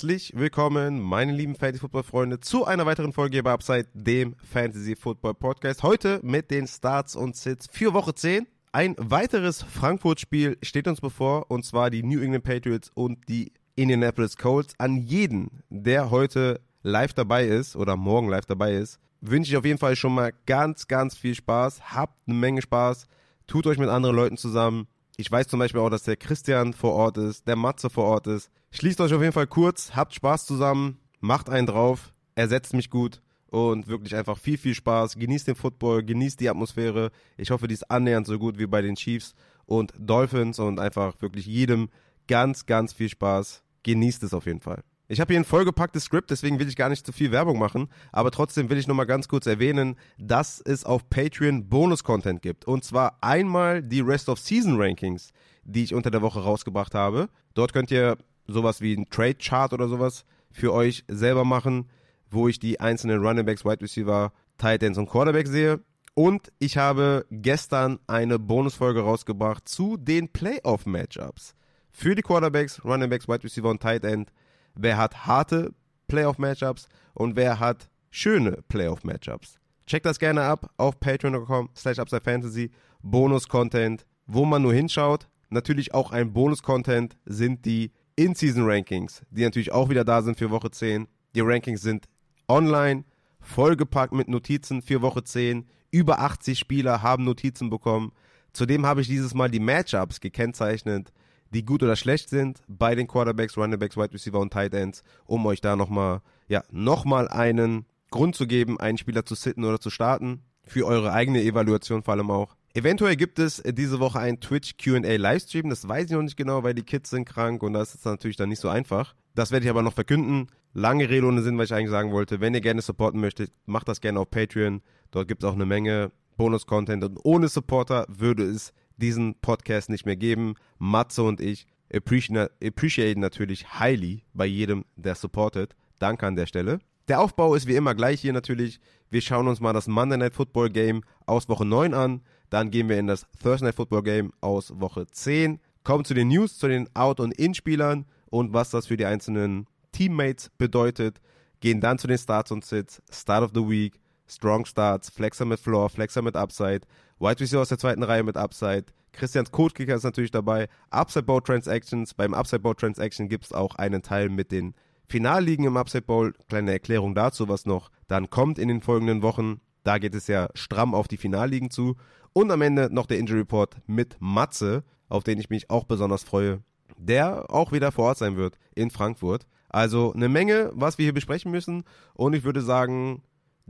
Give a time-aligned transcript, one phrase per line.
[0.00, 5.82] Herzlich willkommen, meine lieben Fantasy-Football-Freunde, zu einer weiteren Folge bei Upside, dem Fantasy-Football-Podcast.
[5.82, 8.46] Heute mit den Starts und Sits für Woche 10.
[8.72, 14.38] Ein weiteres Frankfurt-Spiel steht uns bevor, und zwar die New England Patriots und die Indianapolis
[14.38, 14.72] Colts.
[14.78, 19.66] An jeden, der heute live dabei ist oder morgen live dabei ist, wünsche ich auf
[19.66, 21.94] jeden Fall schon mal ganz, ganz viel Spaß.
[21.94, 23.06] Habt eine Menge Spaß.
[23.46, 24.86] Tut euch mit anderen Leuten zusammen.
[25.20, 28.26] Ich weiß zum Beispiel auch, dass der Christian vor Ort ist, der Matze vor Ort
[28.26, 28.50] ist.
[28.70, 33.20] Schließt euch auf jeden Fall kurz, habt Spaß zusammen, macht einen drauf, ersetzt mich gut
[33.48, 35.16] und wirklich einfach viel, viel Spaß.
[35.16, 37.10] Genießt den Football, genießt die Atmosphäre.
[37.36, 39.34] Ich hoffe, die ist annähernd so gut wie bei den Chiefs
[39.66, 41.90] und Dolphins und einfach wirklich jedem
[42.26, 43.62] ganz, ganz viel Spaß.
[43.82, 44.82] Genießt es auf jeden Fall.
[45.12, 47.88] Ich habe hier ein vollgepacktes Skript, deswegen will ich gar nicht zu viel Werbung machen,
[48.12, 52.64] aber trotzdem will ich nochmal ganz kurz erwähnen, dass es auf Patreon Bonus-Content gibt.
[52.64, 55.32] Und zwar einmal die Rest of Season Rankings,
[55.64, 57.28] die ich unter der Woche rausgebracht habe.
[57.54, 61.90] Dort könnt ihr sowas wie ein Trade-Chart oder sowas für euch selber machen,
[62.30, 65.80] wo ich die einzelnen Running Backs, Wide Receiver, Tight Ends und Quarterbacks sehe.
[66.14, 71.56] Und ich habe gestern eine Bonusfolge rausgebracht zu den Playoff-Matchups.
[71.90, 74.30] Für die Quarterbacks, Running Backs, Wide Receiver und Tight End
[74.74, 75.74] wer hat harte
[76.08, 79.58] Playoff-Matchups und wer hat schöne Playoff-Matchups.
[79.86, 82.70] Checkt das gerne ab auf patreon.com slash upsidefantasy.
[83.02, 85.28] Bonus-Content, wo man nur hinschaut.
[85.48, 90.70] Natürlich auch ein Bonus-Content sind die In-Season-Rankings, die natürlich auch wieder da sind für Woche
[90.70, 91.08] 10.
[91.34, 92.06] Die Rankings sind
[92.48, 93.04] online,
[93.40, 95.66] vollgepackt mit Notizen für Woche 10.
[95.90, 98.12] Über 80 Spieler haben Notizen bekommen.
[98.52, 101.12] Zudem habe ich dieses Mal die Matchups gekennzeichnet
[101.50, 105.44] die gut oder schlecht sind bei den Quarterbacks, Runningbacks, Wide Receiver und Tight Ends, um
[105.46, 109.90] euch da nochmal, ja, nochmal einen Grund zu geben, einen Spieler zu sitten oder zu
[109.90, 110.42] starten.
[110.64, 112.56] Für eure eigene Evaluation vor allem auch.
[112.72, 115.68] Eventuell gibt es diese Woche einen Twitch QA Livestream.
[115.68, 118.36] Das weiß ich noch nicht genau, weil die Kids sind krank und das ist natürlich
[118.36, 119.16] dann nicht so einfach.
[119.34, 120.46] Das werde ich aber noch verkünden.
[120.72, 122.40] Lange Rede ohne Sinn, was ich eigentlich sagen wollte.
[122.40, 124.82] Wenn ihr gerne supporten möchtet, macht das gerne auf Patreon.
[125.10, 130.06] Dort gibt es auch eine Menge Bonus-Content und ohne Supporter würde es diesen Podcast nicht
[130.06, 130.54] mehr geben.
[130.78, 135.74] Matze und ich appreciate natürlich highly bei jedem, der supportet.
[135.98, 136.78] Danke an der Stelle.
[137.08, 138.78] Der Aufbau ist wie immer gleich hier natürlich.
[139.10, 142.22] Wir schauen uns mal das Monday Night Football Game aus Woche 9 an.
[142.50, 145.58] Dann gehen wir in das Thursday Night Football Game aus Woche 10.
[145.82, 149.66] Kommen zu den News, zu den Out- und In-Spielern und was das für die einzelnen
[149.90, 151.20] Teammates bedeutet.
[151.58, 154.00] Gehen dann zu den Starts und Sits, Start of the Week,
[154.30, 156.82] Strong Starts, Flexer mit Floor, Flexer mit Upside,
[157.18, 161.42] Wide Receiver aus der zweiten Reihe mit Upside, Christians Codekicker ist natürlich dabei, Upside Bowl
[161.42, 164.74] Transactions, beim Upside Bowl Transaction gibt es auch einen Teil mit den
[165.10, 169.60] Finalligen im Upside Bowl, kleine Erklärung dazu, was noch dann kommt in den folgenden Wochen.
[169.82, 171.96] Da geht es ja stramm auf die Finalligen zu.
[172.32, 176.22] Und am Ende noch der Injury Report mit Matze, auf den ich mich auch besonders
[176.22, 176.62] freue,
[176.96, 179.48] der auch wieder vor Ort sein wird in Frankfurt.
[179.68, 181.82] Also eine Menge, was wir hier besprechen müssen.
[182.14, 183.22] Und ich würde sagen,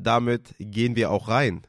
[0.03, 1.67] damit gehen wir auch rein.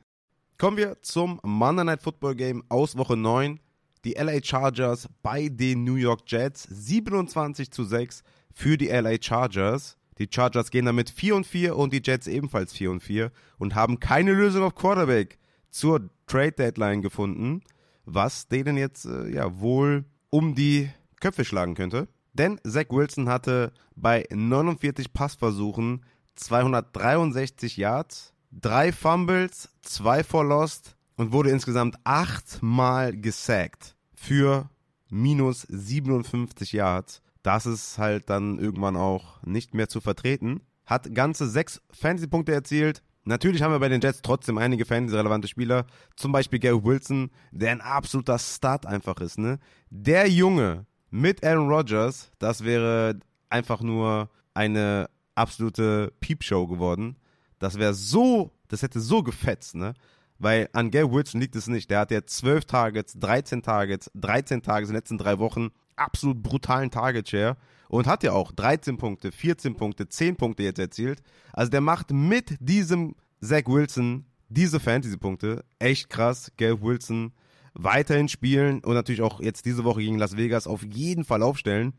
[0.57, 3.59] Kommen wir zum Monday Night Football Game aus Woche 9.
[4.03, 9.97] Die LA Chargers bei den New York Jets 27 zu 6 für die LA Chargers.
[10.17, 13.75] Die Chargers gehen damit 4 und 4 und die Jets ebenfalls 4 und 4 und
[13.75, 17.61] haben keine Lösung auf Quarterback zur Trade Deadline gefunden,
[18.05, 22.07] was denen jetzt äh, ja wohl um die Köpfe schlagen könnte.
[22.33, 26.05] Denn Zach Wilson hatte bei 49 Passversuchen
[26.35, 34.69] 263 Yards, drei Fumbles, zwei for Lost und wurde insgesamt achtmal gesackt für
[35.09, 37.21] minus 57 Yards.
[37.43, 40.61] Das ist halt dann irgendwann auch nicht mehr zu vertreten.
[40.85, 43.03] Hat ganze sechs Fantasy-Punkte erzielt.
[43.23, 45.85] Natürlich haben wir bei den Jets trotzdem einige Fantasy-relevante Spieler.
[46.15, 49.37] Zum Beispiel Gary Wilson, der ein absoluter Start einfach ist.
[49.37, 49.59] Ne?
[49.89, 53.19] Der Junge mit Aaron Rodgers, das wäre
[53.49, 55.09] einfach nur eine
[55.41, 57.17] absolute Peepshow geworden.
[57.59, 59.93] Das wäre so, das hätte so gefetzt, ne?
[60.39, 61.89] Weil an Gary Wilson liegt es nicht.
[61.91, 65.69] Der hat ja 12 Targets, 13 Targets, 13 Targets in den letzten drei Wochen.
[65.95, 67.57] Absolut brutalen Target Share.
[67.89, 71.21] Und hat ja auch 13 Punkte, 14 Punkte, 10 Punkte jetzt erzielt.
[71.53, 75.63] Also der macht mit diesem Zach Wilson diese Fantasy-Punkte.
[75.77, 76.51] Echt krass.
[76.57, 77.33] Gary Wilson
[77.73, 81.93] weiterhin spielen und natürlich auch jetzt diese Woche gegen Las Vegas auf jeden Fall aufstellen.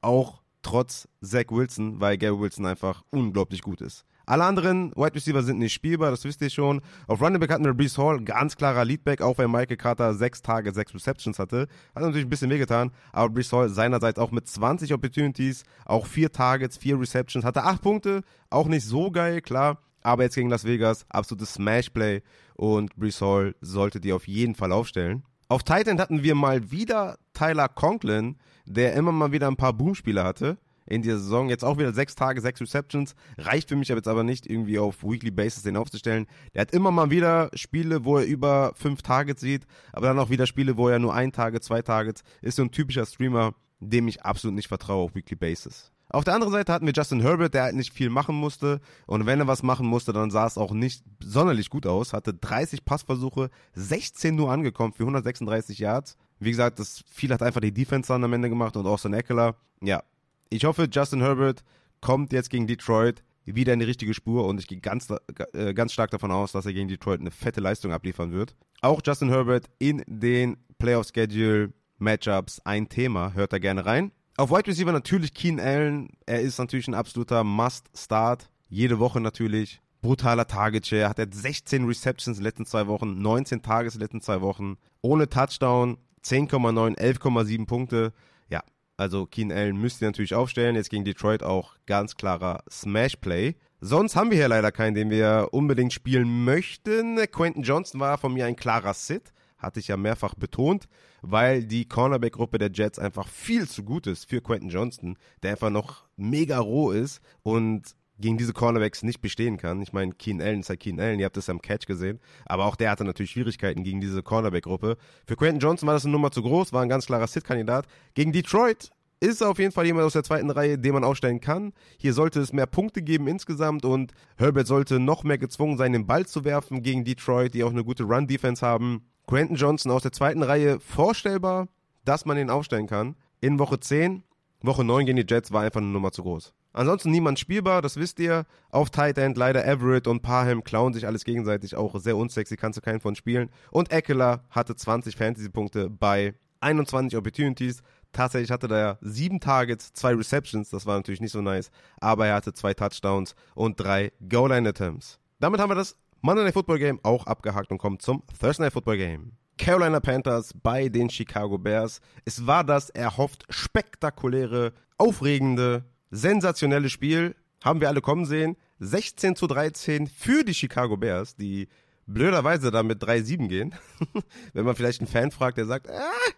[0.00, 4.04] Auch trotz Zach Wilson, weil Gary Wilson einfach unglaublich gut ist.
[4.28, 6.82] Alle anderen Wide Receiver sind nicht spielbar, das wisst ihr schon.
[7.06, 10.42] Auf Running Back hatten wir Brees Hall, ganz klarer Leadback, auch wenn Michael Carter sechs
[10.42, 11.66] Tage, sechs Receptions hatte.
[11.94, 16.30] Hat natürlich ein bisschen wehgetan, aber Brees Hall seinerseits auch mit 20 Opportunities, auch vier
[16.30, 18.20] Targets, vier Receptions, hatte acht Punkte,
[18.50, 19.80] auch nicht so geil, klar.
[20.02, 22.20] Aber jetzt gegen Las Vegas, absolutes Smash-Play
[22.54, 25.22] und Brees Hall sollte die auf jeden Fall aufstellen.
[25.50, 28.36] Auf Titan hatten wir mal wieder Tyler Conklin,
[28.66, 30.58] der immer mal wieder ein paar Boomspieler hatte.
[30.90, 31.48] in dieser Saison.
[31.48, 33.14] Jetzt auch wieder sechs Tage, sechs Receptions.
[33.36, 36.26] Reicht für mich aber jetzt aber nicht, irgendwie auf Weekly Basis den aufzustellen.
[36.54, 40.30] Der hat immer mal wieder Spiele, wo er über fünf Targets sieht, aber dann auch
[40.30, 42.22] wieder Spiele, wo er nur ein Target, zwei Targets.
[42.40, 45.92] Ist so ein typischer Streamer, dem ich absolut nicht vertraue auf Weekly Basis.
[46.10, 48.80] Auf der anderen Seite hatten wir Justin Herbert, der halt nicht viel machen musste.
[49.06, 52.12] Und wenn er was machen musste, dann sah es auch nicht sonderlich gut aus.
[52.12, 56.16] Hatte 30 Passversuche, 16 nur angekommen für 136 Yards.
[56.40, 59.56] Wie gesagt, das viel hat einfach die Defense dann am Ende gemacht und Austin Eckler.
[59.82, 60.02] Ja,
[60.50, 61.62] ich hoffe, Justin Herbert
[62.00, 65.08] kommt jetzt gegen Detroit wieder in die richtige Spur und ich gehe ganz,
[65.52, 68.54] äh, ganz stark davon aus, dass er gegen Detroit eine fette Leistung abliefern wird.
[68.80, 73.32] Auch Justin Herbert in den Playoff-Schedule Matchups ein Thema.
[73.32, 74.12] Hört da gerne rein.
[74.38, 76.10] Auf Wide Receiver natürlich Keen Allen.
[76.24, 78.48] Er ist natürlich ein absoluter Must-Start.
[78.68, 79.80] Jede Woche natürlich.
[80.00, 81.08] Brutaler Target Share.
[81.08, 84.40] Hat er 16 Receptions in den letzten zwei Wochen, 19 Tages in den letzten zwei
[84.40, 84.76] Wochen.
[85.02, 88.12] Ohne Touchdown, 10,9, 11,7 Punkte.
[88.48, 88.62] Ja,
[88.96, 90.76] also Keen Allen müsst ihr natürlich aufstellen.
[90.76, 93.56] Jetzt gegen Detroit auch ganz klarer Smash-Play.
[93.80, 97.16] Sonst haben wir hier leider keinen, den wir unbedingt spielen möchten.
[97.32, 100.88] Quentin Johnson war von mir ein klarer Sit hatte ich ja mehrfach betont,
[101.22, 105.70] weil die Cornerback-Gruppe der Jets einfach viel zu gut ist für Quentin Johnston, der einfach
[105.70, 109.80] noch mega roh ist und gegen diese Cornerbacks nicht bestehen kann.
[109.80, 112.66] Ich meine, Keen Allen ist halt Keen Allen, ihr habt das am Catch gesehen, aber
[112.66, 114.96] auch der hatte natürlich Schwierigkeiten gegen diese Cornerback-Gruppe.
[115.26, 117.86] Für Quentin Johnson war das eine Nummer zu groß, war ein ganz klarer Sit-Kandidat.
[118.14, 118.90] Gegen Detroit
[119.20, 121.72] ist auf jeden Fall jemand aus der zweiten Reihe, den man aufstellen kann.
[121.98, 126.06] Hier sollte es mehr Punkte geben insgesamt und Herbert sollte noch mehr gezwungen sein, den
[126.06, 129.02] Ball zu werfen gegen Detroit, die auch eine gute Run-Defense haben.
[129.28, 131.68] Quentin Johnson aus der zweiten Reihe vorstellbar,
[132.06, 133.14] dass man ihn aufstellen kann.
[133.42, 134.22] In Woche 10,
[134.62, 136.54] Woche 9 gegen die Jets war einfach eine Nummer zu groß.
[136.72, 138.46] Ansonsten niemand spielbar, das wisst ihr.
[138.70, 142.78] Auf Tight End leider Everett und Parham klauen sich alles gegenseitig, auch sehr unsexy, kannst
[142.78, 143.50] du keinen von spielen.
[143.70, 147.82] Und Eckler hatte 20 Fantasy-Punkte bei 21 Opportunities.
[148.12, 151.70] Tatsächlich hatte er sieben Targets, zwei Receptions, das war natürlich nicht so nice,
[152.00, 155.18] aber er hatte zwei Touchdowns und drei Goal-Line-Attempts.
[155.38, 158.72] Damit haben wir das Monday Night Football Game auch abgehakt und kommt zum Thursday Night
[158.72, 159.32] Football Game.
[159.56, 162.00] Carolina Panthers bei den Chicago Bears.
[162.24, 167.36] Es war das erhofft spektakuläre, aufregende, sensationelle Spiel.
[167.62, 168.56] Haben wir alle kommen sehen.
[168.80, 171.68] 16 zu 13 für die Chicago Bears, die
[172.06, 173.74] blöderweise da mit 3-7 gehen.
[174.52, 176.32] Wenn man vielleicht einen Fan fragt, der sagt, ah,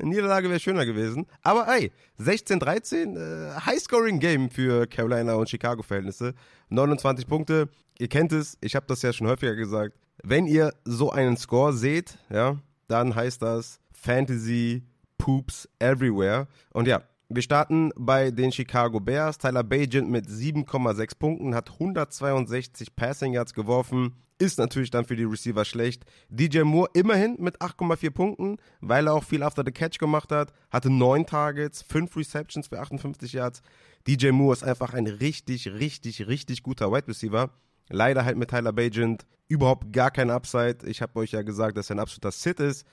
[0.00, 1.26] eine Niederlage wäre schöner gewesen.
[1.42, 6.34] Aber ey, 16-13, äh, High-Scoring-Game für Carolina und Chicago-Verhältnisse.
[6.70, 7.68] 29 Punkte.
[7.98, 9.94] Ihr kennt es, ich habe das ja schon häufiger gesagt.
[10.22, 12.58] Wenn ihr so einen Score seht, ja,
[12.88, 14.82] dann heißt das Fantasy
[15.18, 16.48] Poops Everywhere.
[16.72, 19.38] Und ja, wir starten bei den Chicago Bears.
[19.38, 25.24] Tyler Bagent mit 7,6 Punkten hat 162 Passing Yards geworfen ist natürlich dann für die
[25.24, 26.04] Receiver schlecht.
[26.30, 30.52] DJ Moore immerhin mit 8,4 Punkten, weil er auch viel after the catch gemacht hat,
[30.70, 33.60] hatte 9 Targets, 5 Receptions für 58 Yards.
[34.06, 37.50] DJ Moore ist einfach ein richtig, richtig, richtig guter Wide Receiver.
[37.90, 40.86] Leider halt mit Tyler Bagent überhaupt gar kein Upside.
[40.86, 42.86] Ich habe euch ja gesagt, dass er ein absoluter Sit ist.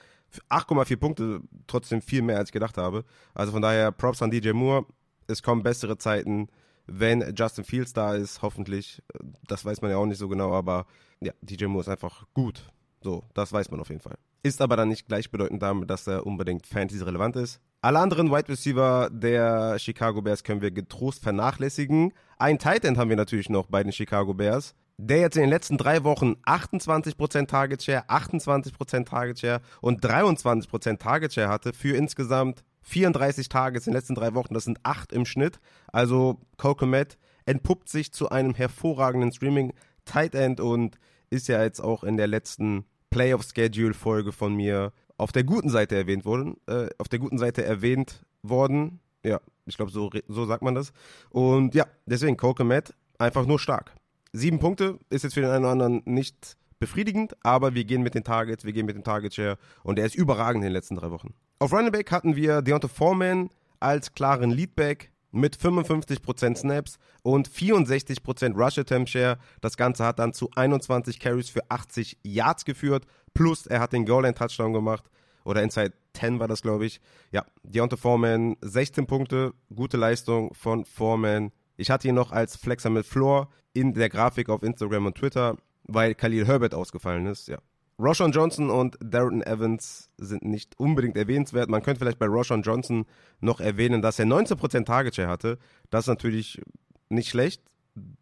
[0.50, 3.06] 8,4 Punkte, trotzdem viel mehr als ich gedacht habe.
[3.34, 4.86] Also von daher Props an DJ Moore.
[5.28, 6.50] Es kommen bessere Zeiten
[6.88, 9.04] wenn Justin Fields da ist, hoffentlich.
[9.48, 10.88] Das weiß man ja auch nicht so genau, aber
[11.20, 12.72] ja, DJ Moore ist einfach gut.
[13.04, 14.18] So, das weiß man auf jeden Fall.
[14.42, 17.60] Ist aber dann nicht gleichbedeutend damit, dass er unbedingt Fantasy-relevant ist.
[17.82, 22.14] Alle anderen Wide Receiver der Chicago Bears können wir getrost vernachlässigen.
[22.38, 25.50] Ein Tight End haben wir natürlich noch bei den Chicago Bears, der jetzt in den
[25.52, 31.96] letzten drei Wochen 28% Target Share, 28% Target Share und 23% Target Share hatte für
[31.96, 35.60] insgesamt 34 Tage in den letzten drei Wochen, das sind acht im Schnitt.
[35.92, 39.74] Also Kokomet entpuppt sich zu einem hervorragenden Streaming
[40.06, 40.98] Tight End und
[41.30, 45.70] ist ja jetzt auch in der letzten Playoff Schedule Folge von mir auf der guten
[45.70, 49.00] Seite erwähnt worden, äh, auf der guten Seite erwähnt worden.
[49.24, 50.94] Ja, ich glaube, so, so sagt man das.
[51.30, 53.94] Und ja, deswegen Kokomet einfach nur stark.
[54.34, 58.16] Sieben Punkte ist jetzt für den einen oder anderen nicht befriedigend, aber wir gehen mit
[58.16, 60.96] den Targets, wir gehen mit dem Target Share und er ist überragend in den letzten
[60.96, 61.34] drei Wochen.
[61.60, 68.56] Auf Running Back hatten wir Deontay Foreman als klaren Leadback mit 55% Snaps und 64%
[68.56, 69.38] Rush Attempt Share.
[69.62, 74.06] Das Ganze hat dann zu 21 Carries für 80 Yards geführt, plus er hat den
[74.06, 75.10] Goal Line Touchdown gemacht
[75.44, 77.00] oder Inside 10 war das, glaube ich.
[77.32, 81.52] Ja, Deontay Foreman 16 Punkte, gute Leistung von Foreman.
[81.78, 85.58] Ich hatte ihn noch als Flexer mit Floor in der Grafik auf Instagram und Twitter,
[85.84, 87.48] weil Khalil Herbert ausgefallen ist.
[87.48, 87.60] Ja,
[88.00, 91.70] Roshan Johnson und Darren Evans sind nicht unbedingt erwähnenswert.
[91.70, 93.06] Man könnte vielleicht bei Roshan Johnson
[93.40, 95.58] noch erwähnen, dass er 19% Target Share hatte.
[95.90, 96.62] Das ist natürlich
[97.10, 97.64] nicht schlecht.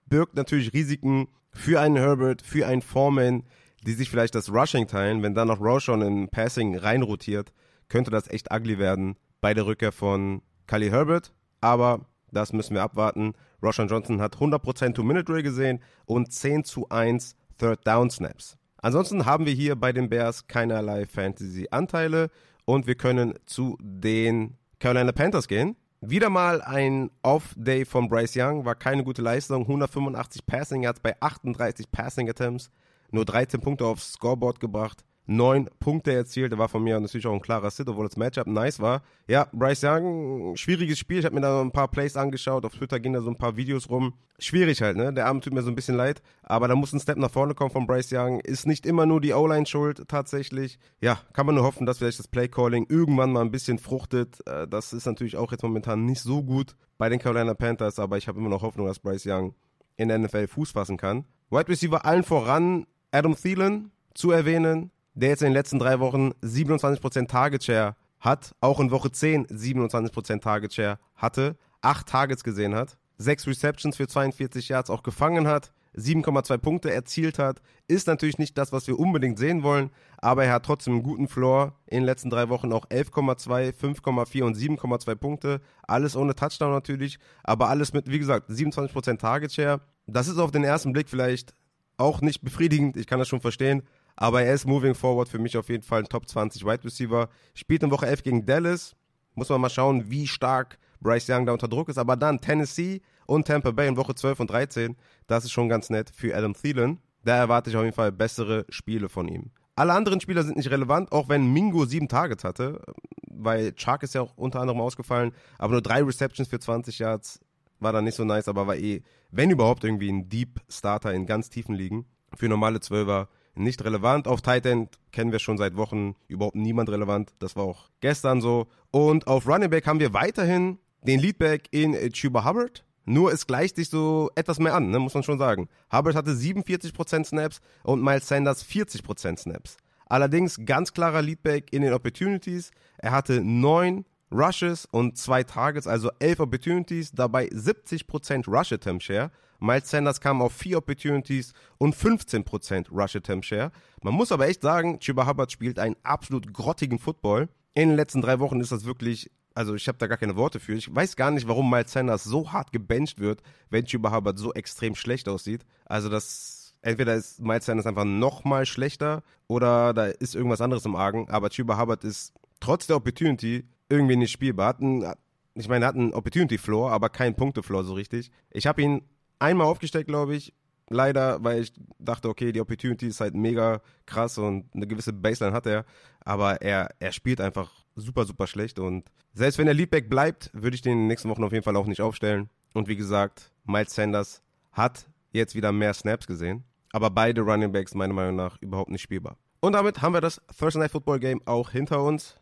[0.05, 3.43] Birgt natürlich Risiken für einen Herbert, für einen Foreman,
[3.85, 5.23] die sich vielleicht das Rushing teilen.
[5.23, 7.51] Wenn dann noch Roshan in Passing reinrotiert,
[7.89, 11.33] könnte das echt ugly werden bei der Rückkehr von Khalil Herbert.
[11.61, 13.33] Aber Das müssen wir abwarten.
[13.61, 18.57] Roshan Johnson hat 100% Two-Minute-Drill gesehen und 10 zu 1 Third-Down-Snaps.
[18.77, 22.29] Ansonsten haben wir hier bei den Bears keinerlei Fantasy-Anteile
[22.65, 25.75] und wir können zu den Carolina Panthers gehen.
[26.01, 29.63] Wieder mal ein Off-Day von Bryce Young, war keine gute Leistung.
[29.63, 32.69] 185 Passing Yards bei 38 Passing Attempts,
[33.09, 36.51] nur 13 Punkte aufs Scoreboard gebracht neun Punkte erzielt.
[36.51, 39.01] Der war von mir natürlich auch ein klarer Sit, obwohl das Matchup nice war.
[39.27, 41.19] Ja, Bryce Young, schwieriges Spiel.
[41.19, 42.65] Ich habe mir da ein paar Plays angeschaut.
[42.65, 44.13] Auf Twitter gehen da so ein paar Videos rum.
[44.37, 45.13] Schwierig halt, ne?
[45.13, 46.21] Der Arm tut mir so ein bisschen leid.
[46.43, 48.39] Aber da muss ein Step nach vorne kommen von Bryce Young.
[48.41, 50.77] Ist nicht immer nur die O-Line schuld, tatsächlich.
[50.99, 54.45] Ja, kann man nur hoffen, dass vielleicht das Play-Calling irgendwann mal ein bisschen fruchtet.
[54.47, 57.99] Äh, das ist natürlich auch jetzt momentan nicht so gut bei den Carolina Panthers.
[57.99, 59.55] Aber ich habe immer noch Hoffnung, dass Bryce Young
[59.97, 61.25] in der NFL Fuß fassen kann.
[61.49, 66.31] Wide Receiver allen voran Adam Thielen zu erwähnen der jetzt in den letzten drei Wochen
[66.43, 72.75] 27% Target Share hat, auch in Woche 10 27% Target Share hatte, 8 Targets gesehen
[72.75, 78.37] hat, 6 Receptions für 42 Yards auch gefangen hat, 7,2 Punkte erzielt hat, ist natürlich
[78.37, 81.73] nicht das, was wir unbedingt sehen wollen, aber er hat trotzdem einen guten Floor.
[81.87, 85.61] In den letzten drei Wochen auch 11,2, 5,4 und 7,2 Punkte.
[85.87, 89.81] Alles ohne Touchdown natürlich, aber alles mit, wie gesagt, 27% Target Share.
[90.05, 91.53] Das ist auf den ersten Blick vielleicht
[91.97, 93.83] auch nicht befriedigend, ich kann das schon verstehen,
[94.15, 97.29] aber er ist moving forward für mich auf jeden Fall ein Top 20 Wide Receiver.
[97.53, 98.95] Spielt in Woche 11 gegen Dallas.
[99.33, 101.97] Muss man mal schauen, wie stark Bryce Young da unter Druck ist.
[101.97, 104.95] Aber dann Tennessee und Tampa Bay in Woche 12 und 13.
[105.27, 106.99] Das ist schon ganz nett für Adam Thielen.
[107.23, 109.51] Da erwarte ich auf jeden Fall bessere Spiele von ihm.
[109.75, 112.81] Alle anderen Spieler sind nicht relevant, auch wenn Mingo sieben Targets hatte,
[113.27, 117.41] weil Chark ist ja auch unter anderem ausgefallen, aber nur drei Receptions für 20 Yards
[117.79, 121.25] war dann nicht so nice, aber war eh, wenn überhaupt, irgendwie ein Deep Starter in
[121.25, 122.05] ganz tiefen Ligen.
[122.37, 124.27] Für normale Zwölfer nicht relevant.
[124.27, 127.33] Auf Tight End kennen wir schon seit Wochen überhaupt niemand relevant.
[127.39, 128.67] Das war auch gestern so.
[128.91, 132.83] Und auf Running Back haben wir weiterhin den Leadback in Chuba Hubbard.
[133.05, 135.69] Nur es gleicht sich so etwas mehr an, ne, muss man schon sagen.
[135.91, 139.77] Hubbard hatte 47% Snaps und Miles Sanders 40% Snaps.
[140.07, 142.71] Allerdings ganz klarer Leadback in den Opportunities.
[142.97, 149.31] Er hatte neun Rushes und zwei Targets, also elf Opportunities, dabei 70% Rush Attempt Share.
[149.59, 153.71] Miles Sanders kam auf vier Opportunities und 15% Rush Attempt Share.
[154.01, 157.49] Man muss aber echt sagen, Chuba Hubbard spielt einen absolut grottigen Football.
[157.73, 160.59] In den letzten drei Wochen ist das wirklich, also ich habe da gar keine Worte
[160.59, 160.73] für.
[160.73, 164.53] Ich weiß gar nicht, warum Miles Sanders so hart gebencht wird, wenn Chuba Hubbard so
[164.53, 165.65] extrem schlecht aussieht.
[165.85, 170.85] Also das, entweder ist Miles Sanders einfach noch mal schlechter oder da ist irgendwas anderes
[170.85, 171.29] im Argen.
[171.29, 174.67] Aber Chuba Hubbard ist trotz der Opportunity irgendwie nicht spielbar.
[174.69, 175.05] Hat einen,
[175.53, 178.31] ich meine, er hat einen Opportunity Floor, aber keinen Punkte Floor so richtig.
[178.51, 179.01] Ich habe ihn
[179.39, 180.53] einmal aufgestellt, glaube ich.
[180.89, 185.55] Leider, weil ich dachte, okay, die Opportunity ist halt mega krass und eine gewisse Baseline
[185.55, 185.83] hat er.
[186.19, 188.77] Aber er, er spielt einfach super, super schlecht.
[188.77, 191.63] Und selbst wenn er Leadback bleibt, würde ich den in den nächsten Wochen auf jeden
[191.63, 192.49] Fall auch nicht aufstellen.
[192.73, 196.63] Und wie gesagt, Miles Sanders hat jetzt wieder mehr Snaps gesehen.
[196.91, 199.37] Aber beide Running Backs meiner Meinung nach überhaupt nicht spielbar.
[199.59, 202.39] Und damit haben wir das Thursday Night Football Game auch hinter uns.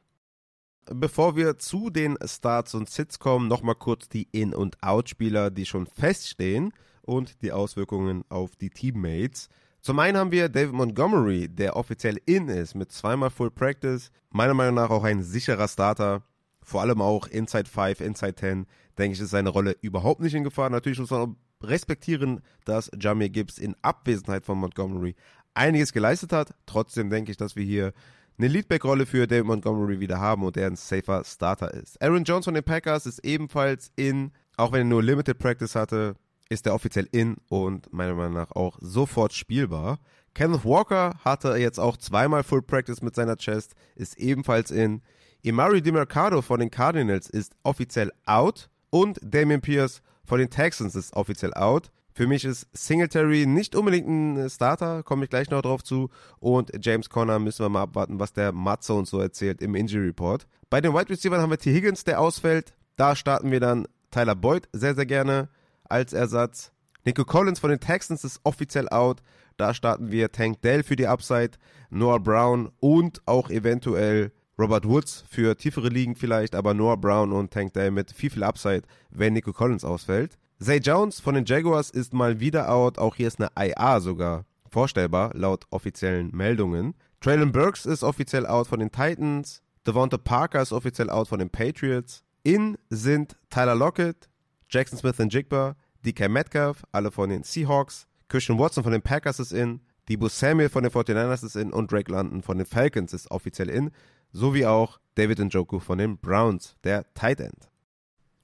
[0.86, 5.66] Bevor wir zu den Starts und Sits kommen, nochmal kurz die In- und Out-Spieler, die
[5.66, 9.48] schon feststehen und die Auswirkungen auf die Teammates.
[9.80, 14.12] Zum einen haben wir David Montgomery, der offiziell in ist mit zweimal Full Practice.
[14.32, 16.24] Meiner Meinung nach auch ein sicherer Starter.
[16.62, 18.66] Vor allem auch Inside 5, Inside 10,
[18.98, 20.70] denke ich, ist seine Rolle überhaupt nicht in Gefahr.
[20.70, 25.16] Natürlich muss man respektieren, dass Jamie Gibbs in Abwesenheit von Montgomery
[25.54, 26.54] einiges geleistet hat.
[26.66, 27.94] Trotzdem denke ich, dass wir hier
[28.38, 32.02] eine Leadback-Rolle für David Montgomery wieder haben und er ein safer Starter ist.
[32.02, 36.16] Aaron Jones von den Packers ist ebenfalls in, auch wenn er nur Limited Practice hatte,
[36.50, 40.00] ist er offiziell in und meiner Meinung nach auch sofort spielbar.
[40.34, 45.02] Kenneth Walker hatte jetzt auch zweimal Full Practice mit seiner Chest, ist ebenfalls in.
[45.42, 51.14] Imari DiMercado von den Cardinals ist offiziell out und Damian Pierce von den Texans ist
[51.14, 51.92] offiziell out.
[52.16, 56.10] Für mich ist Singletary nicht unbedingt ein Starter, komme ich gleich noch drauf zu.
[56.40, 60.08] Und James Conner müssen wir mal abwarten, was der Matze uns so erzählt im Injury
[60.08, 60.46] Report.
[60.70, 61.74] Bei den Wide Receivers haben wir T.
[61.74, 62.76] Higgins, der ausfällt.
[62.98, 65.50] Da starten wir dann Tyler Boyd sehr, sehr gerne
[65.86, 66.72] als Ersatz.
[67.04, 69.24] Nico Collins von den Texans ist offiziell out.
[69.58, 71.52] Da starten wir Tank Dell für die Upside,
[71.90, 77.52] Noah Brown und auch eventuell Robert Woods für tiefere Ligen vielleicht, aber Noah Brown und
[77.52, 80.38] Tank Dell mit viel, viel Upside, wenn Nico Collins ausfällt.
[80.64, 82.98] Zay Jones von den Jaguars ist mal wieder out.
[82.98, 86.96] Auch hier ist eine IA sogar vorstellbar, laut offiziellen Meldungen.
[87.20, 89.62] Traylon Burks ist offiziell out von den Titans.
[89.86, 92.24] Devonta Parker ist offiziell out von den Patriots.
[92.44, 94.30] In sind Tyler Lockett,
[94.70, 98.08] Jackson Smith und Jigba, DK Metcalf, alle von den Seahawks.
[98.30, 99.82] Christian Watson von den Packers ist in.
[100.08, 103.70] Debo Samuel von den 49ers ist in und Drake London von den Falcons ist offiziell
[103.70, 103.92] in.
[104.32, 107.73] Sowie auch David Njoku von den Browns, der Tight End.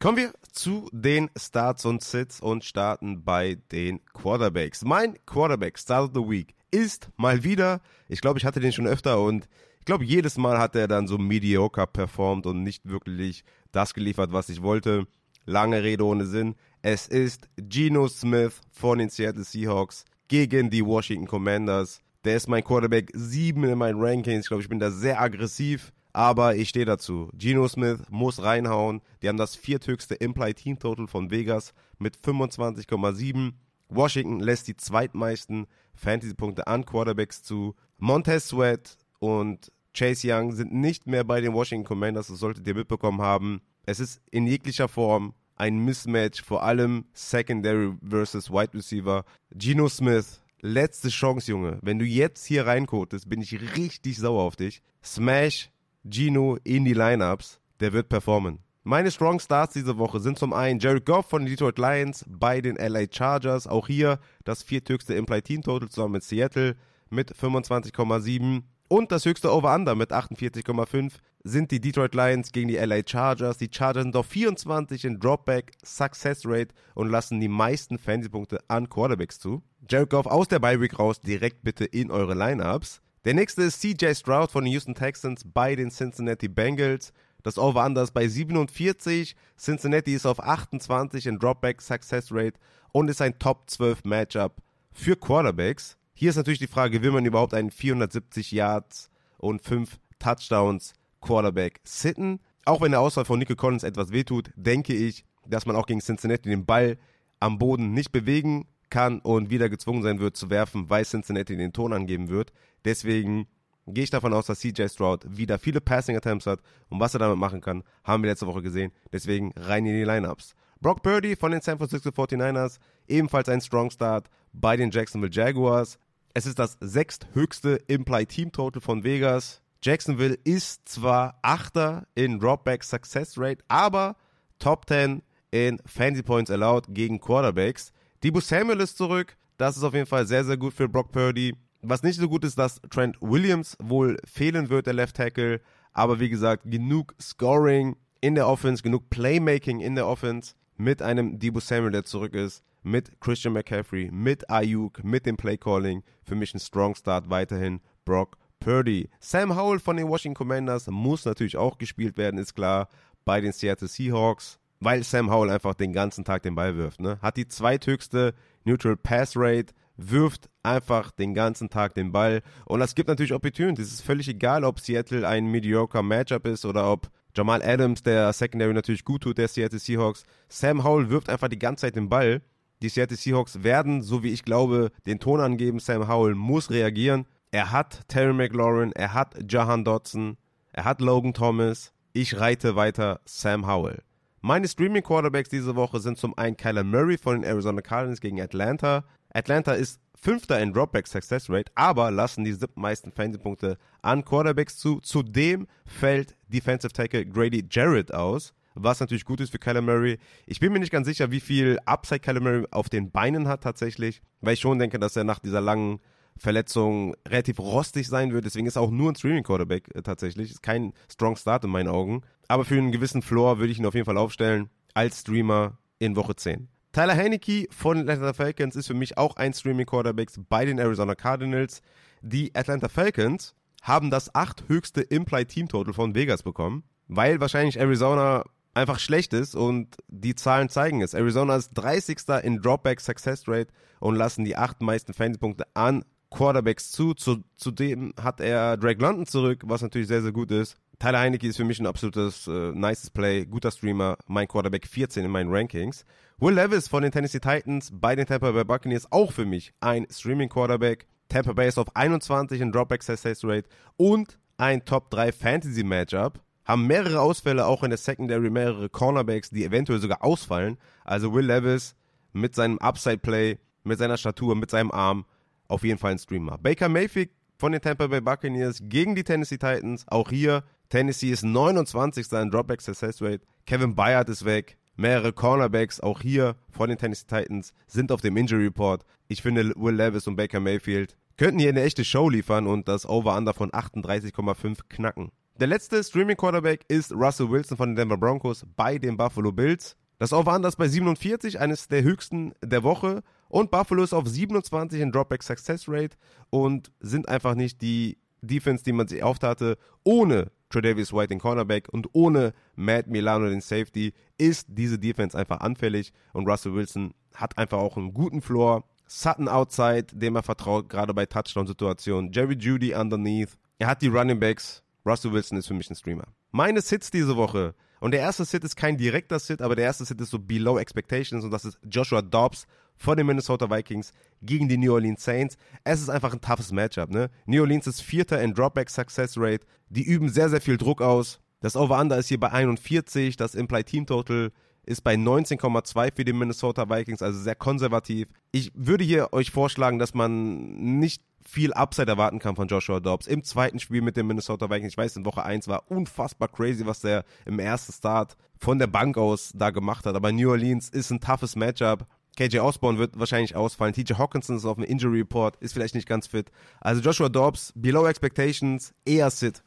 [0.02, 4.86] Kommen wir zu den Starts und Sits und starten bei den Quarterbacks.
[4.86, 8.88] Mein Quarterback Start of the Week ist mal wieder, ich glaube, ich hatte den schon
[8.88, 13.44] öfter und ich glaube, jedes Mal hat er dann so mediocre performt und nicht wirklich
[13.74, 15.06] das geliefert, was ich wollte.
[15.46, 16.56] Lange Rede ohne Sinn.
[16.82, 22.00] Es ist Geno Smith von den Seattle Seahawks gegen die Washington Commanders.
[22.24, 24.46] Der ist mein Quarterback 7 in meinen Rankings.
[24.46, 25.92] Ich glaube, ich bin da sehr aggressiv.
[26.14, 27.30] Aber ich stehe dazu.
[27.34, 29.02] Geno Smith muss reinhauen.
[29.22, 33.54] Die haben das vierthöchste Implied Team Total von Vegas mit 25,7.
[33.90, 37.76] Washington lässt die zweitmeisten Fantasy-Punkte an Quarterbacks zu.
[37.98, 42.28] Montez Sweat und Chase Young sind nicht mehr bei den Washington Commanders.
[42.28, 43.62] Das solltet ihr mitbekommen haben.
[43.84, 49.26] Es ist in jeglicher Form ein Mismatch, vor allem Secondary versus Wide Receiver.
[49.52, 51.80] Geno Smith, letzte Chance, Junge.
[51.82, 54.82] Wenn du jetzt hier reinkotest, bin ich richtig sauer auf dich.
[55.04, 55.70] Smash
[56.04, 58.60] Gino in die Lineups, der wird performen.
[58.84, 62.62] Meine Strong Starts diese Woche sind zum einen Jared Goff von den Detroit Lions bei
[62.62, 63.68] den LA Chargers.
[63.68, 66.76] Auch hier das vierthöchste Implied Team Total zusammen mit Seattle
[67.10, 68.64] mit 25,7.
[68.88, 71.12] Und das höchste Over-Under mit 48,5
[71.44, 73.58] sind die Detroit Lions gegen die LA Chargers.
[73.58, 78.90] Die Chargers sind auf 24 in Dropback Success Rate und lassen die meisten Fantasy-Punkte an
[78.90, 79.62] Quarterbacks zu.
[79.90, 83.02] Jared Goff aus der Bye Week raus, direkt bitte in eure Lineups.
[83.30, 87.14] Der nächste ist CJ Stroud von den Houston Texans bei den Cincinnati Bengals.
[87.44, 89.36] Das Over-Under ist bei 47.
[89.56, 92.60] Cincinnati ist auf 28 in Dropback Success Rate
[92.92, 95.96] und ist ein Top 12 Matchup für Quarterbacks.
[96.16, 101.82] Hier ist natürlich die Frage, will man überhaupt einen 470 Yards und 5 Touchdowns Quarterback
[101.84, 102.40] sitten?
[102.66, 106.02] Auch wenn der Ausfall von Nico Collins etwas wehtut, denke ich, dass man auch gegen
[106.02, 106.98] Cincinnati den Ball
[107.40, 111.74] am Boden nicht bewegen kann und wieder gezwungen sein wird zu werfen, weil Cincinnati den
[111.74, 112.52] Ton angeben wird.
[112.86, 113.48] Deswegen
[113.88, 117.20] gehe ich davon aus, dass CJ Stroud wieder viele Passing Attempts hat und was er
[117.20, 118.92] damit machen kann, haben wir letzte Woche gesehen.
[119.12, 120.56] Deswegen rein in die Lineups.
[120.82, 126.00] Brock Purdy von den San Francisco 49ers, ebenfalls ein Strong Start bei den Jacksonville Jaguars.
[126.34, 129.62] Es ist das sechsthöchste Implied Team Total von Vegas.
[129.82, 134.16] Jacksonville ist zwar Achter in Dropback Success Rate, aber
[134.60, 137.92] Top 10 in Fancy Points allowed gegen Quarterbacks.
[138.24, 139.38] Debo Samuel ist zurück.
[139.58, 141.56] Das ist auf jeden Fall sehr, sehr gut für Brock Purdy.
[141.82, 145.62] Was nicht so gut ist, dass Trent Williams wohl fehlen wird, der Left Tackle.
[145.94, 151.40] Aber wie gesagt, genug Scoring in der Offense, genug Playmaking in der Offense mit einem
[151.40, 156.04] Debo Samuel, der zurück ist, mit Christian McCaffrey, mit Ayuk, mit dem Playcalling.
[156.24, 159.10] Für mich ein Strong Start weiterhin Brock Purdy.
[159.20, 162.90] Sam Howell von den Washington Commanders muss natürlich auch gespielt werden, ist klar,
[163.26, 167.02] bei den Seattle Seahawks weil Sam Howell einfach den ganzen Tag den Ball wirft.
[167.02, 167.20] Ne?
[167.22, 172.42] Hat die zweithöchste Neutral Pass Rate, wirft einfach den ganzen Tag den Ball.
[172.66, 173.88] Und das gibt natürlich Opportunities.
[173.88, 178.34] Es ist völlig egal, ob Seattle ein mediocre Matchup ist oder ob Jamal Adams, der
[178.34, 180.24] Secondary natürlich gut tut, der Seattle Seahawks.
[180.48, 182.42] Sam Howell wirft einfach die ganze Zeit den Ball.
[182.82, 185.80] Die Seattle Seahawks werden, so wie ich glaube, den Ton angeben.
[185.80, 187.26] Sam Howell muss reagieren.
[187.52, 190.38] Er hat Terry McLaurin, er hat Jahan Dodson,
[190.72, 191.94] er hat Logan Thomas.
[192.14, 194.02] Ich reite weiter Sam Howell.
[194.42, 199.04] Meine Streaming-Quarterbacks diese Woche sind zum einen Kyler Murray von den Arizona Cardinals gegen Atlanta.
[199.34, 205.00] Atlanta ist Fünfter in Dropback Success Rate, aber lassen die meisten Fantasy-Punkte an Quarterbacks zu.
[205.00, 210.18] Zudem fällt Defensive Tackle Grady Jarrett aus, was natürlich gut ist für Kyler Murray.
[210.46, 213.64] Ich bin mir nicht ganz sicher, wie viel Upside Kyler Murray auf den Beinen hat
[213.64, 216.02] tatsächlich, weil ich schon denke, dass er nach dieser langen
[216.38, 218.46] Verletzung relativ rostig sein wird.
[218.46, 220.52] Deswegen ist er auch nur ein Streaming-Quarterback äh, tatsächlich.
[220.52, 222.22] Ist kein Strong Start in meinen Augen.
[222.48, 226.16] Aber für einen gewissen Floor würde ich ihn auf jeden Fall aufstellen als Streamer in
[226.16, 226.68] Woche 10.
[226.92, 231.82] Tyler Heineke von Atlanta Falcons ist für mich auch ein Streaming-Quarterback bei den Arizona Cardinals.
[232.22, 237.80] Die Atlanta Falcons haben das acht höchste Implied Team Total von Vegas bekommen, weil wahrscheinlich
[237.80, 241.14] Arizona einfach schlecht ist und die Zahlen zeigen es.
[241.14, 242.18] Arizona ist 30.
[242.44, 247.14] in Dropback Success Rate und lassen die acht meisten Fantasy-Punkte an Quarterbacks zu.
[247.14, 247.44] zu.
[247.56, 250.78] Zudem hat er Drake London zurück, was natürlich sehr, sehr gut ist.
[251.00, 255.24] Tyler Heineke ist für mich ein absolutes äh, nices Play, guter Streamer, mein Quarterback 14
[255.24, 256.04] in meinen Rankings.
[256.40, 260.08] Will Levis von den Tennessee Titans bei den Tampa Bay Buccaneers auch für mich ein
[260.12, 261.08] Streaming Quarterback.
[261.30, 266.42] Tampa Bay ist auf 21 in Dropback Success Rate und ein Top 3 Fantasy Matchup.
[266.66, 270.78] Haben mehrere Ausfälle auch in der Secondary, mehrere Cornerbacks, die eventuell sogar ausfallen.
[271.06, 271.96] Also Will Levis
[272.34, 275.26] mit seinem Upside Play, mit seiner Statur, mit seinem Arm
[275.70, 276.58] auf jeden Fall ein Streamer.
[276.58, 280.06] Baker Mayfield von den Tampa Bay Buccaneers gegen die Tennessee Titans.
[280.08, 282.32] Auch hier, Tennessee ist 29.
[282.34, 283.42] in Dropback Success Rate.
[283.66, 284.78] Kevin Bayard ist weg.
[284.96, 289.06] Mehrere Cornerbacks, auch hier von den Tennessee Titans, sind auf dem Injury Report.
[289.30, 293.08] Ich finde, Will Levis und Baker Mayfield könnten hier eine echte Show liefern und das
[293.08, 295.32] Over-Under von 38,5 knacken.
[295.58, 299.96] Der letzte Streaming-Quarterback ist Russell Wilson von den Denver Broncos bei den Buffalo Bills.
[300.18, 303.24] Das Over-Under ist bei 47, eines der höchsten der Woche.
[303.50, 306.16] Und Buffalo ist auf 27 in Dropback Success Rate
[306.50, 311.90] und sind einfach nicht die Defense, die man sich hatte, ohne Tredavious White den Cornerback
[311.92, 317.58] und ohne Matt Milano den Safety, ist diese Defense einfach anfällig und Russell Wilson hat
[317.58, 318.84] einfach auch einen guten Floor.
[319.08, 322.32] Sutton outside, dem er vertraut, gerade bei Touchdown-Situationen.
[322.32, 323.58] Jerry Judy underneath.
[323.80, 324.84] Er hat die Running Backs.
[325.04, 326.26] Russell Wilson ist für mich ein Streamer.
[326.52, 327.74] Meine Sits diese Woche.
[328.00, 330.80] Und der erste Sit ist kein direkter Sit, aber der erste Sit ist so below
[330.80, 335.58] expectations und das ist Joshua Dobbs von den Minnesota Vikings gegen die New Orleans Saints.
[335.84, 337.10] Es ist einfach ein toughes Matchup.
[337.10, 337.30] Ne?
[337.46, 339.66] New Orleans ist Vierter in Dropback Success Rate.
[339.90, 341.40] Die üben sehr, sehr viel Druck aus.
[341.62, 343.36] Das Over-Under ist hier bei 41.
[343.36, 344.52] Das Implied Team Total
[344.90, 348.28] ist bei 19,2 für die Minnesota Vikings, also sehr konservativ.
[348.52, 353.28] Ich würde hier euch vorschlagen, dass man nicht viel Upside erwarten kann von Joshua Dobbs.
[353.28, 356.88] Im zweiten Spiel mit den Minnesota Vikings, ich weiß, in Woche 1 war unfassbar crazy,
[356.88, 360.16] was der im ersten Start von der Bank aus da gemacht hat.
[360.16, 362.08] Aber New Orleans ist ein toughes Matchup.
[362.36, 363.94] KJ Osborne wird wahrscheinlich ausfallen.
[363.94, 366.52] TJ Hawkinson ist auf dem Injury Report, ist vielleicht nicht ganz fit.
[366.82, 369.64] Also Joshua Dobbs, below expectations, eher Sit.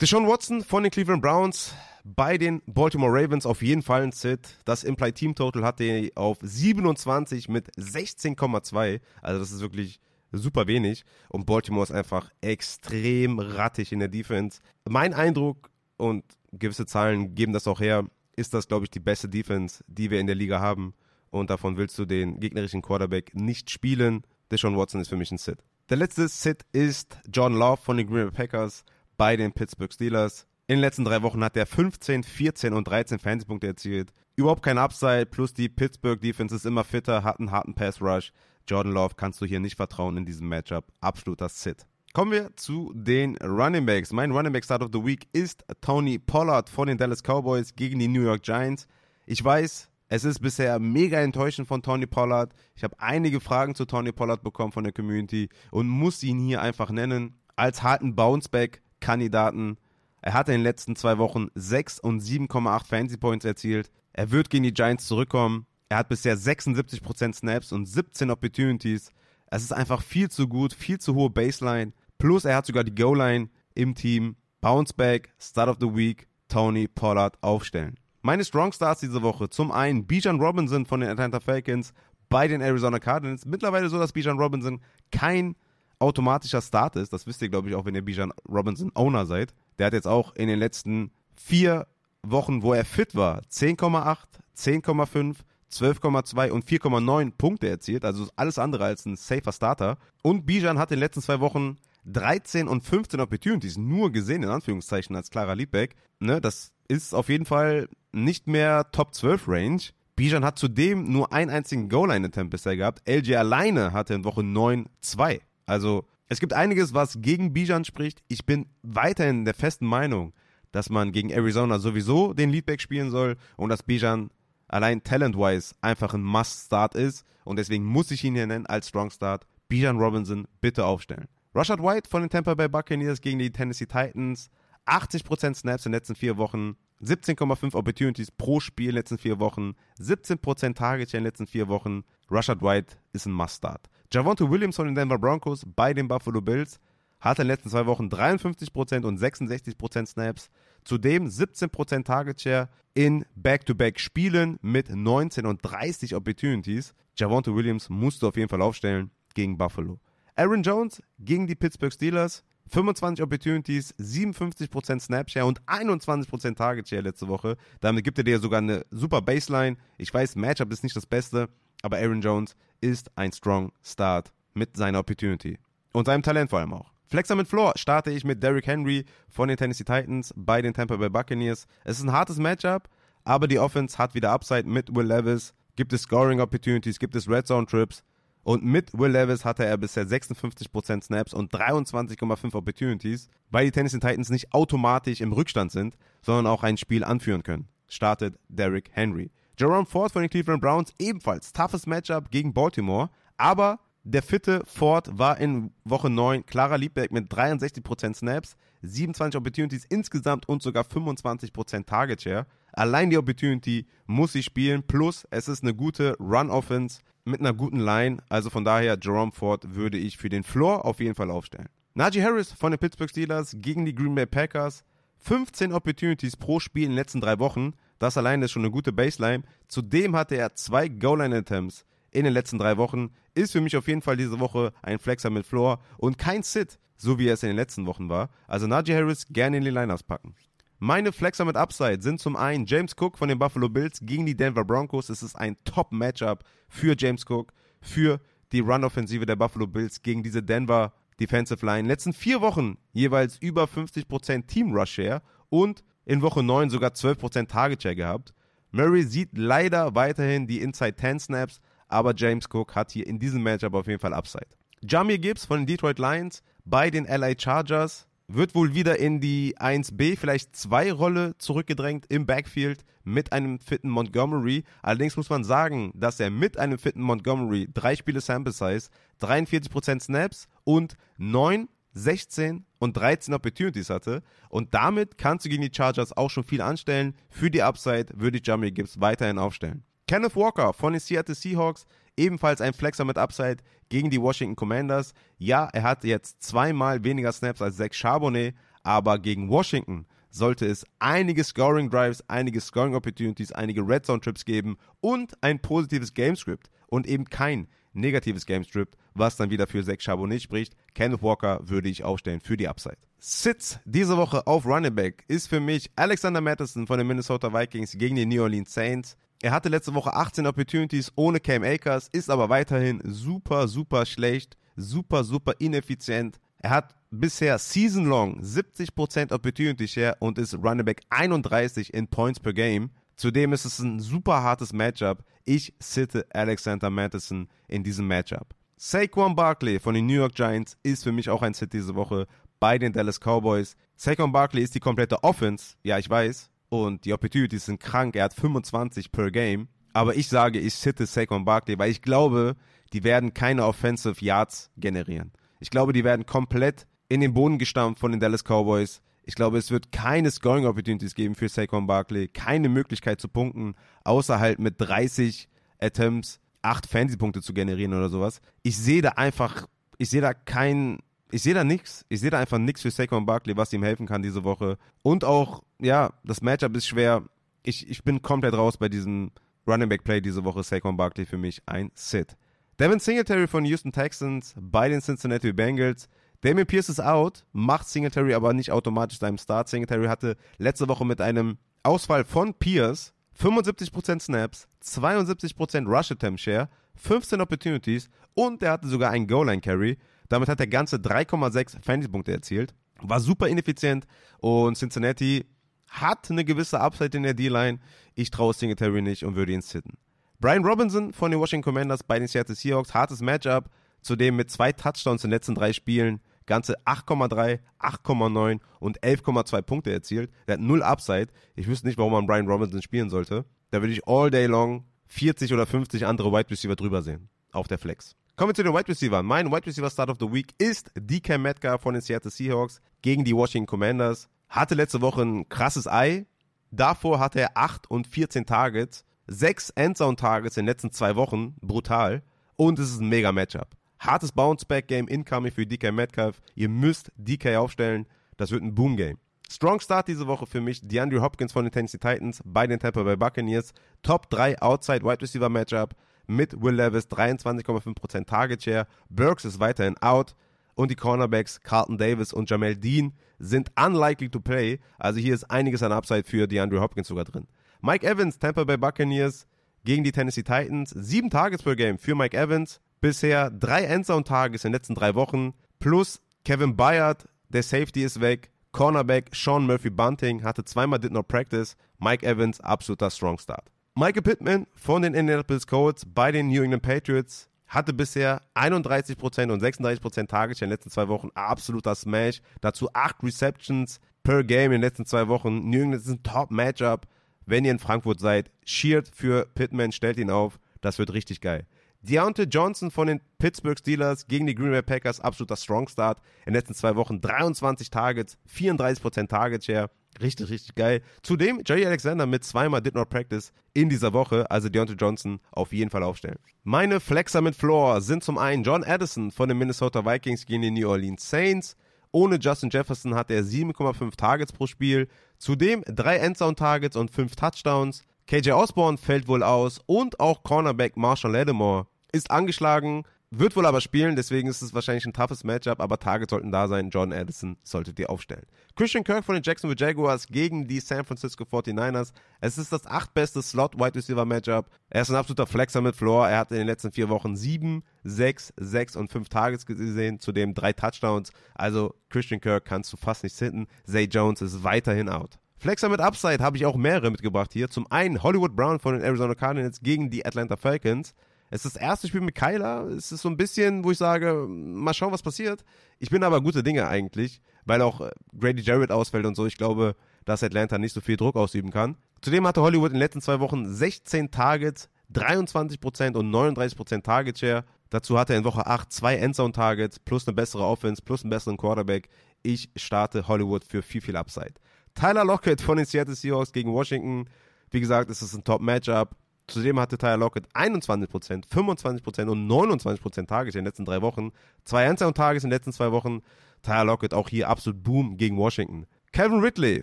[0.00, 4.56] Deshaun Watson von den Cleveland Browns bei den Baltimore Ravens auf jeden Fall ein Sit.
[4.64, 9.00] Das Implied Team Total hat er auf 27 mit 16,2.
[9.20, 10.00] Also das ist wirklich
[10.32, 11.04] super wenig.
[11.28, 14.60] Und Baltimore ist einfach extrem rattig in der Defense.
[14.88, 18.04] Mein Eindruck und gewisse Zahlen geben das auch her,
[18.36, 20.94] ist das, glaube ich, die beste Defense, die wir in der Liga haben
[21.32, 24.22] und davon willst du den gegnerischen Quarterback nicht spielen.
[24.50, 25.58] Deshaun Watson ist für mich ein Sit.
[25.88, 28.84] Der letzte Sit ist John Love von den Green Bay Packers
[29.16, 30.46] bei den Pittsburgh Steelers.
[30.72, 34.14] In den letzten drei Wochen hat er 15, 14 und 13 Fantasy-Punkte erzielt.
[34.36, 38.32] Überhaupt kein Upside, plus die Pittsburgh Defense ist immer fitter, hat einen harten Pass Rush.
[38.66, 40.86] Jordan Love kannst du hier nicht vertrauen in diesem Matchup.
[41.02, 41.84] Absoluter Sit.
[42.14, 44.14] Kommen wir zu den Running Backs.
[44.14, 47.98] Mein Running Back Start of the Week ist Tony Pollard von den Dallas Cowboys gegen
[47.98, 48.86] die New York Giants.
[49.26, 52.54] Ich weiß, es ist bisher mega enttäuschend von Tony Pollard.
[52.76, 56.62] Ich habe einige Fragen zu Tony Pollard bekommen von der Community und muss ihn hier
[56.62, 59.76] einfach nennen als harten Bounceback-Kandidaten.
[60.22, 63.90] Er hat in den letzten zwei Wochen 6 und 7,8 Fantasy Points erzielt.
[64.12, 65.66] Er wird gegen die Giants zurückkommen.
[65.88, 69.10] Er hat bisher 76% Snaps und 17 Opportunities.
[69.50, 71.92] Es ist einfach viel zu gut, viel zu hohe Baseline.
[72.18, 74.36] Plus er hat sogar die Goal-Line im Team.
[74.60, 77.98] Bounceback, Start of the Week, Tony Pollard aufstellen.
[78.22, 79.50] Meine Strong Starts diese Woche.
[79.50, 81.92] Zum einen Bijan Robinson von den Atlanta Falcons
[82.28, 83.44] bei den Arizona Cardinals.
[83.44, 84.80] Mittlerweile so, dass Bijan Robinson
[85.10, 85.56] kein
[85.98, 87.12] automatischer Start ist.
[87.12, 89.52] Das wisst ihr, glaube ich, auch, wenn ihr Bijan Robinson Owner seid.
[89.78, 91.86] Der hat jetzt auch in den letzten vier
[92.22, 94.16] Wochen, wo er fit war, 10,8,
[94.56, 95.36] 10,5,
[95.72, 98.04] 12,2 und 4,9 Punkte erzielt.
[98.04, 99.96] Also alles andere als ein safer Starter.
[100.22, 104.48] Und Bijan hat in den letzten zwei Wochen 13 und 15 Opportunities nur gesehen, in
[104.48, 105.94] Anführungszeichen, als klarer Leadback.
[106.20, 109.82] Ne, das ist auf jeden Fall nicht mehr Top 12 Range.
[110.14, 113.08] Bijan hat zudem nur einen einzigen Goal-Line-Attempt bisher gehabt.
[113.08, 115.40] LG alleine hatte in Woche 9 zwei.
[115.64, 118.22] Also es gibt einiges, was gegen Bijan spricht.
[118.28, 120.32] Ich bin weiterhin der festen Meinung,
[120.72, 124.30] dass man gegen Arizona sowieso den Leadback spielen soll und dass Bijan
[124.66, 127.24] allein talent-wise einfach ein Must-Start ist.
[127.44, 129.46] Und deswegen muss ich ihn hier nennen als Strong Start.
[129.68, 131.28] Bijan Robinson bitte aufstellen.
[131.54, 134.48] Rashad White von den Tampa Bay Buccaneers gegen die Tennessee Titans.
[134.86, 139.38] 80% Snaps in den letzten vier Wochen, 17,5 Opportunities pro Spiel in den letzten vier
[139.38, 142.04] Wochen, 17% Target Share in den letzten vier Wochen.
[142.30, 143.88] Rashad White ist ein Must-Start.
[144.12, 146.78] Javonte Williams von den Denver Broncos bei den Buffalo Bills
[147.18, 150.50] hatte in den letzten zwei Wochen 53% und 66% Snaps.
[150.84, 156.92] Zudem 17% Target Share in Back-to-Back-Spielen mit 19 und 30 Opportunities.
[157.16, 159.98] Javonte Williams musst du auf jeden Fall aufstellen gegen Buffalo.
[160.36, 167.28] Aaron Jones gegen die Pittsburgh Steelers 25 Opportunities, 57% Snapshare und 21% Target Share letzte
[167.28, 167.56] Woche.
[167.80, 169.76] Damit gibt er dir sogar eine super Baseline.
[169.98, 171.48] Ich weiß, Matchup ist nicht das Beste,
[171.82, 175.58] aber Aaron Jones ist ein strong Start mit seiner Opportunity.
[175.92, 176.92] Und seinem Talent vor allem auch.
[177.06, 180.96] Flexer mit Floor starte ich mit Derrick Henry von den Tennessee Titans bei den Tampa
[180.96, 181.66] Bay Buccaneers.
[181.84, 182.88] Es ist ein hartes Matchup,
[183.24, 185.52] aber die Offense hat wieder Upside mit Will Levis.
[185.76, 188.02] Gibt es Scoring Opportunities, gibt es Red Zone Trips.
[188.44, 194.00] Und mit Will Levis hatte er bisher 56% Snaps und 23,5 Opportunities, weil die Tennessee
[194.00, 197.68] Titans nicht automatisch im Rückstand sind, sondern auch ein Spiel anführen können.
[197.88, 199.30] Startet Derrick Henry.
[199.62, 205.16] Jerome Ford von den Cleveland Browns ebenfalls toughes Matchup gegen Baltimore, aber der fitte Ford
[205.16, 211.86] war in Woche 9 klarer Liebberg mit 63% Snaps, 27 Opportunities insgesamt und sogar 25%
[211.86, 212.46] Target Share.
[212.72, 217.78] Allein die Opportunity muss sie spielen, plus es ist eine gute Run-Offense mit einer guten
[217.78, 218.16] Line.
[218.28, 221.68] Also von daher, Jerome Ford würde ich für den Floor auf jeden Fall aufstellen.
[221.94, 224.82] Najee Harris von den Pittsburgh Steelers gegen die Green Bay Packers.
[225.20, 227.74] 15 Opportunities pro Spiel in den letzten drei Wochen.
[228.02, 229.44] Das alleine ist schon eine gute Baseline.
[229.68, 233.10] Zudem hatte er zwei Goal-Line-Attempts in den letzten drei Wochen.
[233.36, 236.80] Ist für mich auf jeden Fall diese Woche ein Flexer mit Floor und kein Sit,
[236.96, 238.30] so wie er es in den letzten Wochen war.
[238.48, 240.34] Also Najee Harris gerne in die Liners packen.
[240.80, 244.36] Meine Flexer mit Upside sind zum einen James Cook von den Buffalo Bills gegen die
[244.36, 245.08] Denver Broncos.
[245.08, 250.42] Es ist ein Top-Matchup für James Cook, für die Run-Offensive der Buffalo Bills gegen diese
[250.42, 251.86] Denver Defensive Line.
[251.86, 257.48] Letzten vier Wochen jeweils über 50% Team Rush Share und in Woche 9 sogar 12%
[257.48, 258.34] Target Share gehabt.
[258.70, 263.42] Murray sieht leider weiterhin die Inside 10 Snaps, aber James Cook hat hier in diesem
[263.42, 264.46] Matchup auf jeden Fall Upside.
[264.82, 269.56] Jamir Gibbs von den Detroit Lions bei den LA Chargers wird wohl wieder in die
[269.58, 274.64] 1B, vielleicht 2 Rolle zurückgedrängt im Backfield mit einem fitten Montgomery.
[274.80, 278.88] Allerdings muss man sagen, dass er mit einem fitten Montgomery drei Spiele Sample Size,
[279.20, 284.24] 43% Snaps und 9, 16 und 13 Opportunities hatte.
[284.48, 287.14] Und damit kannst du gegen die Chargers auch schon viel anstellen.
[287.30, 289.84] Für die Upside würde ich Jamie Gibbs weiterhin aufstellen.
[290.08, 295.14] Kenneth Walker von den Seattle Seahawks, ebenfalls ein Flexer mit Upside gegen die Washington Commanders.
[295.38, 300.84] Ja, er hatte jetzt zweimal weniger Snaps als Zach Charbonnet, aber gegen Washington sollte es
[300.98, 306.68] einige Scoring Drives, einige Scoring Opportunities, einige Red Zone Trips geben und ein positives Gamescript
[306.88, 310.74] und eben kein negatives Gamescript, was dann wieder für Zach Charbonnet spricht.
[310.94, 312.98] Kenneth Walker würde ich aufstellen für die Upside.
[313.18, 317.92] Sitz diese Woche auf Running Back ist für mich Alexander Madison von den Minnesota Vikings
[317.92, 319.16] gegen die New Orleans Saints.
[319.42, 324.56] Er hatte letzte Woche 18 Opportunities ohne Cam Akers, ist aber weiterhin super, super schlecht,
[324.76, 326.38] super, super ineffizient.
[326.58, 332.40] Er hat bisher season long 70% Opportunity Share und ist Running Back 31 in Points
[332.40, 332.90] per Game.
[333.22, 335.22] Zudem ist es ein super hartes Matchup.
[335.44, 338.52] Ich sitte Alexander Madison in diesem Matchup.
[338.76, 342.26] Saquon Barkley von den New York Giants ist für mich auch ein Sit diese Woche
[342.58, 343.76] bei den Dallas Cowboys.
[343.94, 348.16] Saquon Barkley ist die komplette Offense, ja ich weiß, und die Opportunities sind krank.
[348.16, 349.68] Er hat 25 per Game.
[349.92, 352.56] Aber ich sage, ich sitte Saquon Barkley, weil ich glaube,
[352.92, 355.30] die werden keine Offensive Yards generieren.
[355.60, 359.00] Ich glaube, die werden komplett in den Boden gestampft von den Dallas Cowboys.
[359.24, 363.74] Ich glaube, es wird keine Scoring Opportunities geben für Saquon Barkley, keine Möglichkeit zu punkten,
[364.04, 365.48] außer halt mit 30
[365.80, 368.40] Attempts 8 Fantasy-Punkte zu generieren oder sowas.
[368.62, 369.66] Ich sehe da einfach,
[369.98, 370.98] ich sehe da kein,
[371.30, 372.04] ich sehe da nichts.
[372.08, 374.78] Ich sehe da einfach nichts für Saquon Barkley, was ihm helfen kann diese Woche.
[375.02, 377.24] Und auch, ja, das Matchup ist schwer.
[377.62, 379.30] Ich, ich bin komplett raus bei diesem
[379.66, 380.62] Running Back Play diese Woche.
[380.62, 382.36] Saquon Barkley für mich ein Sit.
[382.78, 386.08] Devin Singletary von Houston Texans bei den Cincinnati Bengals.
[386.42, 389.68] Damien Pierce ist out, macht Singletary aber nicht automatisch seinem Start.
[389.68, 396.68] Singletary hatte letzte Woche mit einem Ausfall von Pierce 75% Snaps, 72% Rush Attempt Share,
[396.96, 399.98] 15 Opportunities und er hatte sogar einen Goal-Line Carry.
[400.28, 402.74] Damit hat er ganze 3,6 Fantasy-Punkte erzielt.
[403.00, 404.06] War super ineffizient
[404.38, 405.46] und Cincinnati
[405.88, 407.78] hat eine gewisse Upside in der D-Line.
[408.14, 409.96] Ich traue Singletary nicht und würde ihn sitten.
[410.40, 414.72] Brian Robinson von den Washington Commanders bei den Seattle Seahawks, hartes Matchup, zudem mit zwei
[414.72, 416.20] Touchdowns in den letzten drei Spielen,
[416.52, 420.30] ganze 8,3, 8,9 und 11,2 Punkte erzielt.
[420.46, 421.28] Der hat null Upside.
[421.56, 423.46] Ich wüsste nicht, warum man Brian Robinson spielen sollte.
[423.70, 427.30] Da würde ich all day long 40 oder 50 andere Wide Receiver drüber sehen.
[427.52, 428.16] Auf der Flex.
[428.36, 429.22] Kommen wir zu den Wide Receivers.
[429.22, 433.24] Mein Wide Receiver Start of the Week ist DK Metcalf von den Seattle Seahawks gegen
[433.24, 434.28] die Washington Commanders.
[434.50, 436.26] Hatte letzte Woche ein krasses Ei.
[436.70, 441.54] Davor hatte er 8 und 14 Targets, 6 Endzone-Targets in den letzten zwei Wochen.
[441.62, 442.22] Brutal.
[442.56, 443.68] Und es ist ein mega Matchup.
[444.02, 446.40] Hartes Bounce-Back-Game incoming für DK Metcalf.
[446.56, 448.06] Ihr müsst DK aufstellen.
[448.36, 449.18] Das wird ein Boom-Game.
[449.48, 450.80] Strong Start diese Woche für mich.
[450.82, 453.72] DeAndre Hopkins von den Tennessee Titans bei den Tampa Bay Buccaneers.
[454.02, 455.94] Top 3 Outside Wide Receiver Matchup
[456.26, 458.86] mit Will Levis 23,5% Target Share.
[459.08, 460.34] Burks ist weiterhin out.
[460.74, 464.80] Und die Cornerbacks Carlton Davis und Jamel Dean sind unlikely to play.
[464.98, 467.46] Also hier ist einiges an Upside für DeAndre Hopkins sogar drin.
[467.82, 469.46] Mike Evans, Tampa Bay Buccaneers
[469.84, 470.90] gegen die Tennessee Titans.
[470.90, 472.80] Sieben Targets per Game für Mike Evans.
[473.02, 475.54] Bisher drei Endzone-Tages in den letzten drei Wochen.
[475.80, 478.52] Plus Kevin Bayard, der Safety ist weg.
[478.70, 481.76] Cornerback Sean Murphy Bunting hatte zweimal did not practice.
[481.98, 483.72] Mike Evans, absoluter Strong Start.
[483.96, 489.60] Michael Pittman von den Indianapolis Colts bei den New England Patriots hatte bisher 31% und
[489.60, 491.30] 36% Target in den letzten zwei Wochen.
[491.34, 492.40] Absoluter Smash.
[492.60, 495.68] Dazu 8 Receptions per Game in den letzten zwei Wochen.
[495.68, 497.08] New England ist ein Top-Matchup.
[497.46, 500.60] Wenn ihr in Frankfurt seid, cheert für Pittman, stellt ihn auf.
[500.80, 501.66] Das wird richtig geil.
[502.04, 506.18] Deontay Johnson von den Pittsburgh Steelers gegen die Green Bay Packers, absoluter Strong Start.
[506.40, 509.88] In den letzten zwei Wochen 23 Targets, 34% Target Share.
[510.20, 511.00] Richtig, richtig geil.
[511.22, 515.72] Zudem Jerry Alexander mit zweimal Did Not Practice in dieser Woche, also Deontay Johnson auf
[515.72, 516.40] jeden Fall aufstellen.
[516.64, 520.72] Meine Flexer mit Floor sind zum einen John Addison von den Minnesota Vikings gegen die
[520.72, 521.76] New Orleans Saints
[522.10, 525.06] Ohne Justin Jefferson hat er 7,5 Targets pro Spiel.
[525.38, 528.02] Zudem drei Endzone-Targets und fünf Touchdowns.
[528.26, 533.04] KJ Osborne fällt wohl aus und auch Cornerback Marshall Lattimore ist angeschlagen.
[533.34, 536.68] Wird wohl aber spielen, deswegen ist es wahrscheinlich ein toughes Matchup, aber Targets sollten da
[536.68, 536.90] sein.
[536.90, 538.44] Jordan Addison solltet ihr aufstellen.
[538.76, 542.12] Christian Kirk von den Jacksonville Jaguars gegen die San Francisco 49ers.
[542.42, 544.66] Es ist das achtbeste Slot-Wide Receiver Matchup.
[544.90, 546.28] Er ist ein absoluter Flexer mit Floor.
[546.28, 550.52] Er hat in den letzten vier Wochen sieben, sechs, sechs und fünf Targets gesehen, zudem
[550.52, 551.32] drei Touchdowns.
[551.54, 553.66] Also Christian Kirk kannst du fast nicht sitten.
[553.86, 555.38] Zay Jones ist weiterhin out.
[555.56, 557.70] Flexer mit Upside habe ich auch mehrere mitgebracht hier.
[557.70, 561.14] Zum einen Hollywood Brown von den Arizona Cardinals gegen die Atlanta Falcons.
[561.52, 562.86] Es ist das erste Spiel mit Kyler.
[562.86, 565.66] Es ist so ein bisschen, wo ich sage, mal schauen, was passiert.
[565.98, 569.44] Ich bin aber gute Dinge eigentlich, weil auch äh, Grady Jarrett ausfällt und so.
[569.44, 571.98] Ich glaube, dass Atlanta nicht so viel Druck ausüben kann.
[572.22, 577.64] Zudem hatte Hollywood in den letzten zwei Wochen 16 Targets, 23% und 39% Target Share.
[577.90, 581.58] Dazu hatte er in Woche 8 zwei Endzone-Targets plus eine bessere Offense plus einen besseren
[581.58, 582.08] Quarterback.
[582.42, 584.54] Ich starte Hollywood für viel, viel Upside.
[584.94, 587.28] Tyler Lockett von den Seattle Seahawks gegen Washington.
[587.70, 589.14] Wie gesagt, es ist ein Top-Matchup.
[589.46, 594.32] Zudem hatte Tyler Lockett 21%, 25% und 29% Tages in den letzten drei Wochen.
[594.64, 596.22] Zwei und Tages in den letzten zwei Wochen.
[596.62, 598.86] Tyler Lockett auch hier absolut Boom gegen Washington.
[599.12, 599.82] Kevin Ridley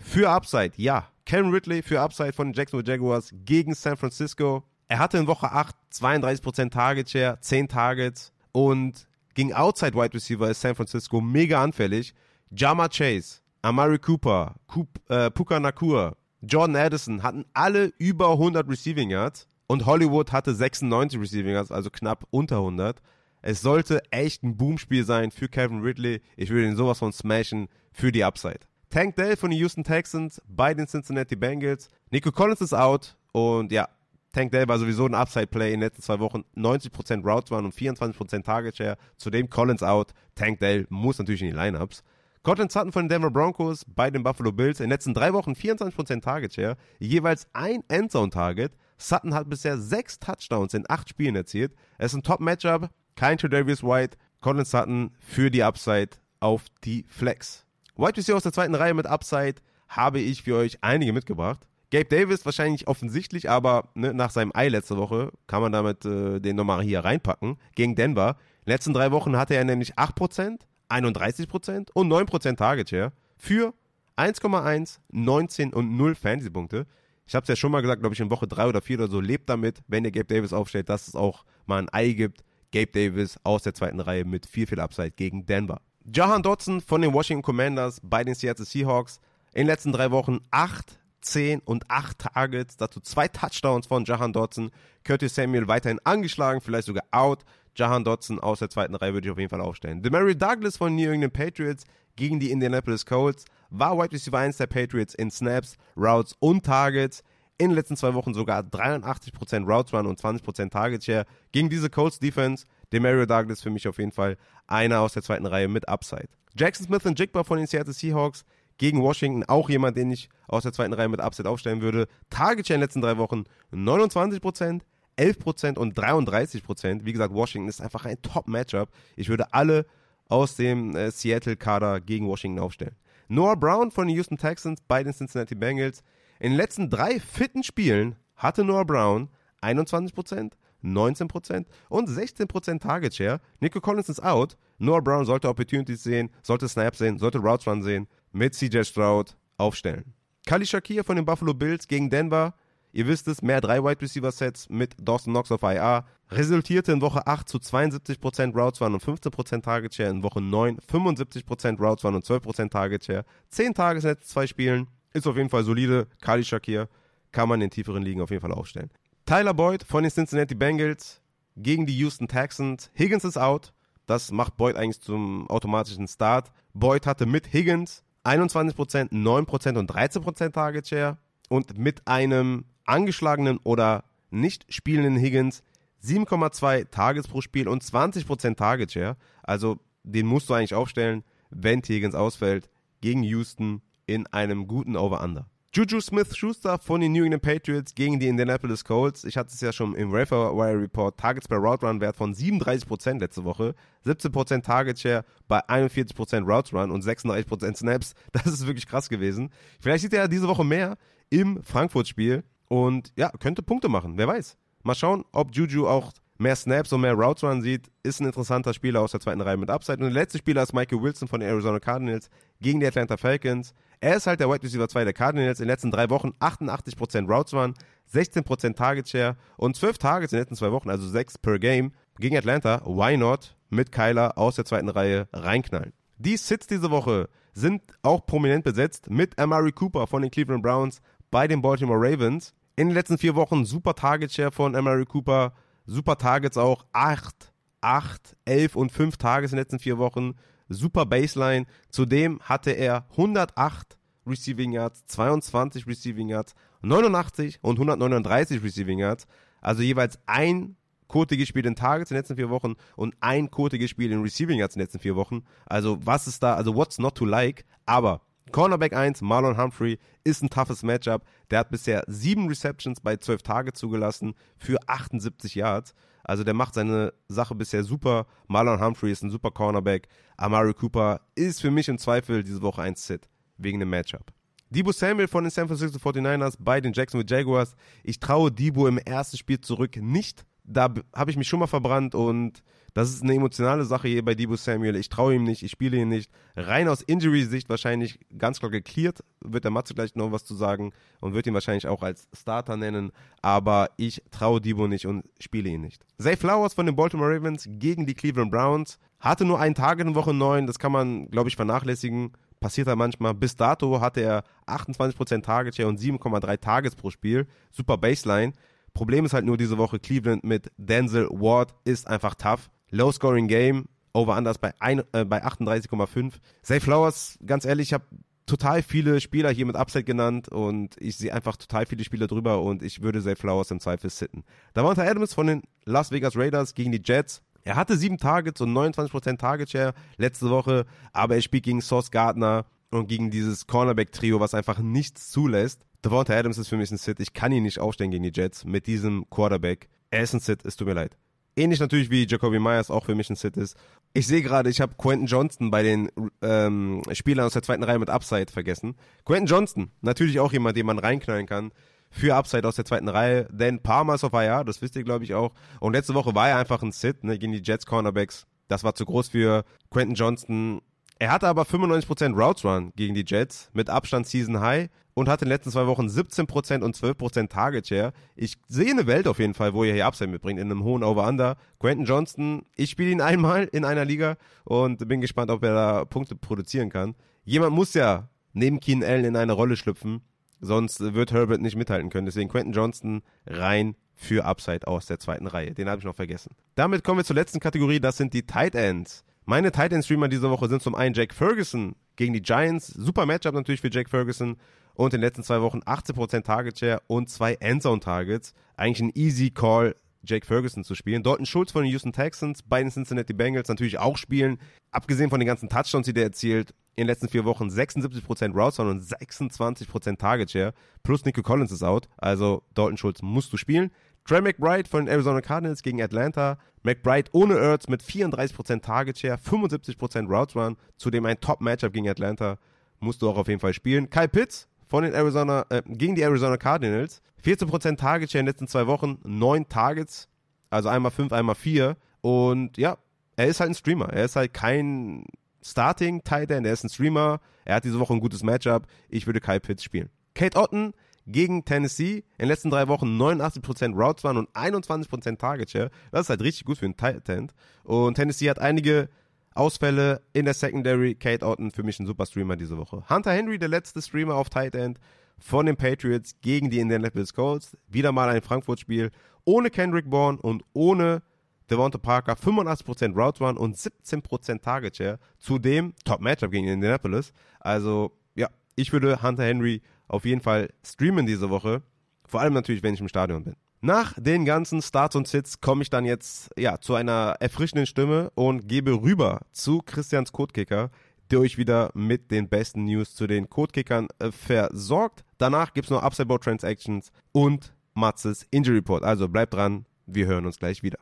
[0.00, 1.06] für Upside, ja.
[1.24, 4.64] Kevin Ridley für Upside von den Jacksonville Jaguars gegen San Francisco.
[4.88, 10.50] Er hatte in Woche 8 32% Target Share, 10 Targets und gegen Outside Wide Receiver
[10.50, 12.12] ist San Francisco mega anfällig.
[12.50, 19.10] Jama Chase, Amari Cooper, Coop, äh, Puka Nakur, Jordan Addison hatten alle über 100 Receiving
[19.10, 19.46] Yards.
[19.70, 23.00] Und Hollywood hatte 96 Receiving Yards, also knapp unter 100.
[23.40, 26.22] Es sollte echt ein Boomspiel sein für Kevin Ridley.
[26.36, 28.58] Ich würde ihn sowas von smashen für die Upside.
[28.88, 31.88] Tank Dell von den Houston Texans bei den Cincinnati Bengals.
[32.10, 33.88] Nico Collins ist out und ja,
[34.32, 36.42] Tank Dell war sowieso ein Upside-Play in den letzten zwei Wochen.
[36.56, 38.96] 90% Routes waren und 24% Target Share.
[39.18, 40.14] Zudem Collins out.
[40.34, 42.02] Tank Dell muss natürlich in die Lineups.
[42.42, 44.80] Cortland Sutton von den Denver Broncos bei den Buffalo Bills.
[44.80, 46.76] In den letzten drei Wochen 24% Target Share.
[46.98, 48.72] Jeweils ein Endzone-Target.
[49.00, 51.72] Sutton hat bisher sechs Touchdowns in acht Spielen erzielt.
[51.98, 52.90] Es ist ein Top-Matchup.
[53.16, 54.16] Kein Tredavious White.
[54.40, 56.10] Colin Sutton für die Upside
[56.40, 57.66] auf die Flex.
[57.96, 59.56] White Receiver aus der zweiten Reihe mit Upside
[59.88, 61.66] habe ich für euch einige mitgebracht.
[61.90, 66.38] Gabe Davis wahrscheinlich offensichtlich, aber ne, nach seinem Ei letzte Woche kann man damit äh,
[66.38, 67.56] den nochmal hier reinpacken.
[67.74, 68.36] Gegen Denver.
[68.60, 73.74] In den letzten drei Wochen hatte er nämlich 8%, 31% und 9% Target Share für
[74.16, 76.86] 1,1, 19 und 0 Fantasy-Punkte.
[77.30, 79.08] Ich habe es ja schon mal gesagt, glaube ich, in Woche 3 oder 4 oder
[79.08, 82.42] so, lebt damit, wenn ihr Gabe Davis aufstellt, dass es auch mal ein Ei gibt.
[82.72, 85.80] Gabe Davis aus der zweiten Reihe mit viel, viel Upside gegen Denver.
[86.12, 89.20] Jahan Dotson von den Washington Commanders bei den Seattle Seahawks.
[89.54, 94.32] In den letzten drei Wochen 8, 10 und 8 Targets, dazu zwei Touchdowns von Jahan
[94.32, 94.72] Dotson.
[95.04, 97.44] Curtis Samuel weiterhin angeschlagen, vielleicht sogar out.
[97.76, 100.02] Jahan Dotson aus der zweiten Reihe würde ich auf jeden Fall aufstellen.
[100.02, 101.84] Demary Douglas von New England Patriots
[102.20, 107.24] gegen die Indianapolis Colts war Wide Receiver 1 der Patriots in Snaps, Routes und Targets.
[107.56, 111.24] In den letzten zwei Wochen sogar 83% Routes Run und 20% Target Share.
[111.50, 115.46] Gegen diese Colts Defense, Demario Douglas für mich auf jeden Fall einer aus der zweiten
[115.46, 116.28] Reihe mit Upside.
[116.54, 118.44] Jackson Smith und Jigba von den Seattle Seahawks
[118.76, 122.06] gegen Washington, auch jemand, den ich aus der zweiten Reihe mit Upside aufstellen würde.
[122.28, 124.82] Target Share in den letzten drei Wochen 29%,
[125.16, 127.06] 11% und 33%.
[127.06, 128.90] Wie gesagt, Washington ist einfach ein Top-Matchup.
[129.16, 129.86] Ich würde alle
[130.30, 132.96] aus dem äh, Seattle-Kader gegen Washington aufstellen.
[133.28, 136.02] Noah Brown von den Houston Texans bei den Cincinnati Bengals.
[136.38, 139.28] In den letzten drei fitten Spielen hatte Noah Brown
[139.60, 143.40] 21%, 19% und 16% Target Share.
[143.60, 144.56] Nico Collins ist out.
[144.78, 148.08] Noah Brown sollte Opportunities sehen, sollte Snaps sehen, sollte Routes Run sehen.
[148.32, 150.14] Mit CJ Stroud aufstellen.
[150.46, 152.54] Kali Shakir von den Buffalo Bills gegen Denver.
[152.92, 156.04] Ihr wisst es, mehr drei Wide Receiver Sets mit Dawson Knox auf IR.
[156.30, 160.10] Resultierte in Woche 8 zu 72% Routes Run und 15% Target Share.
[160.10, 163.24] In Woche 9 75% Routes Run und 12% Target Share.
[163.50, 164.86] 10 Tage in zwei Spielen.
[165.12, 166.06] Ist auf jeden Fall solide.
[166.20, 166.88] Kali Shakir
[167.32, 168.90] kann man in tieferen Ligen auf jeden Fall aufstellen.
[169.26, 171.20] Tyler Boyd von den Cincinnati Bengals
[171.56, 172.90] gegen die Houston Texans.
[172.96, 173.72] Higgins ist out.
[174.06, 176.50] Das macht Boyd eigentlich zum automatischen Start.
[176.74, 181.16] Boyd hatte mit Higgins 21%, 9% und 13% Target Share
[181.48, 185.62] und mit einem angeschlagenen oder nicht spielenden Higgins
[186.04, 189.16] 7,2 Targets pro Spiel und 20% Target Share.
[189.42, 192.70] Also den musst du eigentlich aufstellen, wenn Higgins ausfällt
[193.00, 195.48] gegen Houston in einem guten Over-Under.
[195.72, 199.22] Juju Smith-Schuster von den New England Patriots gegen die Indianapolis Colts.
[199.22, 201.16] Ich hatte es ja schon im Wire Report.
[201.16, 203.76] Targets per Route Run Wert von 37% letzte Woche.
[204.04, 208.14] 17% Target Share bei 41% Route Run und 36% Snaps.
[208.32, 209.50] Das ist wirklich krass gewesen.
[209.80, 210.98] Vielleicht sieht er diese Woche mehr
[211.28, 214.14] im Frankfurt-Spiel und ja, könnte Punkte machen.
[214.16, 214.56] Wer weiß.
[214.82, 218.72] Mal schauen, ob Juju auch mehr Snaps und mehr Routes Run sieht, ist ein interessanter
[218.72, 219.98] Spieler aus der zweiten Reihe mit Upside.
[219.98, 223.74] Und der letzte Spieler ist Michael Wilson von den Arizona Cardinals gegen die Atlanta Falcons.
[224.00, 225.60] Er ist halt der Wide Receiver 2 der Cardinals.
[225.60, 227.74] In den letzten drei Wochen 88% Routes Run,
[228.12, 231.92] 16% Target Share und 12 Targets in den letzten zwei Wochen, also 6 per Game
[232.18, 232.82] gegen Atlanta.
[232.86, 233.56] Why not?
[233.68, 235.92] Mit Kyler aus der zweiten Reihe reinknallen.
[236.16, 241.02] Die Sits diese Woche sind auch prominent besetzt mit Amari Cooper von den Cleveland Browns
[241.30, 242.54] bei den Baltimore Ravens.
[242.80, 245.52] In den letzten vier Wochen super Target Share von Amari Cooper,
[245.84, 247.52] super Targets auch 8,
[247.82, 250.32] 8, 11 und 5 Targets in den letzten vier Wochen,
[250.70, 251.66] super Baseline.
[251.90, 259.26] Zudem hatte er 108 Receiving Yards, 22 Receiving Yards, 89 und 139 Receiving Yards.
[259.60, 260.76] Also jeweils ein
[261.06, 264.58] Quote Spiel in Targets in den letzten vier Wochen und ein Quote Spiel in Receiving
[264.58, 265.44] Yards in den letzten vier Wochen.
[265.66, 267.66] Also was ist da, also what's not to like?
[267.84, 268.22] Aber
[268.52, 271.22] Cornerback 1, Marlon Humphrey, ist ein toughes Matchup.
[271.50, 275.94] Der hat bisher sieben Receptions bei 12 Tage zugelassen für 78 Yards.
[276.24, 278.26] Also der macht seine Sache bisher super.
[278.48, 280.08] Marlon Humphrey ist ein super Cornerback.
[280.36, 284.32] Amari Cooper ist für mich im Zweifel diese Woche ein Sit wegen dem Matchup.
[284.70, 287.74] Debo Samuel von den San Francisco 49ers bei den Jacksonville Jaguars.
[288.04, 290.44] Ich traue Debo im ersten Spiel zurück nicht.
[290.64, 292.62] Da habe ich mich schon mal verbrannt und
[292.94, 294.96] das ist eine emotionale Sache hier bei Debo Samuel.
[294.96, 296.30] Ich traue ihm nicht, ich spiele ihn nicht.
[296.56, 299.22] Rein aus Injury-Sicht wahrscheinlich ganz klar geklärt.
[299.40, 302.76] Wird der Matze gleich noch was zu sagen und wird ihn wahrscheinlich auch als Starter
[302.76, 303.12] nennen.
[303.42, 306.04] Aber ich traue Debo nicht und spiele ihn nicht.
[306.18, 308.98] Zay Flowers von den Baltimore Ravens gegen die Cleveland Browns.
[309.20, 310.66] Hatte nur einen Tag in Woche 9.
[310.66, 312.32] Das kann man, glaube ich, vernachlässigen.
[312.58, 313.34] Passiert da manchmal.
[313.34, 317.46] Bis dato hatte er 28% Target Share und 7,3 Targets pro Spiel.
[317.70, 318.52] Super Baseline.
[318.92, 322.68] Problem ist halt nur diese Woche Cleveland mit Denzel Ward ist einfach tough.
[322.90, 326.34] Low-Scoring Game, Over-Unders bei, äh, bei 38,5.
[326.62, 328.04] Safe Flowers, ganz ehrlich, ich habe
[328.46, 332.60] total viele Spieler hier mit Upside genannt und ich sehe einfach total viele Spieler drüber
[332.62, 334.42] und ich würde Safe Flowers im Zweifel sitten.
[334.74, 337.42] Da war unter Adams von den Las Vegas Raiders gegen die Jets.
[337.62, 342.10] Er hatte sieben Targets und 29% Target Share letzte Woche, aber er spielt gegen Sauce
[342.10, 345.86] Gardner und gegen dieses Cornerback-Trio, was einfach nichts zulässt.
[346.04, 347.20] Devonta Adams ist für mich ein Sit.
[347.20, 349.88] Ich kann ihn nicht aufstellen gegen die Jets mit diesem Quarterback.
[350.10, 351.16] Er ist ein Sit, es tut mir leid.
[351.56, 353.76] Ähnlich natürlich wie Jacoby Myers auch für mich ein Sit ist.
[354.12, 356.10] Ich sehe gerade, ich habe Quentin Johnston bei den
[356.42, 358.96] ähm, Spielern aus der zweiten Reihe mit Upside vergessen.
[359.24, 361.72] Quentin Johnston, natürlich auch jemand, den man reinknallen kann
[362.10, 363.48] für Upside aus der zweiten Reihe.
[363.50, 365.52] Denn Palmer ist auf IR, das wisst ihr glaube ich auch.
[365.80, 368.46] Und letzte Woche war er einfach ein Sit ne, gegen die Jets Cornerbacks.
[368.68, 370.80] Das war zu groß für Quentin Johnston.
[371.20, 375.42] Er hatte aber 95% Routes Run gegen die Jets mit Abstand Season High und hat
[375.42, 378.14] in den letzten zwei Wochen 17% und 12% Target Share.
[378.36, 381.04] Ich sehe eine Welt auf jeden Fall, wo er hier Upside mitbringt, in einem hohen
[381.04, 381.58] Over-Under.
[381.78, 386.04] Quentin Johnston, ich spiele ihn einmal in einer Liga und bin gespannt, ob er da
[386.06, 387.14] Punkte produzieren kann.
[387.44, 390.22] Jemand muss ja neben Keen Allen in eine Rolle schlüpfen,
[390.58, 392.24] sonst wird Herbert nicht mithalten können.
[392.24, 395.74] Deswegen Quentin Johnston rein für Upside aus der zweiten Reihe.
[395.74, 396.56] Den habe ich noch vergessen.
[396.76, 399.22] Damit kommen wir zur letzten Kategorie, das sind die Tight Ends.
[399.50, 402.86] Meine Tight End Streamer diese Woche sind zum einen Jack Ferguson gegen die Giants.
[402.86, 404.56] Super Matchup natürlich für Jack Ferguson.
[404.94, 408.54] Und in den letzten zwei Wochen 18% Target Share und zwei Endzone Targets.
[408.76, 411.24] Eigentlich ein easy Call, Jake Ferguson zu spielen.
[411.24, 414.58] Dalton Schulz von den Houston Texans, bei den Cincinnati Bengals natürlich auch spielen.
[414.92, 418.78] Abgesehen von den ganzen Touchdowns, die der erzielt, in den letzten vier Wochen 76% Routes
[418.78, 420.74] und 26% Target Share.
[421.02, 422.08] Plus Nico Collins ist out.
[422.18, 423.90] Also Dalton Schulz musst du spielen.
[424.26, 426.56] Trey McBride von den Arizona Cardinals gegen Atlanta.
[426.82, 430.76] McBride ohne Ertz mit 34% Target Share, 75% Routes Run.
[430.96, 432.58] Zudem ein Top-Matchup gegen Atlanta.
[433.00, 434.08] Musst du auch auf jeden Fall spielen.
[434.10, 437.22] Kyle Pitts von den Arizona, äh, gegen die Arizona Cardinals.
[437.44, 440.28] 14% Target Share in den letzten zwei Wochen, 9 Targets,
[440.68, 441.96] also einmal 5, einmal 4.
[442.20, 442.98] Und ja,
[443.36, 444.12] er ist halt ein Streamer.
[444.12, 445.24] Er ist halt kein
[445.62, 447.40] Starting Tight End, er ist ein Streamer.
[447.64, 448.86] Er hat diese Woche ein gutes Matchup.
[449.08, 450.10] Ich würde Kyle Pitts spielen.
[450.34, 450.92] Kate Otten
[451.26, 452.24] gegen Tennessee.
[452.38, 455.90] In den letzten drei Wochen 89% Routes waren und 21% Target Share.
[456.12, 457.54] Das ist halt richtig gut für einen Tight End.
[457.84, 459.08] Und Tennessee hat einige
[459.54, 461.14] Ausfälle in der Secondary.
[461.14, 463.02] Kate Otten für mich ein super Streamer diese Woche.
[463.08, 464.98] Hunter Henry, der letzte Streamer auf Tight End
[465.38, 467.76] von den Patriots gegen die Indianapolis Colts.
[467.88, 469.10] Wieder mal ein Frankfurt-Spiel
[469.44, 471.22] ohne Kendrick Bourne und ohne
[471.70, 472.34] Devonta Parker.
[472.34, 475.18] 85% Route Run und 17% Target Share.
[475.38, 477.32] Zudem Top-Matchup gegen Indianapolis.
[477.58, 481.82] Also, ja, ich würde Hunter Henry auf jeden Fall streamen diese Woche.
[482.26, 483.54] Vor allem natürlich, wenn ich im Stadion bin.
[483.80, 488.30] Nach den ganzen Starts und Sits komme ich dann jetzt ja, zu einer erfrischenden Stimme
[488.34, 490.90] und gebe rüber zu Christians Codekicker,
[491.30, 495.24] der euch wieder mit den besten News zu den Codekickern äh, versorgt.
[495.38, 499.02] Danach gibt es noch Upside Board Transactions und Matzes Injury Report.
[499.02, 500.98] Also bleibt dran, wir hören uns gleich wieder.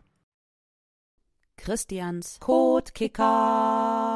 [1.57, 4.08] Christians Codekicker.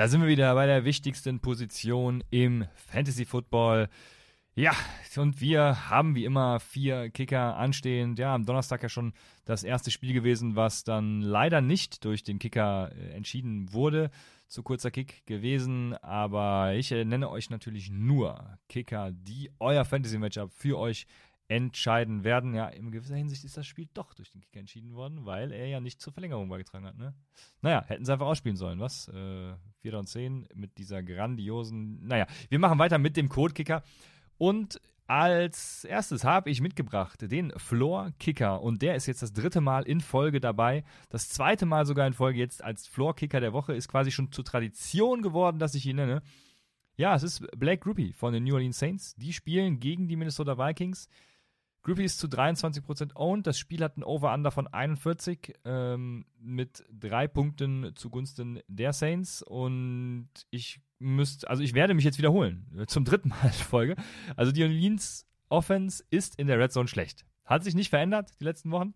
[0.00, 3.90] Da sind wir wieder bei der wichtigsten Position im Fantasy Football.
[4.54, 4.72] Ja,
[5.18, 8.18] und wir haben wie immer vier Kicker anstehend.
[8.18, 9.12] Ja, am Donnerstag ja schon
[9.44, 14.10] das erste Spiel gewesen, was dann leider nicht durch den Kicker äh, entschieden wurde.
[14.48, 20.50] Zu kurzer Kick gewesen, aber ich äh, nenne euch natürlich nur Kicker, die euer Fantasy-Matchup
[20.50, 21.06] für euch
[21.50, 22.54] entscheiden werden.
[22.54, 25.66] Ja, in gewisser Hinsicht ist das Spiel doch durch den Kicker entschieden worden, weil er
[25.66, 26.96] ja nicht zur Verlängerung beigetragen hat.
[26.96, 27.12] Ne?
[27.60, 29.08] Naja, hätten sie einfach ausspielen sollen, was?
[29.08, 32.06] Äh, 4 und 10 mit dieser grandiosen.
[32.06, 33.82] Naja, wir machen weiter mit dem Code-Kicker.
[34.38, 39.60] Und als erstes habe ich mitgebracht den Floor Kicker und der ist jetzt das dritte
[39.60, 40.84] Mal in Folge dabei.
[41.08, 44.30] Das zweite Mal sogar in Folge jetzt als Floor Kicker der Woche ist quasi schon
[44.30, 46.22] zur Tradition geworden, dass ich ihn nenne.
[46.96, 49.16] Ja, es ist Blake Groupie von den New Orleans Saints.
[49.16, 51.08] Die spielen gegen die Minnesota Vikings.
[51.82, 53.46] Groupie ist zu 23% owned.
[53.46, 59.42] Das Spiel hat ein Over-Under von 41 ähm, mit drei Punkten zugunsten der Saints.
[59.42, 62.66] Und ich müsste, also ich werde mich jetzt wiederholen.
[62.86, 63.96] Zum dritten Mal in Folge.
[64.36, 67.24] Also die Orleans Offense ist in der Red Zone schlecht.
[67.44, 68.94] Hat sich nicht verändert die letzten Wochen.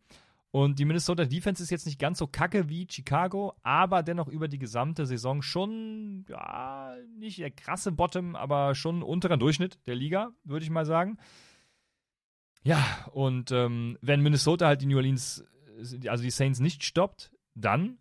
[0.55, 4.47] Und die Minnesota Defense ist jetzt nicht ganz so kacke wie Chicago, aber dennoch über
[4.47, 10.31] die gesamte Saison schon, ja, nicht der krasse Bottom, aber schon unterer Durchschnitt der Liga,
[10.45, 11.19] würde ich mal sagen.
[12.65, 15.45] Ja, und ähm, wenn Minnesota halt die New Orleans,
[16.09, 17.99] also die Saints nicht stoppt, dann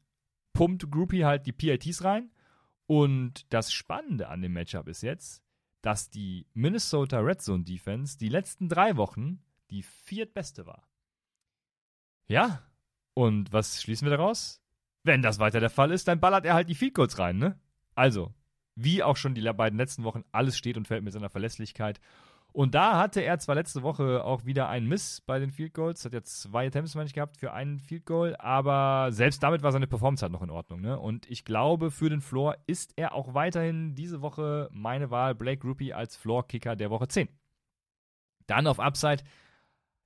[0.53, 2.31] pumpt Groupie halt die PITs rein.
[2.85, 5.43] Und das Spannende an dem Matchup ist jetzt,
[5.81, 10.87] dass die Minnesota Red Zone Defense die letzten drei Wochen die viertbeste war.
[12.27, 12.63] Ja,
[13.13, 14.61] und was schließen wir daraus?
[15.03, 17.59] Wenn das weiter der Fall ist, dann ballert er halt die Field Goals rein, ne?
[17.95, 18.33] Also,
[18.75, 21.99] wie auch schon die beiden letzten Wochen, alles steht und fällt mit seiner Verlässlichkeit.
[22.53, 26.05] Und da hatte er zwar letzte Woche auch wieder einen Miss bei den Field Goals,
[26.05, 29.71] hat ja zwei Attempts, meine ich, gehabt für einen Field Goal, aber selbst damit war
[29.71, 30.79] seine Performance halt noch in Ordnung.
[30.79, 30.99] Ne?
[30.99, 35.65] Und ich glaube, für den Floor ist er auch weiterhin diese Woche meine Wahl, Blake
[35.65, 37.27] Ruppy als Floor-Kicker der Woche 10.
[38.45, 39.23] Dann auf Upside,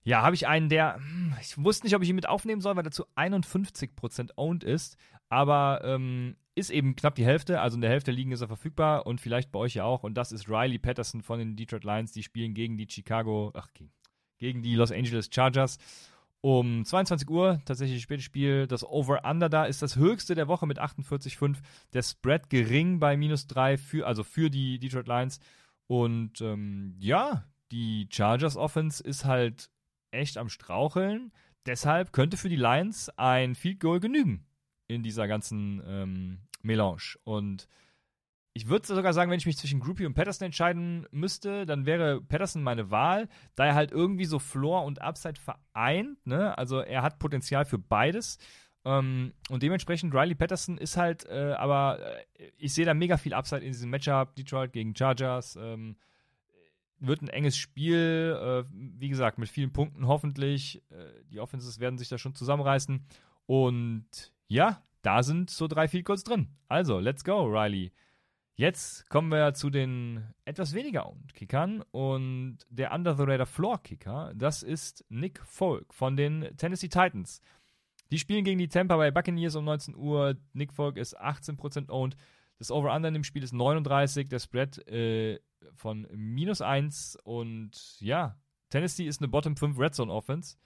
[0.03, 2.77] ja, habe ich einen, der, hm, ich wusste nicht, ob ich ihn mit aufnehmen soll,
[2.77, 4.95] weil er zu 51% owned ist,
[5.27, 9.05] aber ähm, ist eben knapp die Hälfte, also in der Hälfte liegen ist er verfügbar
[9.05, 10.03] und vielleicht bei euch ja auch.
[10.03, 12.13] Und das ist Riley Patterson von den Detroit Lions.
[12.13, 13.67] Die spielen gegen die Chicago, ach,
[14.39, 15.77] gegen die Los Angeles Chargers.
[16.41, 18.65] Um 22 Uhr, tatsächlich spätes Spiel.
[18.65, 21.57] Das Over-Under da ist das höchste der Woche mit 48,5.
[21.93, 25.39] Der Spread gering bei minus 3, für, also für die Detroit Lions.
[25.85, 29.69] Und ähm, ja, die Chargers Offense ist halt
[30.09, 31.31] echt am Straucheln.
[31.67, 34.47] Deshalb könnte für die Lions ein Field Goal genügen
[34.87, 37.17] in dieser ganzen ähm, Melange.
[37.23, 37.67] Und
[38.53, 42.21] ich würde sogar sagen, wenn ich mich zwischen Groupie und Patterson entscheiden müsste, dann wäre
[42.21, 46.25] Patterson meine Wahl, da er halt irgendwie so Floor und Upside vereint.
[46.25, 46.57] Ne?
[46.57, 48.37] Also er hat Potenzial für beides.
[48.83, 51.99] Ähm, und dementsprechend Riley Patterson ist halt, äh, aber
[52.39, 54.35] äh, ich sehe da mega viel Upside in diesem Matchup.
[54.35, 55.55] Detroit gegen Chargers.
[55.61, 55.97] Ähm,
[56.99, 60.81] wird ein enges Spiel, äh, wie gesagt, mit vielen Punkten hoffentlich.
[60.89, 63.05] Äh, die Offenses werden sich da schon zusammenreißen.
[63.45, 66.49] Und ja, da sind so drei Field Goals drin.
[66.67, 67.93] Also, let's go, Riley.
[68.55, 74.33] Jetzt kommen wir zu den etwas weniger Kickern und der Under the Radar Floor Kicker,
[74.35, 77.39] das ist Nick Folk von den Tennessee Titans.
[78.11, 80.35] Die spielen gegen die Tampa Bay Buccaneers um 19 Uhr.
[80.51, 82.17] Nick Folk ist 18% owned.
[82.57, 85.39] Das Over-Under in dem Spiel ist 39, der Spread äh,
[85.73, 88.37] von minus 1 und ja,
[88.69, 90.57] Tennessee ist eine Bottom 5 Red Zone Offense.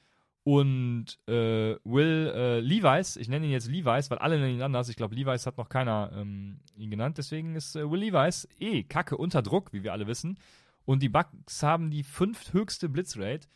[0.44, 4.90] Und äh, Will äh, Levi's, ich nenne ihn jetzt Levi's, weil alle nennen ihn anders.
[4.90, 7.20] Ich glaube, Levi's hat noch keiner ähm, ihn genannt.
[7.20, 10.40] Deswegen ist äh, Will Levi's eh kacke unter Druck, wie wir alle wissen.
[10.84, 13.48] Und die Bucks haben die fünfthöchste Blitzrate,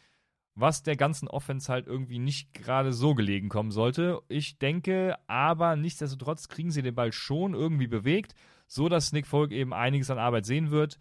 [0.53, 4.21] was der ganzen Offense halt irgendwie nicht gerade so gelegen kommen sollte.
[4.27, 8.35] Ich denke, aber nichtsdestotrotz kriegen sie den Ball schon irgendwie bewegt,
[8.67, 10.99] so dass Nick Folk eben einiges an Arbeit sehen wird.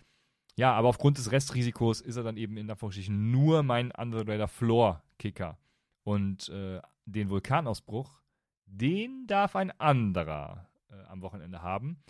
[0.57, 4.49] Ja, aber aufgrund des Restrisikos ist er dann eben in der Anführungsstrichen nur mein Underrader
[4.49, 5.59] Floor Kicker.
[6.05, 8.23] Und äh, den Vulkanausbruch,
[8.67, 12.03] den darf ein anderer äh, am Wochenende haben.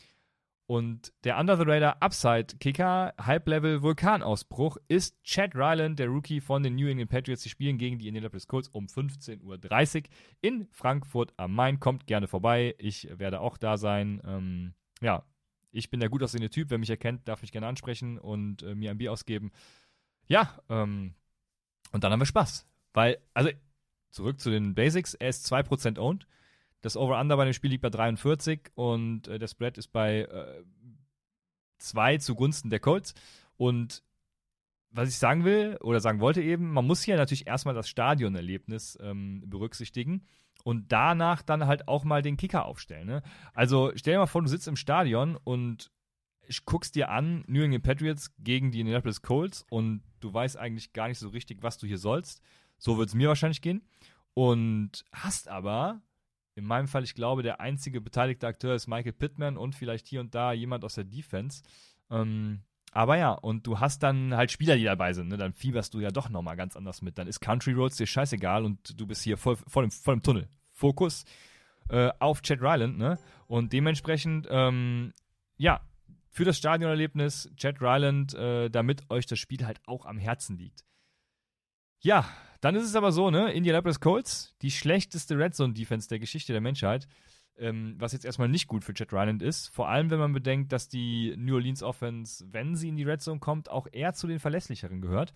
[0.66, 6.62] Und der Under the Radar Upside Kicker, Halblevel Vulkanausbruch, ist Chad Ryland, der Rookie von
[6.62, 7.42] den New England Patriots.
[7.42, 11.80] Die spielen gegen die Indianapolis Colts um 15.30 Uhr in Frankfurt am Main.
[11.80, 12.74] Kommt gerne vorbei.
[12.78, 14.22] Ich werde auch da sein.
[14.24, 15.22] Ähm, ja,
[15.70, 16.70] ich bin der gut aussehende Typ.
[16.70, 19.52] Wer mich erkennt, darf mich gerne ansprechen und äh, mir ein Bier ausgeben.
[20.26, 21.14] Ja, ähm,
[21.92, 22.66] und dann haben wir Spaß.
[22.94, 23.50] Weil, also
[24.14, 25.14] zurück zu den Basics.
[25.14, 26.26] Er ist 2% owned.
[26.80, 30.62] Das Over-Under bei dem Spiel liegt bei 43 und äh, der Spread ist bei äh,
[31.78, 33.14] 2 zugunsten der Colts.
[33.56, 34.02] Und
[34.90, 38.98] was ich sagen will oder sagen wollte eben, man muss hier natürlich erstmal das Stadionerlebnis
[39.02, 40.26] ähm, berücksichtigen
[40.62, 43.06] und danach dann halt auch mal den Kicker aufstellen.
[43.06, 43.22] Ne?
[43.54, 45.90] Also stell dir mal vor, du sitzt im Stadion und
[46.46, 50.92] ich guck's dir an, New England Patriots gegen die Indianapolis Colts und du weißt eigentlich
[50.92, 52.42] gar nicht so richtig, was du hier sollst.
[52.84, 53.80] So wird es mir wahrscheinlich gehen.
[54.34, 56.02] Und hast aber,
[56.54, 60.20] in meinem Fall, ich glaube, der einzige beteiligte Akteur ist Michael Pittman und vielleicht hier
[60.20, 61.62] und da jemand aus der Defense.
[62.10, 62.60] Ähm,
[62.92, 65.38] aber ja, und du hast dann halt Spieler, die dabei sind, ne?
[65.38, 67.16] dann fieberst du ja doch nochmal ganz anders mit.
[67.16, 70.22] Dann ist Country Roads dir scheißegal und du bist hier voll, voll, im, voll im
[70.22, 70.46] Tunnel.
[70.70, 71.24] Fokus
[71.88, 73.18] äh, auf Chad Ryland, ne?
[73.46, 75.14] Und dementsprechend, ähm,
[75.56, 75.80] ja,
[76.28, 80.84] für das Stadionerlebnis, Chad Ryland, äh, damit euch das Spiel halt auch am Herzen liegt.
[82.00, 82.28] Ja,
[82.64, 83.52] dann ist es aber so, ne?
[83.52, 87.06] Indianapolis Colts, die schlechteste Red Zone Defense der Geschichte der Menschheit.
[87.56, 89.68] Ähm, was jetzt erstmal nicht gut für Chad Ryland ist.
[89.68, 93.22] Vor allem, wenn man bedenkt, dass die New Orleans Offense, wenn sie in die Red
[93.22, 95.32] Zone kommt, auch eher zu den verlässlicheren gehört.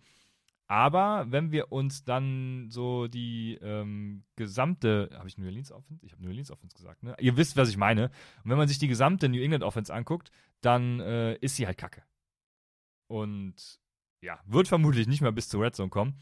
[0.67, 6.05] Aber wenn wir uns dann so die ähm, gesamte, habe ich New Orleans Offense?
[6.05, 7.15] Ich habe New Orleans Offense gesagt, ne?
[7.21, 8.11] Ihr wisst, was ich meine.
[8.43, 11.79] Und wenn man sich die gesamte New England Offense anguckt, dann äh, ist sie halt
[11.79, 12.03] kacke.
[13.07, 13.81] Und
[14.21, 16.17] ja, wird vermutlich nicht mehr bis zur Red Zone kommen.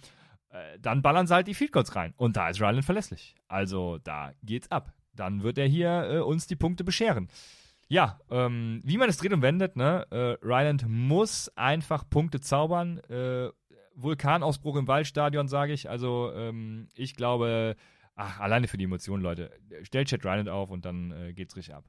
[0.51, 2.15] Äh, dann ballern sie halt die Field Goals rein.
[2.17, 3.35] Und da ist Ryland verlässlich.
[3.49, 7.29] Also da geht's ab dann wird er hier äh, uns die Punkte bescheren.
[7.89, 10.07] Ja, ähm, wie man es dreht und wendet, ne?
[10.11, 12.99] Äh, Ryland muss einfach Punkte zaubern.
[13.09, 13.51] Äh,
[13.95, 15.89] Vulkanausbruch im Waldstadion, sage ich.
[15.89, 17.77] Also, ähm, ich glaube,
[18.15, 19.51] ach, alleine für die Emotionen, Leute.
[19.83, 21.85] Stellt Chad Ryland auf und dann äh, geht's richtig ab.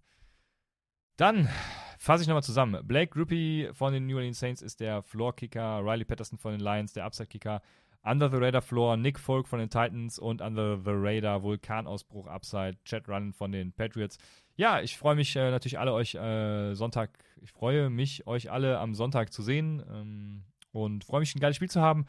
[1.18, 1.50] Dann
[1.98, 2.88] fasse ich nochmal zusammen.
[2.88, 6.94] Blake Gruppy von den New Orleans Saints ist der Floor-Kicker, Riley Patterson von den Lions
[6.94, 7.62] der Upside-Kicker,
[8.08, 12.78] Under the Radar Floor, Nick Folk von den Titans und Under the Radar Vulkanausbruch Upside,
[12.86, 14.18] Chad Run von den Patriots.
[14.56, 18.80] Ja, ich freue mich äh, natürlich alle euch äh, Sonntag, ich freue mich, euch alle
[18.80, 22.06] am Sonntag zu sehen ähm, und freue mich, ein geiles Spiel zu haben.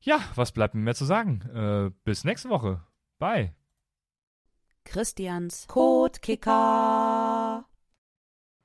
[0.00, 1.42] Ja, was bleibt mir mehr zu sagen?
[1.54, 2.82] Äh, bis nächste Woche.
[3.18, 3.54] Bye.
[4.84, 7.66] Christians Codekicker.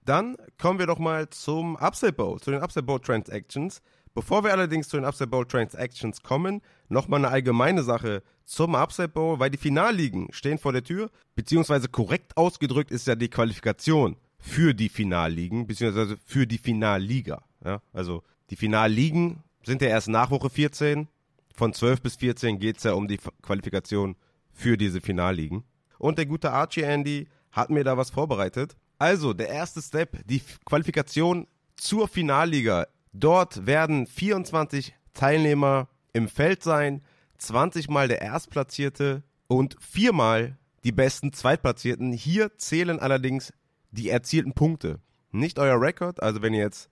[0.06, 3.82] Dann kommen wir doch mal zum Upside Bowl, zu den Upside Bowl Transactions.
[4.16, 9.09] Bevor wir allerdings zu den Upside Bowl Transactions kommen, nochmal eine allgemeine Sache zum Upside
[9.09, 14.16] Bowl, weil die Finalligen stehen vor der Tür, beziehungsweise korrekt ausgedrückt ist ja die Qualifikation
[14.39, 17.43] für die Finalligen, beziehungsweise für die Finalliga.
[17.66, 17.82] Ja?
[17.91, 21.09] Also die Finalligen sind ja erst nach Woche 14.
[21.53, 24.16] Von 12 bis 14 geht es ja um die Qualifikation
[24.53, 25.66] für diese Finalligen.
[25.97, 28.78] Und der gute Archie Andy hat mir da was vorbereitet.
[28.97, 32.88] Also, der erste Step, die Qualifikation zur Finalliga
[33.18, 37.01] Dort werden 24 Teilnehmer im Feld sein,
[37.38, 42.11] 20 Mal der Erstplatzierte und viermal die besten Zweitplatzierten.
[42.11, 43.53] Hier zählen allerdings
[43.91, 44.99] die erzielten Punkte.
[45.32, 46.89] Nicht euer Rekord, also wenn ihr jetzt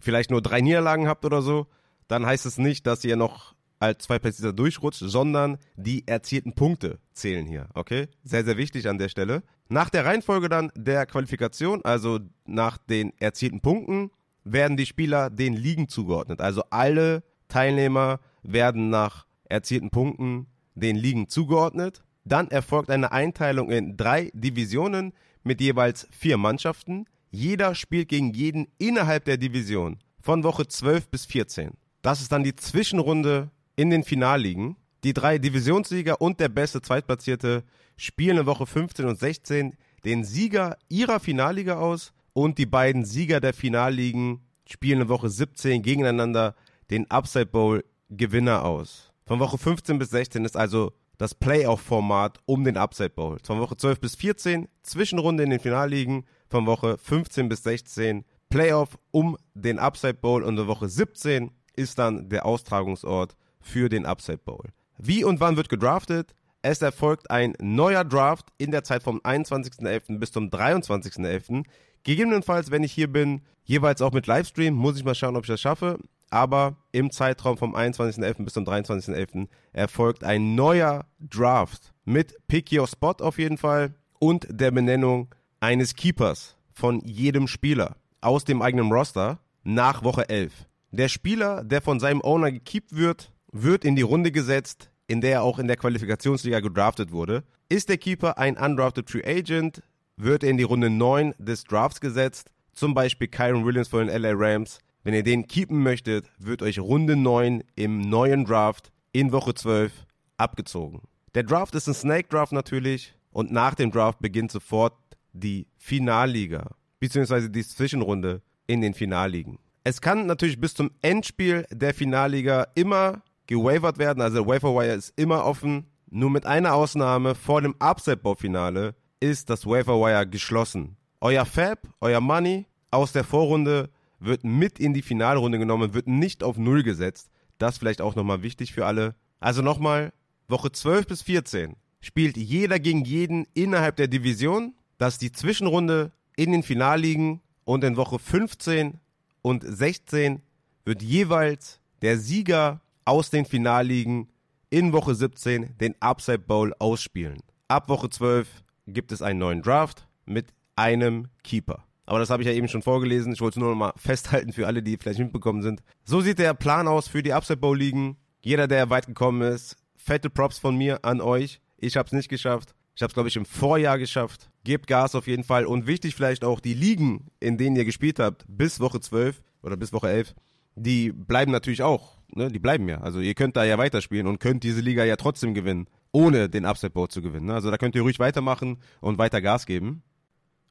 [0.00, 1.66] vielleicht nur drei Niederlagen habt oder so,
[2.06, 7.46] dann heißt es nicht, dass ihr noch als Zweitplatzierter durchrutscht, sondern die erzielten Punkte zählen
[7.46, 8.06] hier, okay?
[8.22, 9.42] Sehr, sehr wichtig an der Stelle.
[9.68, 14.12] Nach der Reihenfolge dann der Qualifikation, also nach den erzielten Punkten,
[14.44, 16.40] werden die Spieler den Ligen zugeordnet.
[16.40, 22.02] Also alle Teilnehmer werden nach erzielten Punkten den Ligen zugeordnet.
[22.24, 27.06] Dann erfolgt eine Einteilung in drei Divisionen mit jeweils vier Mannschaften.
[27.30, 31.72] Jeder spielt gegen jeden innerhalb der Division von Woche 12 bis 14.
[32.02, 34.76] Das ist dann die Zwischenrunde in den Finalligen.
[35.04, 37.64] Die drei Divisionssieger und der beste Zweitplatzierte
[37.96, 39.74] spielen in Woche 15 und 16
[40.04, 45.82] den Sieger ihrer Finalliga aus und die beiden Sieger der Finalligen spielen in Woche 17
[45.82, 46.54] gegeneinander
[46.90, 49.12] den Upside Bowl Gewinner aus.
[49.26, 53.38] Von Woche 15 bis 16 ist also das Playoff-Format um den Upside Bowl.
[53.42, 56.26] Von Woche 12 bis 14 Zwischenrunde in den Finalligen.
[56.50, 60.42] Von Woche 15 bis 16 Playoff um den Upside Bowl.
[60.42, 64.64] Und in Woche 17 ist dann der Austragungsort für den Upside Bowl.
[64.98, 66.34] Wie und wann wird gedraftet?
[66.62, 70.18] Es erfolgt ein neuer Draft in der Zeit vom 21.11.
[70.18, 71.64] bis zum 23.11.
[72.04, 75.48] Gegebenenfalls, wenn ich hier bin, jeweils auch mit Livestream, muss ich mal schauen, ob ich
[75.48, 75.98] das schaffe.
[76.30, 78.44] Aber im Zeitraum vom 21.11.
[78.44, 79.48] bis zum 23.11.
[79.72, 85.94] erfolgt ein neuer Draft mit Pick Your Spot auf jeden Fall und der Benennung eines
[85.94, 90.66] Keepers von jedem Spieler aus dem eigenen Roster nach Woche 11.
[90.90, 95.32] Der Spieler, der von seinem Owner gekeept wird, wird in die Runde gesetzt, in der
[95.32, 97.44] er auch in der Qualifikationsliga gedraftet wurde.
[97.68, 99.82] Ist der Keeper ein undrafted Free Agent,
[100.16, 102.50] wird er in die Runde 9 des Drafts gesetzt.
[102.72, 104.78] Zum Beispiel Kyron Williams von den LA Rams.
[105.02, 109.92] Wenn ihr den keepen möchtet, wird euch Runde 9 im neuen Draft in Woche 12
[110.36, 111.02] abgezogen.
[111.34, 114.94] Der Draft ist ein Snake Draft natürlich und nach dem Draft beginnt sofort
[115.32, 119.58] die Finalliga, beziehungsweise die Zwischenrunde in den Finalligen.
[119.82, 124.94] Es kann natürlich bis zum Endspiel der Finalliga immer gewavert werden, also der Waiver Wire
[124.94, 128.94] ist immer offen, nur mit einer Ausnahme vor dem Upset-Bau-Finale
[129.24, 130.96] ist das Waiver Wire geschlossen.
[131.20, 133.88] Euer Fab, euer Money aus der Vorrunde
[134.20, 137.30] wird mit in die Finalrunde genommen, wird nicht auf Null gesetzt.
[137.58, 139.14] Das vielleicht auch nochmal wichtig für alle.
[139.40, 140.12] Also nochmal,
[140.46, 144.74] Woche 12 bis 14 spielt jeder gegen jeden innerhalb der Division.
[144.98, 149.00] Das ist die Zwischenrunde in den Finalligen und in Woche 15
[149.40, 150.42] und 16
[150.84, 154.28] wird jeweils der Sieger aus den Finalligen
[154.68, 157.38] in Woche 17 den Upside Bowl ausspielen.
[157.68, 161.84] Ab Woche 12 gibt es einen neuen Draft mit einem Keeper.
[162.06, 163.32] Aber das habe ich ja eben schon vorgelesen.
[163.32, 165.82] Ich wollte es nur noch mal festhalten für alle, die vielleicht mitbekommen sind.
[166.04, 168.16] So sieht der Plan aus für die Upside Bowl Ligen.
[168.42, 171.60] Jeder, der weit gekommen ist, fette Props von mir an euch.
[171.78, 172.74] Ich habe es nicht geschafft.
[172.94, 174.50] Ich habe es, glaube ich, im Vorjahr geschafft.
[174.64, 175.64] Gebt Gas auf jeden Fall.
[175.64, 179.76] Und wichtig vielleicht auch, die Ligen, in denen ihr gespielt habt, bis Woche 12 oder
[179.76, 180.34] bis Woche 11,
[180.76, 182.18] die bleiben natürlich auch.
[182.34, 182.48] Ne?
[182.48, 183.00] Die bleiben ja.
[183.00, 186.64] Also ihr könnt da ja weiterspielen und könnt diese Liga ja trotzdem gewinnen, ohne den
[186.64, 187.46] Upside Bowl zu gewinnen.
[187.46, 187.54] Ne?
[187.54, 190.02] Also da könnt ihr ruhig weitermachen und weiter Gas geben.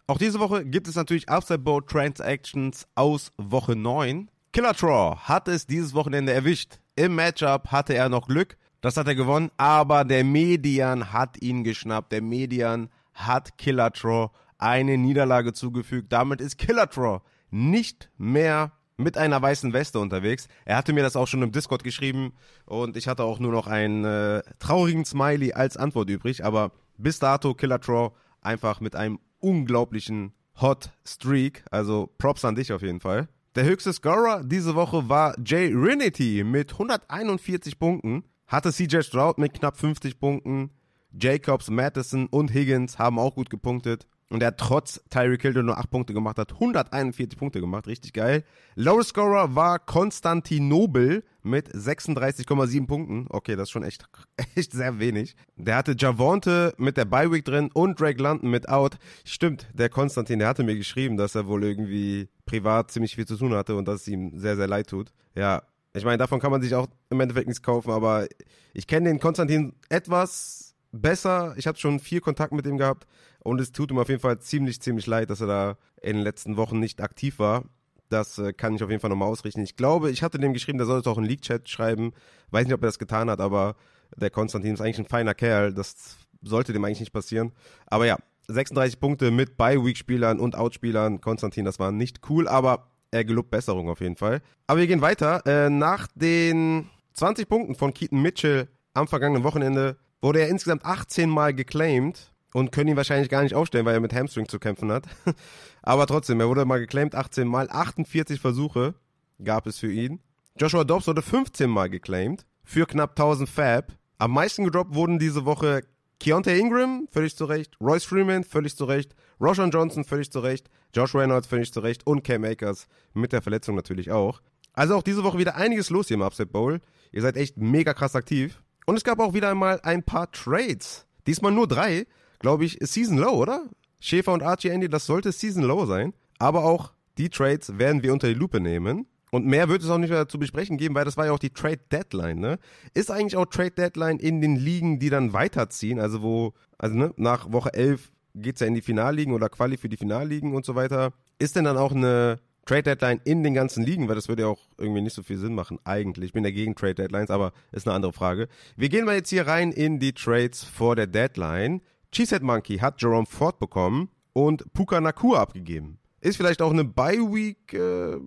[0.07, 4.31] Auch diese Woche gibt es natürlich Upside Bowl Transactions aus Woche 9.
[4.53, 6.79] Killer Traw hat es dieses Wochenende erwischt.
[6.95, 8.57] Im Matchup hatte er noch Glück.
[8.81, 12.11] Das hat er gewonnen, aber der Median hat ihn geschnappt.
[12.11, 16.11] Der Median hat Killer Traw eine Niederlage zugefügt.
[16.13, 17.19] Damit ist Killer Traw
[17.51, 20.47] nicht mehr mit einer weißen Weste unterwegs.
[20.65, 22.33] Er hatte mir das auch schon im Discord geschrieben
[22.65, 26.45] und ich hatte auch nur noch einen äh, traurigen Smiley als Antwort übrig.
[26.45, 31.63] Aber bis dato Killer Traw einfach mit einem unglaublichen Hot Streak.
[31.71, 33.27] Also Props an dich auf jeden Fall.
[33.55, 38.23] Der höchste Scorer diese Woche war Jay Rinity mit 141 Punkten.
[38.47, 40.71] Hatte CJ Stroud mit knapp 50 Punkten.
[41.11, 44.07] Jacobs, Madison und Higgins haben auch gut gepunktet.
[44.29, 47.87] Und er hat trotz Tyreek Hill, der nur 8 Punkte gemacht hat, 141 Punkte gemacht.
[47.87, 48.43] Richtig geil.
[48.75, 53.27] Lowest Scorer war Konstantinobel mit 36,7 Punkten.
[53.29, 54.05] Okay, das ist schon echt,
[54.55, 55.35] echt sehr wenig.
[55.55, 58.97] Der hatte Javonte mit der Bye-Week drin und Drake London mit Out.
[59.23, 63.37] Stimmt, der Konstantin, der hatte mir geschrieben, dass er wohl irgendwie privat ziemlich viel zu
[63.37, 65.11] tun hatte und dass es ihm sehr, sehr leid tut.
[65.35, 65.63] Ja,
[65.95, 68.27] ich meine, davon kann man sich auch im Endeffekt nichts kaufen, aber
[68.73, 71.53] ich kenne den Konstantin etwas besser.
[71.57, 73.05] Ich habe schon viel Kontakt mit ihm gehabt
[73.39, 76.23] und es tut ihm auf jeden Fall ziemlich, ziemlich leid, dass er da in den
[76.23, 77.65] letzten Wochen nicht aktiv war.
[78.09, 79.61] Das äh, kann ich auf jeden Fall nochmal ausrichten.
[79.61, 82.13] Ich glaube, ich hatte dem geschrieben, der soll es auch in League-Chat schreiben.
[82.51, 83.75] Weiß nicht, ob er das getan hat, aber
[84.15, 85.73] der Konstantin ist eigentlich ein feiner Kerl.
[85.73, 87.51] Das sollte dem eigentlich nicht passieren.
[87.87, 88.17] Aber ja,
[88.47, 91.21] 36 Punkte mit Bye-Week-Spielern und Outspielern.
[91.21, 94.41] Konstantin, das war nicht cool, aber er gelobt Besserung auf jeden Fall.
[94.67, 95.45] Aber wir gehen weiter.
[95.45, 101.29] Äh, nach den 20 Punkten von Keaton Mitchell am vergangenen Wochenende wurde er insgesamt 18
[101.29, 104.91] Mal geclaimed und können ihn wahrscheinlich gar nicht aufstellen, weil er mit Hamstring zu kämpfen
[104.91, 105.05] hat.
[105.81, 108.95] Aber trotzdem, er wurde mal geclaimed 18 Mal, 48 Versuche
[109.43, 110.21] gab es für ihn.
[110.57, 113.91] Joshua Dobbs wurde 15 Mal geclaimed für knapp 1000 Fab.
[114.17, 115.81] Am meisten gedroppt wurden diese Woche
[116.21, 120.69] Keontae Ingram, völlig zu Recht, Royce Freeman, völlig zu Recht, Roshan Johnson, völlig zu Recht,
[120.93, 124.41] Josh Reynolds, völlig zu Recht und Cam Akers mit der Verletzung natürlich auch.
[124.71, 126.79] Also auch diese Woche wieder einiges los hier im Upset Bowl.
[127.11, 128.62] Ihr seid echt mega krass aktiv.
[128.85, 131.05] Und es gab auch wieder einmal ein paar Trades.
[131.27, 132.05] Diesmal nur drei,
[132.39, 133.63] glaube ich, Season Low, oder?
[133.99, 136.13] Schäfer und Archie Andy, das sollte Season Low sein.
[136.39, 139.07] Aber auch die Trades werden wir unter die Lupe nehmen.
[139.31, 141.39] Und mehr wird es auch nicht mehr zu besprechen geben, weil das war ja auch
[141.39, 142.59] die Trade Deadline, ne?
[142.93, 147.13] Ist eigentlich auch Trade Deadline in den Ligen, die dann weiterziehen, also wo, also ne,
[147.17, 150.65] nach Woche 11 geht es ja in die Finalligen oder Quali für die Finalligen und
[150.65, 151.13] so weiter.
[151.39, 154.47] Ist denn dann auch eine Trade Deadline in den ganzen Ligen, weil das würde ja
[154.47, 156.27] auch irgendwie nicht so viel Sinn machen, eigentlich.
[156.27, 158.47] Ich bin dagegen Trade Deadlines, aber ist eine andere Frage.
[158.77, 161.81] Wir gehen mal jetzt hier rein in die Trades vor der Deadline.
[162.11, 165.99] Cheesehead Monkey hat Jerome Ford bekommen und Puka Nakua abgegeben.
[166.21, 168.17] Ist vielleicht auch eine Bye-Week äh,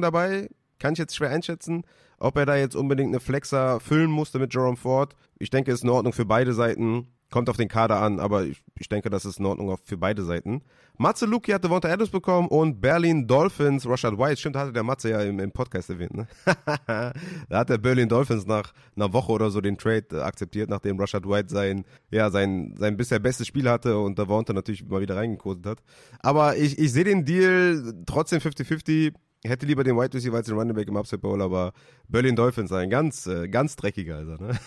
[0.00, 0.48] dabei?
[0.80, 1.84] Kann ich jetzt schwer einschätzen,
[2.18, 5.14] ob er da jetzt unbedingt eine Flexer füllen musste mit Jerome Ford.
[5.38, 7.08] Ich denke, ist in Ordnung für beide Seiten.
[7.30, 10.24] Kommt auf den Kader an, aber ich, ich denke, das ist in Ordnung für beide
[10.24, 10.62] Seiten.
[10.96, 15.10] Matze Luki hatte Devonta Adams bekommen und Berlin Dolphins, Rashad White, stimmt, hatte der Matze
[15.10, 16.26] ja im, im Podcast erwähnt, ne?
[16.86, 20.98] da hat der Berlin Dolphins nach einer Woche oder so den Trade äh, akzeptiert, nachdem
[20.98, 25.16] Rashad White sein, ja, sein, sein bisher bestes Spiel hatte und Devonta natürlich mal wieder
[25.16, 25.78] reingekotet hat.
[26.20, 29.12] Aber ich, ich sehe den Deal trotzdem 50-50 ich
[29.44, 31.72] hätte lieber den White Receiver als den Running Back im Upset Bowl, aber
[32.08, 34.58] Berlin Dolphins ein ganz, äh, ganz dreckiger, also, ne?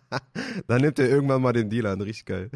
[0.66, 2.50] Dann nimmt er irgendwann mal den Deal an, richtig geil.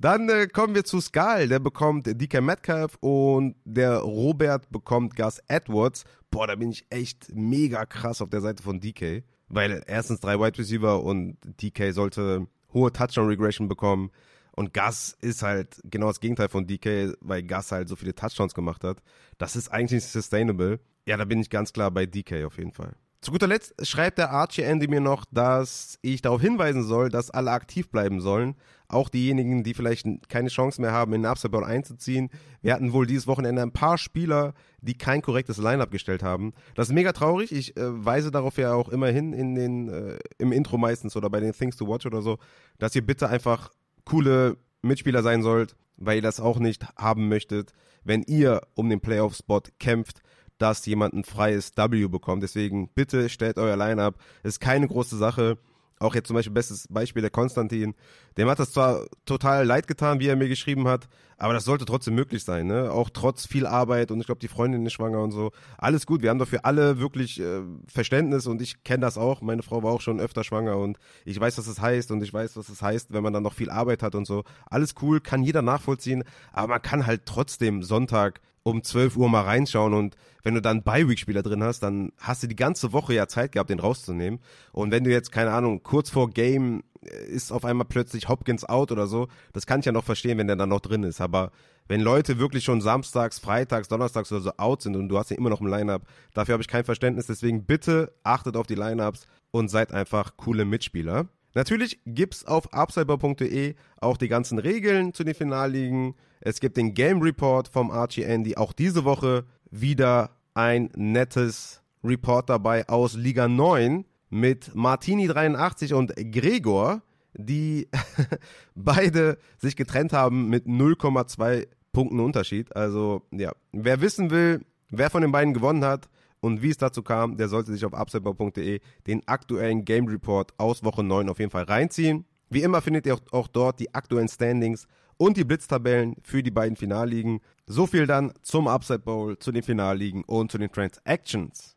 [0.00, 5.40] Dann äh, kommen wir zu Skal, der bekommt DK Metcalf und der Robert bekommt Gus
[5.48, 6.04] Edwards.
[6.30, 10.38] Boah, da bin ich echt mega krass auf der Seite von DK, weil erstens drei
[10.38, 14.10] Wide Receiver und DK sollte hohe Touchdown Regression bekommen.
[14.58, 18.54] Und Gus ist halt genau das Gegenteil von DK, weil Gus halt so viele Touchdowns
[18.54, 19.00] gemacht hat.
[19.38, 20.80] Das ist eigentlich nicht sustainable.
[21.06, 22.96] Ja, da bin ich ganz klar bei DK auf jeden Fall.
[23.20, 27.30] Zu guter Letzt schreibt der Archie Andy mir noch, dass ich darauf hinweisen soll, dass
[27.30, 28.56] alle aktiv bleiben sollen.
[28.88, 32.28] Auch diejenigen, die vielleicht keine Chance mehr haben, in den Upside Bowl einzuziehen.
[32.60, 36.52] Wir hatten wohl dieses Wochenende ein paar Spieler, die kein korrektes Lineup gestellt haben.
[36.74, 37.52] Das ist mega traurig.
[37.52, 41.30] Ich äh, weise darauf ja auch immer hin in den, äh, im Intro meistens oder
[41.30, 42.38] bei den Things to Watch oder so,
[42.78, 43.70] dass ihr bitte einfach
[44.08, 47.72] coole Mitspieler sein sollt, weil ihr das auch nicht haben möchtet,
[48.04, 50.22] wenn ihr um den Playoff-Spot kämpft
[50.58, 52.42] dass jemand ein freies W bekommt.
[52.42, 54.16] Deswegen bitte stellt euer Line-Up.
[54.42, 55.56] Ist keine große Sache.
[56.00, 57.94] Auch jetzt zum Beispiel bestes Beispiel der Konstantin.
[58.36, 61.84] Dem hat das zwar total leid getan, wie er mir geschrieben hat, aber das sollte
[61.84, 62.90] trotzdem möglich sein, ne?
[62.90, 65.52] Auch trotz viel Arbeit und ich glaube, die Freundin ist schwanger und so.
[65.76, 69.40] Alles gut, wir haben dafür alle wirklich äh, Verständnis und ich kenne das auch.
[69.40, 72.32] Meine Frau war auch schon öfter schwanger und ich weiß, was das heißt und ich
[72.32, 74.44] weiß, was das heißt, wenn man dann noch viel Arbeit hat und so.
[74.66, 79.42] Alles cool, kann jeder nachvollziehen, aber man kann halt trotzdem Sonntag um 12 Uhr mal
[79.42, 83.26] reinschauen und wenn du dann Bi-Week-Spieler drin hast, dann hast du die ganze Woche ja
[83.26, 84.40] Zeit gehabt, den rauszunehmen.
[84.72, 88.64] Und wenn du jetzt, keine Ahnung, kurz vor Game äh, ist auf einmal plötzlich Hopkins
[88.64, 91.20] out oder so, das kann ich ja noch verstehen, wenn der dann noch drin ist.
[91.20, 91.50] Aber
[91.88, 95.36] wenn Leute wirklich schon samstags, freitags, donnerstags oder so out sind und du hast ja
[95.36, 96.02] immer noch ein Line-Up,
[96.34, 97.26] dafür habe ich kein Verständnis.
[97.26, 101.28] Deswegen bitte achtet auf die Line-Ups und seid einfach coole Mitspieler.
[101.54, 106.14] Natürlich gibt's auf upsidebar.de auch die ganzen Regeln zu den Finalligen.
[106.40, 108.56] Es gibt den Game Report vom Archie Andy.
[108.56, 117.02] Auch diese Woche wieder ein nettes Report dabei aus Liga 9 mit Martini83 und Gregor,
[117.34, 117.88] die
[118.74, 122.74] beide sich getrennt haben mit 0,2 Punkten Unterschied.
[122.76, 126.08] Also, ja, wer wissen will, wer von den beiden gewonnen hat,
[126.40, 130.84] und wie es dazu kam, der sollte sich auf upsetball.de den aktuellen Game Report aus
[130.84, 132.24] Woche 9 auf jeden Fall reinziehen.
[132.50, 134.86] Wie immer findet ihr auch dort die aktuellen Standings
[135.16, 137.40] und die Blitztabellen für die beiden Finalligen.
[137.66, 141.76] So viel dann zum Upside Bowl, zu den Finalligen und zu den Transactions.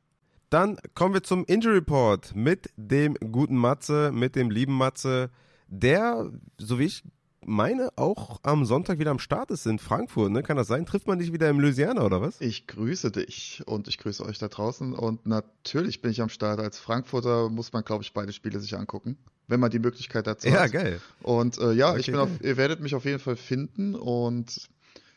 [0.49, 5.31] Dann kommen wir zum Injury Report mit dem guten Matze, mit dem lieben Matze,
[5.67, 7.03] der, so wie ich
[7.45, 10.31] meine, auch am Sonntag wieder am Start ist in Frankfurt.
[10.31, 10.43] Ne?
[10.43, 10.85] Kann das sein?
[10.85, 12.39] Trifft man dich wieder im Louisiana oder was?
[12.39, 14.93] Ich grüße dich und ich grüße euch da draußen.
[14.93, 16.59] Und natürlich bin ich am Start.
[16.59, 19.17] Als Frankfurter muss man, glaube ich, beide Spiele sich angucken,
[19.47, 20.73] wenn man die Möglichkeit dazu ja, hat.
[20.73, 21.01] Ja, geil.
[21.23, 24.69] Und äh, ja, okay, ich bin auf, ihr werdet mich auf jeden Fall finden und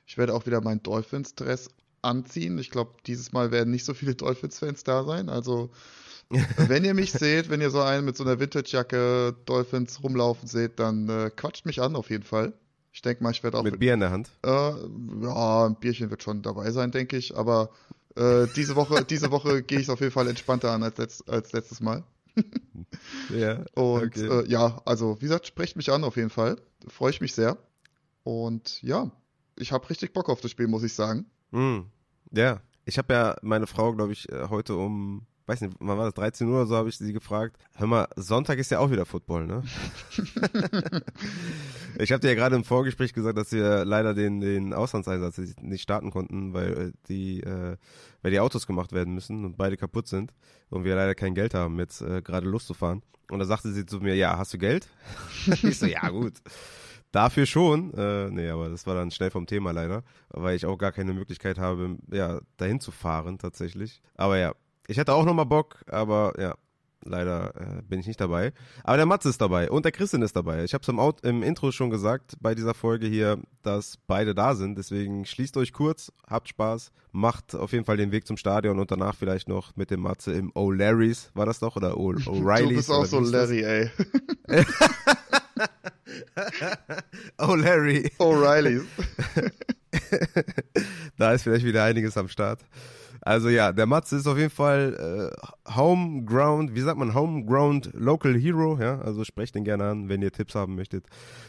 [0.07, 1.71] ich werde auch wieder meinen Dolphins-Dress
[2.03, 2.59] anziehen.
[2.59, 5.29] Ich glaube, dieses Mal werden nicht so viele Dolphins-Fans da sein.
[5.29, 5.71] Also
[6.57, 10.79] wenn ihr mich seht, wenn ihr so einen mit so einer Vintage-Jacke Dolphins rumlaufen seht,
[10.79, 12.53] dann äh, quatscht mich an auf jeden Fall.
[12.93, 13.63] Ich denke mal, ich werde auch.
[13.63, 14.31] Mit Bier in der Hand?
[14.45, 17.37] Äh, ja, ein Bierchen wird schon dabei sein, denke ich.
[17.37, 17.71] Aber
[18.17, 21.29] äh, diese Woche, diese Woche gehe ich es auf jeden Fall entspannter an als, letzt,
[21.29, 22.05] als letztes Mal.
[23.31, 23.65] ja.
[23.75, 24.27] Und okay.
[24.27, 26.61] äh, ja, also wie gesagt, sprecht mich an auf jeden Fall.
[26.87, 27.57] Freue ich mich sehr.
[28.23, 29.11] Und ja,
[29.57, 31.27] ich habe richtig Bock auf das Spiel, muss ich sagen.
[31.51, 31.81] Mm,
[32.31, 36.07] ja, ich habe ja meine Frau, glaube ich, äh, heute um weiß nicht, wann war
[36.07, 37.57] das, 13 Uhr oder so, habe ich sie gefragt.
[37.77, 39.63] Hör mal, Sonntag ist ja auch wieder Football, ne?
[41.99, 45.83] ich habe dir ja gerade im Vorgespräch gesagt, dass wir leider den, den Auslandseinsatz nicht
[45.83, 47.77] starten konnten, weil äh, die, äh,
[48.23, 50.33] weil die Autos gemacht werden müssen und beide kaputt sind
[50.71, 53.03] und wir leider kein Geld haben, jetzt äh, gerade loszufahren.
[53.31, 54.89] Und da sagte sie zu mir, ja, hast du Geld?
[55.47, 56.35] ich so, ja, gut.
[57.15, 57.95] Dafür schon.
[57.95, 61.13] Äh, nee, aber das war dann schnell vom Thema leider, weil ich auch gar keine
[61.13, 64.03] Möglichkeit habe, ja, dahin zu fahren tatsächlich.
[64.17, 64.53] Aber ja,
[64.87, 66.55] ich hätte auch nochmal Bock, aber ja,
[67.05, 68.53] leider äh, bin ich nicht dabei.
[68.83, 70.65] Aber der Matze ist dabei und der Christian ist dabei.
[70.65, 74.55] Ich habe es im, im, Intro schon gesagt bei dieser Folge hier, dass beide da
[74.55, 74.77] sind.
[74.77, 78.91] Deswegen schließt euch kurz, habt Spaß, macht auf jeden Fall den Weg zum Stadion und
[78.91, 81.31] danach vielleicht noch mit dem Matze im O'Larrys.
[81.35, 81.77] War das doch?
[81.77, 82.65] Oder O'Reillys?
[82.69, 83.91] Du bist auch so Larry, ey.
[87.39, 88.11] O'Larry.
[88.19, 88.83] O'Reillys.
[91.19, 92.61] da ist vielleicht wieder einiges am Start.
[93.25, 98.35] Also ja, der Matze ist auf jeden Fall äh, Homeground, wie sagt man, Homeground Local
[98.39, 101.07] Hero, ja, also sprecht den gerne an, wenn ihr Tipps haben möchtet.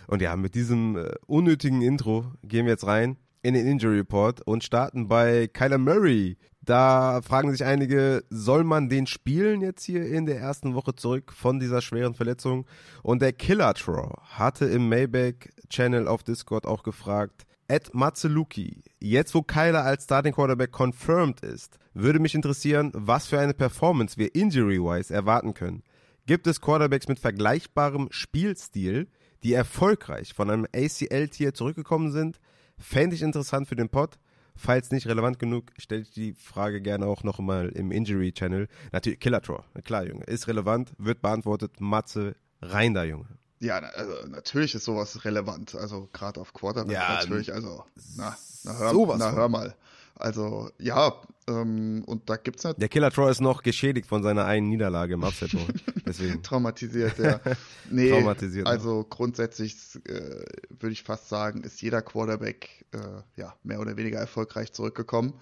[0.08, 4.42] Und ja, mit diesem äh, unnötigen Intro gehen wir jetzt rein in den Injury Report
[4.48, 6.38] und starten bei Kyler Murray.
[6.62, 11.34] Da fragen sich einige, soll man den spielen jetzt hier in der ersten Woche zurück
[11.34, 12.66] von dieser schweren Verletzung?
[13.04, 15.34] Und der Killer Troll hatte im Maybach
[15.70, 21.80] Channel auf Discord auch gefragt, Ed Matzeluki, jetzt wo Kyler als Starting Quarterback confirmed ist,
[21.96, 25.82] würde mich interessieren, was für eine Performance wir injury-wise erwarten können.
[26.28, 29.08] Gibt es Quarterbacks mit vergleichbarem Spielstil,
[29.42, 32.40] die erfolgreich von einem ACL-Tier zurückgekommen sind?
[32.78, 34.20] Fände ich interessant für den Pod.
[34.56, 38.68] Falls nicht relevant genug, stelle ich die Frage gerne auch noch mal im Injury-Channel.
[38.92, 40.24] Natürlich, Killer Troll, klar, Junge.
[40.26, 41.82] Ist relevant, wird beantwortet.
[41.82, 43.28] Matze, rein da, Junge.
[43.60, 45.76] Ja, also natürlich ist sowas relevant.
[45.76, 47.54] Also gerade auf Quarterback ja, natürlich.
[47.54, 47.86] Also,
[48.18, 49.76] na, na, hör, na hör mal.
[50.16, 51.14] Also ja,
[51.48, 52.82] ähm, und da gibt's halt.
[52.82, 55.52] Der Killer Troy ist noch geschädigt von seiner einen Niederlage im Upset.
[56.06, 56.42] Deswegen.
[56.42, 57.40] Traumatisiert, ja.
[57.90, 59.76] Nee, Traumatisiert, also grundsätzlich
[60.08, 60.46] äh,
[60.80, 63.00] würde ich fast sagen, ist jeder Quarterback äh,
[63.40, 65.34] ja, mehr oder weniger erfolgreich zurückgekommen.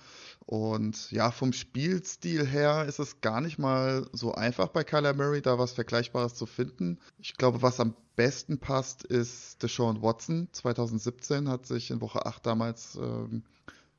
[0.45, 5.41] Und ja, vom Spielstil her ist es gar nicht mal so einfach bei Kyler Murray,
[5.41, 6.99] da was Vergleichbares zu finden.
[7.19, 10.49] Ich glaube, was am besten passt, ist Deshaun Watson.
[10.51, 13.43] 2017 hat sich in Woche 8 damals ähm,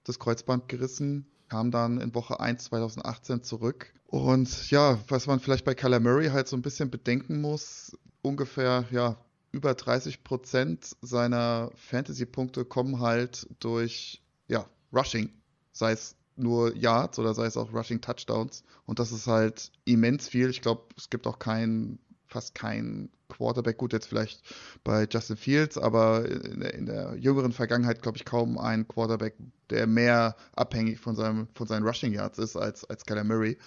[0.04, 3.92] das Kreuzband gerissen, kam dann in Woche 1 2018 zurück.
[4.06, 8.84] Und ja, was man vielleicht bei Kyler Murray halt so ein bisschen bedenken muss, ungefähr,
[8.90, 9.16] ja,
[9.50, 15.30] über 30 Prozent seiner Fantasy-Punkte kommen halt durch, ja, Rushing.
[15.72, 18.64] Sei es nur Yards oder sei es auch Rushing Touchdowns.
[18.86, 20.50] Und das ist halt immens viel.
[20.50, 24.42] Ich glaube, es gibt auch keinen, fast keinen Quarterback, gut jetzt vielleicht
[24.84, 29.34] bei Justin Fields, aber in der, in der jüngeren Vergangenheit glaube ich kaum einen Quarterback,
[29.70, 33.58] der mehr abhängig von, seinem, von seinen Rushing Yards ist als, als Kyler Murray.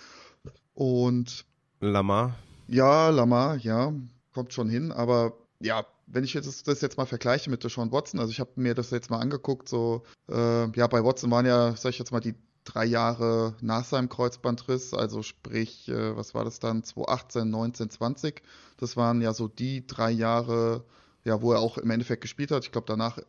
[0.73, 1.45] Und
[1.79, 2.35] Lamar.
[2.67, 3.93] Ja, Lamar, ja,
[4.33, 8.19] kommt schon hin, aber ja, wenn ich jetzt das jetzt mal vergleiche mit Deshaun Watson,
[8.19, 11.75] also ich habe mir das jetzt mal angeguckt, so, äh, ja, bei Watson waren ja,
[11.75, 12.35] sag ich jetzt mal, die
[12.67, 18.41] drei Jahre nach seinem Kreuzbandriss, also sprich, äh, was war das dann, 2018, 19, 20.
[18.77, 20.83] Das waren ja so die drei Jahre,
[21.23, 22.65] ja, wo er auch im Endeffekt gespielt hat.
[22.65, 23.19] Ich glaube, danach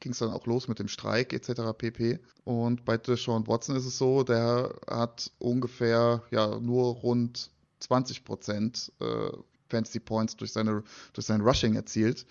[0.00, 1.72] ging es dann auch los mit dem Streik etc.
[1.76, 2.20] pp.
[2.44, 8.92] Und bei Deshaun Watson ist es so, der hat ungefähr ja nur rund 20 Prozent
[9.00, 9.30] äh,
[9.68, 12.26] Fantasy Points durch seine durch sein Rushing erzielt.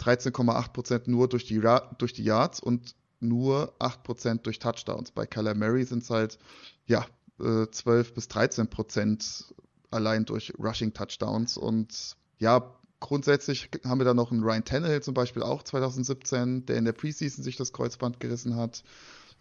[0.00, 1.60] 13,8 Prozent nur durch die,
[1.98, 5.10] durch die Yards und nur 8% durch Touchdowns.
[5.10, 6.38] Bei Kyler Murray sind es halt,
[6.86, 7.06] ja,
[7.38, 9.52] 12 äh, bis 13%
[9.90, 11.56] allein durch Rushing Touchdowns.
[11.56, 16.76] Und ja, grundsätzlich haben wir da noch einen Ryan Tannehill zum Beispiel auch 2017, der
[16.76, 18.82] in der Preseason sich das Kreuzband gerissen hat.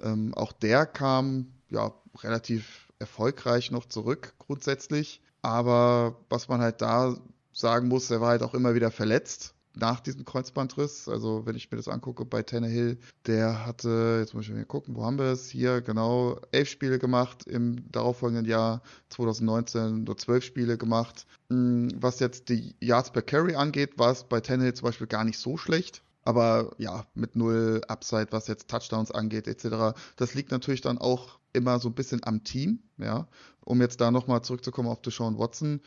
[0.01, 5.21] Ähm, auch der kam ja relativ erfolgreich noch zurück grundsätzlich.
[5.41, 7.15] Aber was man halt da
[7.53, 11.07] sagen muss, er war halt auch immer wieder verletzt nach diesem Kreuzbandriss.
[11.07, 14.95] Also wenn ich mir das angucke bei Tannehill, der hatte, jetzt muss ich mal gucken,
[14.95, 15.49] wo haben wir es?
[15.49, 21.25] Hier genau elf Spiele gemacht im darauffolgenden Jahr 2019 nur zwölf Spiele gemacht.
[21.49, 25.23] Hm, was jetzt die Yards per Carry angeht, war es bei Tannehill zum Beispiel gar
[25.23, 26.01] nicht so schlecht.
[26.23, 29.97] Aber ja, mit null Upside, was jetzt Touchdowns angeht, etc.
[30.17, 33.27] Das liegt natürlich dann auch immer so ein bisschen am Team, ja.
[33.63, 35.81] Um jetzt da nochmal zurückzukommen auf Deshaun Watson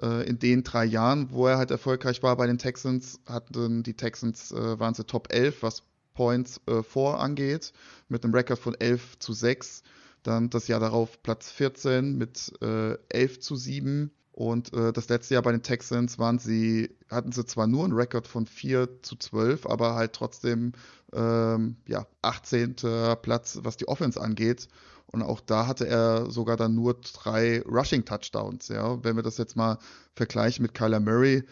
[0.00, 4.52] in den drei Jahren, wo er halt erfolgreich war bei den Texans, hatten die Texans,
[4.52, 5.82] äh, waren sie Top 11, was
[6.18, 7.72] Points äh, vor angeht,
[8.08, 9.84] mit einem Rekord von 11 zu 6.
[10.24, 14.10] Dann das Jahr darauf Platz 14 mit äh, 11 zu 7.
[14.32, 17.92] Und äh, das letzte Jahr bei den Texans waren sie, hatten sie zwar nur einen
[17.92, 20.72] Rekord von 4 zu 12, aber halt trotzdem
[21.12, 22.74] ähm, ja, 18.
[23.22, 24.66] Platz, was die Offense angeht.
[25.10, 28.68] Und auch da hatte er sogar dann nur drei Rushing Touchdowns.
[28.68, 29.78] Ja, wenn wir das jetzt mal
[30.14, 31.44] vergleichen mit Kyler Murray.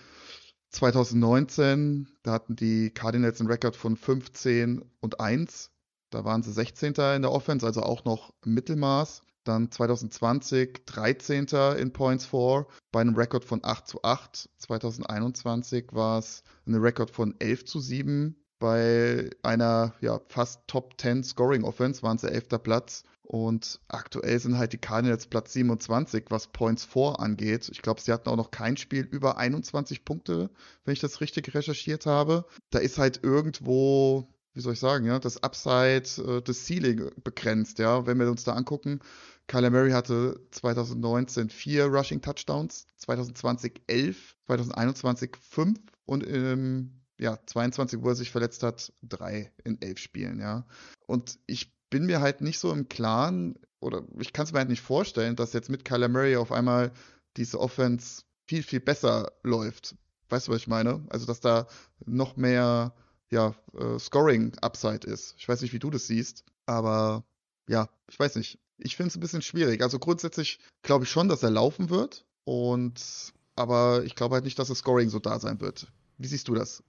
[0.70, 5.70] 2019, da hatten die Cardinals einen Rekord von 15 und 1.
[6.10, 6.94] Da waren sie 16.
[7.16, 9.22] in der Offense, also auch noch Mittelmaß.
[9.44, 11.46] Dann 2020 13.
[11.78, 14.50] in Points for bei einem Rekord von 8 zu 8.
[14.58, 18.36] 2021 war es ein Rekord von 11 zu 7.
[18.58, 22.60] Bei einer ja, fast Top 10 Scoring Offense waren sie 11.
[22.62, 23.04] Platz.
[23.26, 27.68] Und aktuell sind halt die Cardinals Platz 27, was Points vor angeht.
[27.72, 30.48] Ich glaube, sie hatten auch noch kein Spiel über 21 Punkte,
[30.84, 32.44] wenn ich das richtig recherchiert habe.
[32.70, 37.80] Da ist halt irgendwo, wie soll ich sagen, ja, das Upside, äh, das Ceiling begrenzt,
[37.80, 38.06] ja.
[38.06, 39.00] Wenn wir uns da angucken,
[39.48, 48.02] Kyler Murray hatte 2019 vier Rushing Touchdowns, 2020 elf, 2021 fünf und im ja, 22,
[48.02, 50.66] wo er sich verletzt hat, drei in elf Spielen, ja.
[51.06, 54.68] Und ich bin mir halt nicht so im Klaren, oder ich kann es mir halt
[54.68, 56.92] nicht vorstellen, dass jetzt mit Kyler Murray auf einmal
[57.36, 59.96] diese Offense viel, viel besser läuft.
[60.28, 61.04] Weißt du, was ich meine?
[61.08, 61.66] Also, dass da
[62.04, 62.94] noch mehr
[63.30, 65.34] ja, äh, Scoring-Upside ist.
[65.38, 67.24] Ich weiß nicht, wie du das siehst, aber
[67.68, 68.58] ja, ich weiß nicht.
[68.78, 69.82] Ich finde es ein bisschen schwierig.
[69.82, 72.26] Also grundsätzlich glaube ich schon, dass er laufen wird.
[72.44, 75.90] Und aber ich glaube halt nicht, dass das Scoring so da sein wird.
[76.18, 76.82] Wie siehst du das?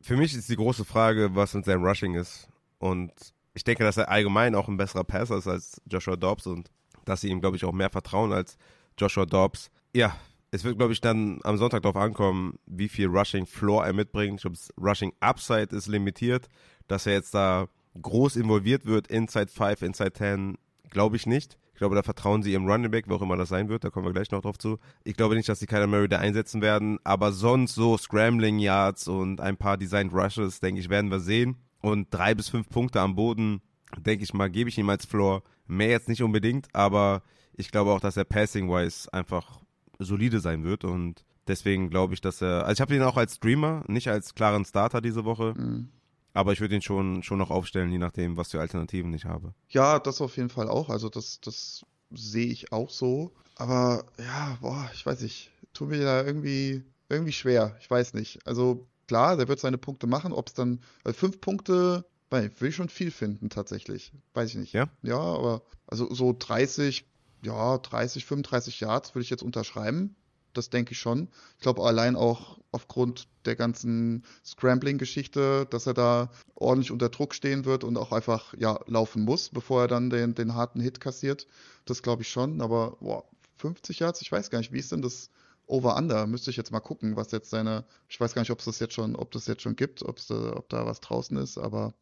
[0.00, 2.48] Für mich ist die große Frage, was mit seinem Rushing ist.
[2.78, 3.12] Und
[3.54, 6.70] ich denke, dass er allgemein auch ein besserer Passer ist als Joshua Dobbs und
[7.04, 8.56] dass sie ihm, glaube ich, auch mehr vertrauen als
[8.98, 9.70] Joshua Dobbs.
[9.94, 10.16] Ja,
[10.50, 14.36] es wird, glaube ich, dann am Sonntag darauf ankommen, wie viel Rushing Floor er mitbringt.
[14.36, 16.48] Ich glaube, das Rushing Upside ist limitiert.
[16.86, 17.68] Dass er jetzt da
[18.00, 20.58] groß involviert wird, Inside 5, Inside 10,
[20.90, 21.58] glaube ich nicht.
[21.72, 23.90] Ich glaube, da vertrauen sie ihrem Running Back, wer auch immer das sein wird, da
[23.90, 24.78] kommen wir gleich noch drauf zu.
[25.02, 29.08] Ich glaube nicht, dass sie Kyler Murray da einsetzen werden, aber sonst so Scrambling Yards
[29.08, 31.56] und ein paar Designed Rushes, denke ich, werden wir sehen.
[31.84, 33.60] Und drei bis fünf Punkte am Boden,
[33.98, 35.42] denke ich mal, gebe ich ihm als Floor.
[35.66, 37.22] Mehr jetzt nicht unbedingt, aber
[37.54, 39.60] ich glaube auch, dass er passing-wise einfach
[39.98, 43.34] solide sein wird und deswegen glaube ich, dass er, also ich habe ihn auch als
[43.36, 45.88] Streamer, nicht als klaren Starter diese Woche, Mhm.
[46.32, 49.54] aber ich würde ihn schon, schon noch aufstellen, je nachdem, was für Alternativen ich habe.
[49.68, 50.88] Ja, das auf jeden Fall auch.
[50.88, 53.32] Also das, das sehe ich auch so.
[53.56, 55.50] Aber ja, boah, ich weiß nicht.
[55.74, 57.76] Tut mir da irgendwie, irgendwie schwer.
[57.80, 58.46] Ich weiß nicht.
[58.46, 60.32] Also klar, der wird seine Punkte machen.
[60.32, 64.12] Ob es dann, weil fünf Punkte, weil will ich schon viel finden tatsächlich.
[64.34, 64.72] Weiß ich nicht.
[64.72, 64.88] Ja?
[65.02, 67.04] Ja, aber also so 30,
[67.42, 70.16] ja, 30, 35 Yards würde ich jetzt unterschreiben.
[70.52, 71.28] Das denke ich schon.
[71.56, 77.64] Ich glaube allein auch aufgrund der ganzen Scrambling-Geschichte, dass er da ordentlich unter Druck stehen
[77.64, 81.46] wird und auch einfach ja laufen muss, bevor er dann den, den harten Hit kassiert.
[81.84, 82.60] Das glaube ich schon.
[82.60, 83.24] Aber boah,
[83.58, 85.30] 50 Yards, ich weiß gar nicht, wie ist denn das
[85.66, 86.26] Over-Under?
[86.26, 87.84] Müsste ich jetzt mal gucken, was jetzt seine.
[88.08, 90.26] Ich weiß gar nicht, ob es das jetzt schon, ob das jetzt schon gibt, ob's
[90.26, 91.94] da, ob da was draußen ist, aber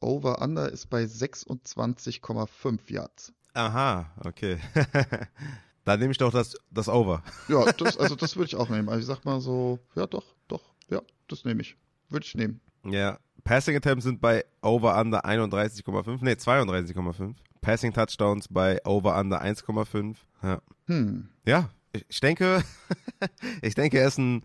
[0.00, 3.32] Over-Under ist bei 26,5 Yards.
[3.54, 4.58] Aha, okay.
[5.84, 7.22] Dann nehme ich doch das, das Over.
[7.48, 8.88] Ja, das, also das würde ich auch nehmen.
[8.88, 11.76] Also ich sag mal so, ja doch, doch, ja, das nehme ich.
[12.08, 12.60] Würde ich nehmen.
[12.84, 17.34] Ja, Passing Attempts sind bei Over Under 31,5, nee, 32,5.
[17.60, 20.16] Passing Touchdowns bei Over Under 1,5.
[20.42, 20.62] Ja.
[20.86, 21.28] Hm.
[21.44, 22.62] ja, ich denke,
[23.62, 24.42] ich denke, er ist ein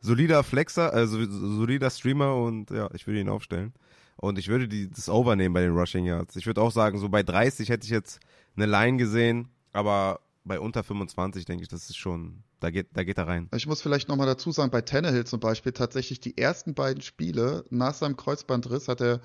[0.00, 3.72] solider Flexer, also solider Streamer und ja, ich würde ihn aufstellen.
[4.16, 6.34] Und ich würde die, das Over nehmen bei den Rushing Yards.
[6.34, 8.18] Ich würde auch sagen, so bei 30 hätte ich jetzt
[8.56, 13.04] eine Line gesehen, aber bei unter 25 denke ich, das ist schon, da geht, da
[13.04, 13.48] geht er rein.
[13.54, 17.64] Ich muss vielleicht nochmal dazu sagen, bei Tannehill zum Beispiel, tatsächlich die ersten beiden Spiele
[17.70, 19.20] nach seinem Kreuzbandriss hat er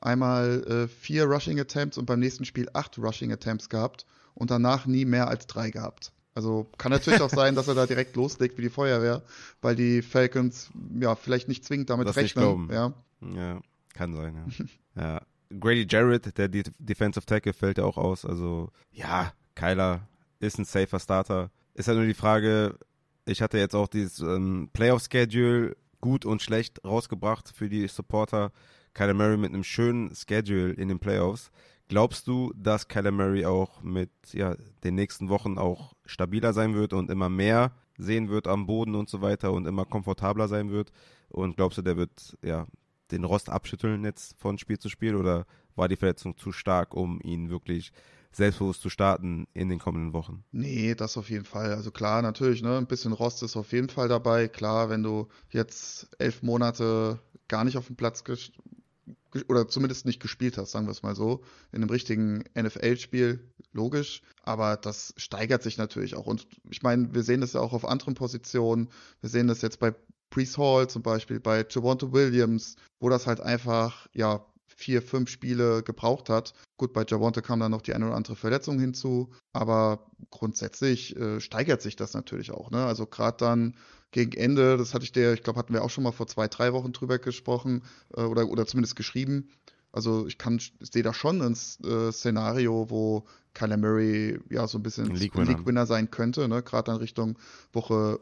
[0.00, 4.86] einmal äh, vier Rushing Attempts und beim nächsten Spiel acht Rushing Attempts gehabt und danach
[4.86, 6.12] nie mehr als drei gehabt.
[6.38, 9.22] Also kann natürlich auch sein, dass er da direkt loslegt wie die Feuerwehr,
[9.60, 10.70] weil die Falcons
[11.00, 12.44] ja vielleicht nicht zwingend damit Das rechnen.
[12.44, 12.68] glauben.
[12.70, 12.92] Ja.
[13.34, 13.60] Ja,
[13.92, 15.02] kann sein, ja.
[15.02, 15.22] ja.
[15.58, 18.24] Grady Jarrett, der De Defensive Tackle, fällt ja auch aus.
[18.24, 20.06] Also, ja, Kyler
[20.38, 21.50] ist ein safer Starter.
[21.74, 22.78] Ist halt nur die Frage,
[23.24, 28.52] ich hatte jetzt auch dieses ähm, Playoff-Schedule gut und schlecht rausgebracht für die Supporter.
[28.94, 31.50] Kyler Murray mit einem schönen Schedule in den Playoffs.
[31.88, 36.92] Glaubst du, dass Kyler Murray auch mit ja, den nächsten Wochen auch stabiler sein wird
[36.92, 40.92] und immer mehr sehen wird am Boden und so weiter und immer komfortabler sein wird?
[41.30, 42.66] Und glaubst du, der wird ja
[43.10, 47.20] den Rost abschütteln jetzt von Spiel zu Spiel oder war die Verletzung zu stark, um
[47.22, 47.92] ihn wirklich
[48.32, 50.44] selbstbewusst zu starten in den kommenden Wochen?
[50.52, 51.72] Nee, das auf jeden Fall.
[51.72, 54.48] Also klar, natürlich, ne, ein bisschen Rost ist auf jeden Fall dabei.
[54.48, 57.18] Klar, wenn du jetzt elf Monate
[57.48, 58.24] gar nicht auf dem Platz
[59.48, 63.40] oder zumindest nicht gespielt hast, sagen wir es mal so, in einem richtigen NFL-Spiel,
[63.72, 64.22] logisch.
[64.42, 66.26] Aber das steigert sich natürlich auch.
[66.26, 68.88] Und ich meine, wir sehen das ja auch auf anderen Positionen.
[69.20, 69.94] Wir sehen das jetzt bei
[70.30, 74.44] Brees Hall zum Beispiel, bei Javonte Williams, wo das halt einfach, ja,
[74.78, 76.52] vier, fünf Spiele gebraucht hat.
[76.76, 81.40] Gut, bei Javonte kam dann noch die eine oder andere Verletzung hinzu, aber grundsätzlich äh,
[81.40, 82.70] steigert sich das natürlich auch.
[82.70, 82.84] Ne?
[82.84, 83.74] Also gerade dann
[84.10, 86.48] gegen Ende, das hatte ich dir, ich glaube, hatten wir auch schon mal vor zwei,
[86.48, 87.82] drei Wochen drüber gesprochen
[88.16, 89.50] äh, oder, oder zumindest geschrieben.
[89.92, 94.82] Also ich kann, sehe da schon ein äh, Szenario, wo Kyler Murray ja so ein
[94.82, 95.86] bisschen League-Winner.
[95.86, 96.62] Sein könnte, ne?
[96.62, 97.38] gerade dann Richtung
[97.72, 98.20] Woche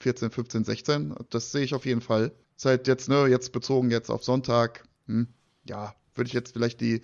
[0.00, 1.14] 14, 15, 16.
[1.30, 2.32] Das sehe ich auf jeden Fall.
[2.56, 5.28] Seit jetzt, ne, jetzt bezogen jetzt auf Sonntag, hm,
[5.68, 7.02] ja, würde ich jetzt vielleicht die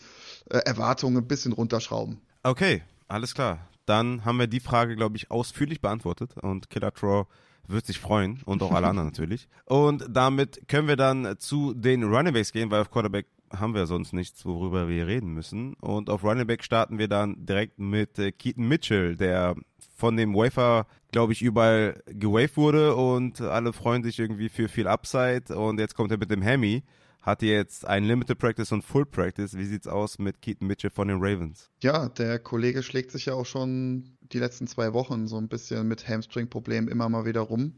[0.50, 2.20] äh, Erwartungen ein bisschen runterschrauben.
[2.42, 3.68] Okay, alles klar.
[3.86, 7.26] Dann haben wir die Frage, glaube ich, ausführlich beantwortet und Killer Troll
[7.68, 9.48] wird sich freuen und auch alle anderen natürlich.
[9.64, 13.86] Und damit können wir dann zu den Running Backs gehen, weil auf Quarterback haben wir
[13.86, 15.74] sonst nichts, worüber wir reden müssen.
[15.74, 19.54] Und auf Running Back starten wir dann direkt mit äh, Keaton Mitchell, der
[19.96, 24.86] von dem Wafer, glaube ich, überall gewaved wurde und alle freuen sich irgendwie für viel
[24.86, 25.56] Upside.
[25.56, 26.82] Und jetzt kommt er mit dem Hemi.
[27.28, 29.54] Hat jetzt ein Limited Practice und Full Practice.
[29.54, 31.68] Wie sieht's aus mit Keaton Mitchell von den Ravens?
[31.82, 35.86] Ja, der Kollege schlägt sich ja auch schon die letzten zwei Wochen so ein bisschen
[35.88, 37.74] mit Hamstring-Problemen immer mal wieder rum.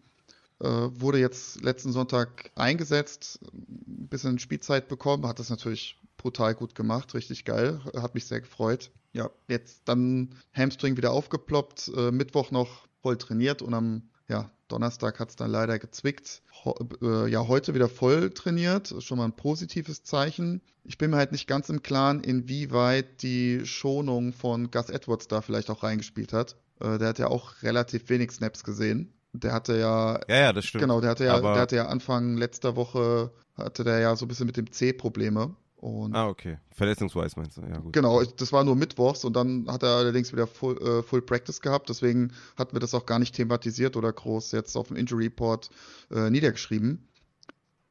[0.61, 6.77] Äh, wurde jetzt letzten Sonntag eingesetzt, ein bisschen Spielzeit bekommen, hat das natürlich brutal gut
[6.77, 8.93] gemacht, richtig geil, hat mich sehr gefreut.
[9.13, 15.19] Ja, jetzt dann Hamstring wieder aufgeploppt, äh, Mittwoch noch voll trainiert und am ja, Donnerstag
[15.19, 16.43] hat es dann leider gezwickt.
[16.65, 20.61] Ho äh, ja, heute wieder voll trainiert, ist schon mal ein positives Zeichen.
[20.85, 25.41] Ich bin mir halt nicht ganz im Klaren, inwieweit die Schonung von Gus Edwards da
[25.43, 26.57] vielleicht auch reingespielt hat.
[26.81, 29.13] Äh, der hat ja auch relativ wenig Snaps gesehen.
[29.33, 30.83] Der hatte ja, Ja, ja, das stimmt.
[30.83, 34.25] genau, der hatte ja, Aber- der hatte ja Anfang letzter Woche hatte der ja so
[34.25, 35.55] ein bisschen mit dem C Probleme.
[35.81, 36.59] Und Ah, okay.
[36.73, 37.63] Verletzungsweise meinst du?
[37.63, 37.95] Ja, gut.
[37.95, 41.63] Genau, das war nur Mittwochs und dann hat er allerdings wieder Full, äh, Full Practice
[41.63, 45.25] gehabt, deswegen hatten wir das auch gar nicht thematisiert oder groß jetzt auf dem Injury
[45.25, 45.71] Report
[46.11, 47.09] äh, niedergeschrieben.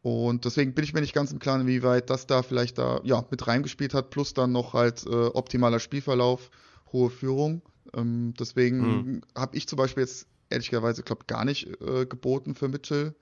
[0.03, 3.26] Und deswegen bin ich mir nicht ganz im Klaren, inwieweit das da vielleicht da ja
[3.32, 6.52] mit reingespielt hat, plus dann noch halt äh, optimaler Spielverlauf,
[6.94, 7.64] hohe Führung.
[7.95, 9.22] Ähm, deswegen mhm.
[9.36, 13.16] habe ich zum Beispiel jetzt ehrlicherweise, glaube gar nicht äh, geboten für Mitchell.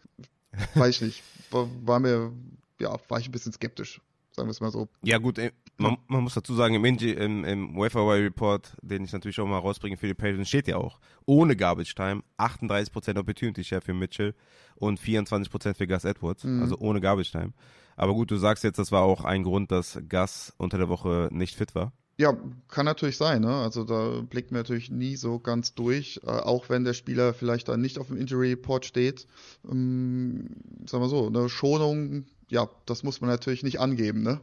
[0.76, 1.23] Weiß ich nicht.
[1.52, 2.34] War, war, mir,
[2.81, 4.02] ja, war ich ein bisschen skeptisch,
[4.38, 4.88] sagen wir es mal so.
[5.01, 9.39] Ja, gut, äh, man, man muss dazu sagen, im, im, im Report, den ich natürlich
[9.39, 13.81] auch mal rausbringe für die Patriots, steht ja auch, ohne Garbage Time 38% Opportunity Share
[13.81, 14.35] für Mitchell
[14.76, 16.61] und 24% für Gus Edwards, mhm.
[16.61, 17.53] also ohne Garbage Time.
[17.95, 21.30] Aber gut, du sagst jetzt, das war auch ein Grund, dass Gus unter der Woche
[21.31, 21.91] nicht fit war.
[22.19, 22.35] Ja,
[22.68, 23.41] kann natürlich sein.
[23.41, 23.53] Ne?
[23.53, 27.69] Also da blickt man natürlich nie so ganz durch, äh, auch wenn der Spieler vielleicht
[27.69, 29.27] dann nicht auf dem Injury Report steht.
[29.69, 30.47] Ähm,
[30.88, 34.40] sagen wir so, eine Schonung, ja, das muss man natürlich nicht angeben, ne?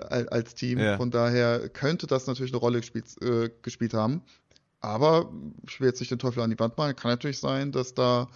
[0.08, 0.78] als Team.
[0.78, 0.96] Ja.
[0.96, 4.22] Von daher könnte das natürlich eine Rolle gespielt, äh, gespielt haben.
[4.80, 5.30] Aber
[5.68, 6.96] ich will jetzt nicht den Teufel an die Wand malen.
[6.96, 8.28] Kann natürlich sein, dass da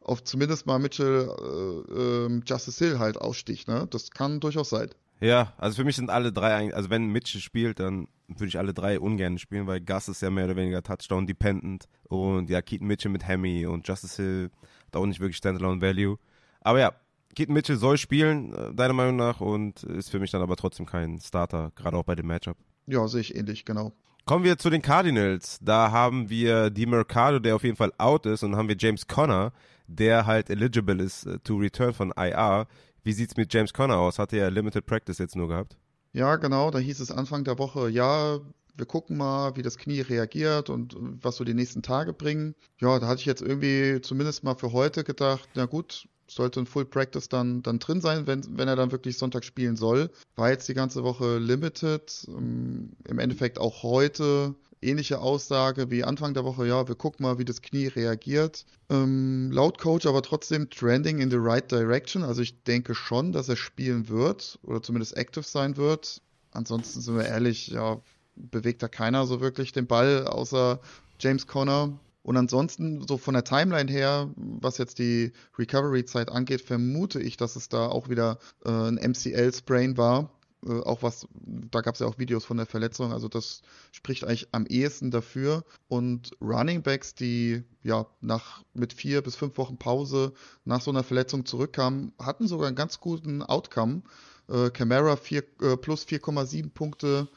[0.00, 3.68] auf zumindest mal Mitchell äh, äh, Justice Hill halt aussticht.
[3.68, 3.86] Ne?
[3.90, 4.90] Das kann durchaus sein.
[5.20, 8.58] Ja, also für mich sind alle drei eigentlich, also wenn Mitchell spielt, dann würde ich
[8.58, 12.86] alle drei ungern spielen, weil Gus ist ja mehr oder weniger Touchdown-dependent und ja, Keaton
[12.86, 14.50] Mitchell mit Hemi und Justice Hill
[14.90, 16.18] da auch nicht wirklich Standalone Value.
[16.60, 16.92] Aber ja,
[17.34, 20.86] Keaton Mitchell soll spielen, äh, deiner Meinung nach, und ist für mich dann aber trotzdem
[20.86, 22.56] kein Starter, gerade auch bei dem Matchup.
[22.86, 23.92] Ja, sehe ich ähnlich, genau.
[24.26, 25.58] Kommen wir zu den Cardinals.
[25.60, 28.76] Da haben wir die Mercado, der auf jeden Fall out ist, und dann haben wir
[28.78, 29.52] James Conner,
[29.86, 32.66] der halt eligible ist uh, to return von IR.
[33.02, 34.18] Wie sieht es mit James Conner aus?
[34.18, 35.76] Hat er Limited Practice jetzt nur gehabt?
[36.12, 36.70] Ja, genau.
[36.70, 38.38] Da hieß es Anfang der Woche, ja,
[38.76, 42.54] wir gucken mal, wie das Knie reagiert und was so die nächsten Tage bringen.
[42.80, 46.66] Ja, da hatte ich jetzt irgendwie zumindest mal für heute gedacht, na gut, sollte ein
[46.66, 50.10] Full Practice dann, dann drin sein, wenn, wenn er dann wirklich Sonntag spielen soll.
[50.36, 52.26] War jetzt die ganze Woche limited.
[52.28, 57.38] Ähm, Im Endeffekt auch heute ähnliche Aussage wie Anfang der Woche, ja, wir gucken mal,
[57.38, 58.66] wie das Knie reagiert.
[58.90, 62.22] Ähm, laut Coach aber trotzdem trending in the right direction.
[62.22, 66.20] Also ich denke schon, dass er spielen wird oder zumindest active sein wird.
[66.52, 68.00] Ansonsten sind wir ehrlich, ja,
[68.36, 70.80] bewegt da keiner so wirklich den Ball, außer
[71.18, 71.98] James Conner.
[72.24, 77.54] Und ansonsten, so von der Timeline her, was jetzt die Recovery-Zeit angeht, vermute ich, dass
[77.54, 80.30] es da auch wieder äh, ein MCL-Sprain war.
[80.66, 83.60] Äh, auch was, da gab es ja auch Videos von der Verletzung, also das
[83.92, 85.64] spricht eigentlich am ehesten dafür.
[85.88, 90.32] Und Running Backs, die ja nach mit vier bis fünf Wochen Pause
[90.64, 94.00] nach so einer Verletzung zurückkamen, hatten sogar einen ganz guten Outcome.
[94.48, 95.42] Äh, Camara äh,
[95.76, 97.28] plus 4,7 Punkte,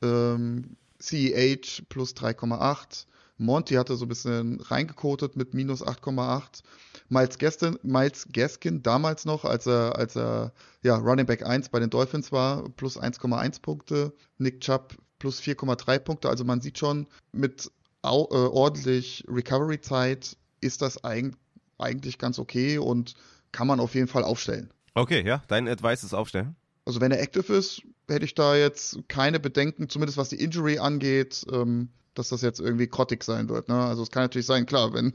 [0.00, 3.04] ähm, CEH plus 3,8.
[3.42, 6.62] Monty hatte so ein bisschen reingekotet mit minus 8,8.
[7.08, 10.52] Miles Gaskin, Miles Gaskin damals noch, als er, als er
[10.82, 14.12] ja, Running Back 1 bei den Dolphins war, plus 1,1 Punkte.
[14.38, 16.28] Nick Chubb plus 4,3 Punkte.
[16.28, 17.70] Also man sieht schon, mit
[18.02, 21.32] au, äh, ordentlich Recovery-Zeit ist das eig
[21.78, 23.14] eigentlich ganz okay und
[23.50, 24.72] kann man auf jeden Fall aufstellen.
[24.94, 26.54] Okay, ja, dein Advice ist aufstellen.
[26.84, 30.78] Also wenn er active ist, hätte ich da jetzt keine Bedenken, zumindest was die Injury
[30.78, 31.44] angeht.
[31.52, 33.68] Ähm, dass das jetzt irgendwie grottig sein wird.
[33.68, 33.74] Ne?
[33.74, 35.12] Also es kann natürlich sein, klar, wenn,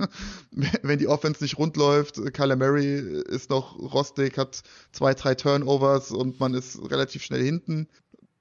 [0.82, 4.62] wenn die Offense nicht rund läuft, Kyler Murray ist noch rostig, hat
[4.92, 7.88] zwei, drei Turnovers und man ist relativ schnell hinten.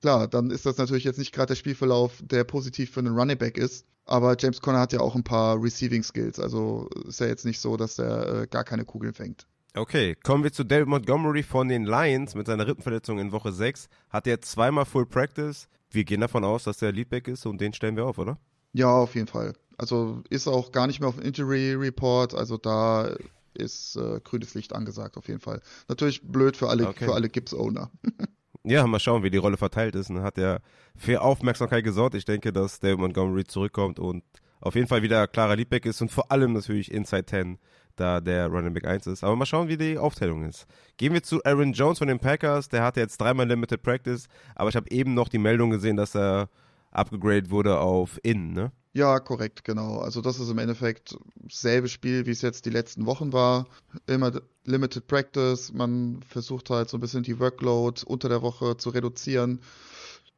[0.00, 3.38] Klar, dann ist das natürlich jetzt nicht gerade der Spielverlauf, der positiv für einen Running
[3.38, 3.86] Back ist.
[4.04, 6.38] Aber James Conner hat ja auch ein paar Receiving Skills.
[6.38, 9.46] Also ist ja jetzt nicht so, dass er äh, gar keine Kugeln fängt.
[9.74, 13.88] Okay, kommen wir zu David Montgomery von den Lions mit seiner Rippenverletzung in Woche 6.
[14.08, 17.72] Hat er zweimal Full Practice, wir gehen davon aus, dass der Leadback ist und den
[17.72, 18.38] stellen wir auf, oder?
[18.72, 19.54] Ja, auf jeden Fall.
[19.78, 23.14] Also ist auch gar nicht mehr auf dem Injury Report, also da
[23.54, 25.60] ist äh, grünes Licht angesagt auf jeden Fall.
[25.88, 27.06] Natürlich blöd für alle, okay.
[27.06, 27.90] für alle Gibbs-Owner.
[28.64, 30.10] ja, mal schauen, wie die Rolle verteilt ist.
[30.10, 30.60] Und hat er
[30.94, 32.14] für Aufmerksamkeit gesorgt.
[32.14, 34.24] Ich denke, dass David Montgomery zurückkommt und
[34.60, 37.58] auf jeden Fall wieder klarer Leadback ist und vor allem natürlich Inside 10
[37.96, 39.24] da der Running Back 1 ist.
[39.24, 40.66] Aber mal schauen, wie die Aufteilung ist.
[40.96, 42.68] Gehen wir zu Aaron Jones von den Packers.
[42.68, 46.14] Der hatte jetzt dreimal Limited Practice, aber ich habe eben noch die Meldung gesehen, dass
[46.14, 46.48] er
[46.90, 48.72] abgegradet wurde auf In, ne?
[48.96, 49.98] Ja, korrekt, genau.
[49.98, 53.66] Also das ist im Endeffekt dasselbe Spiel, wie es jetzt die letzten Wochen war.
[54.06, 55.70] Immer Limited Practice.
[55.74, 59.60] Man versucht halt so ein bisschen die Workload unter der Woche zu reduzieren.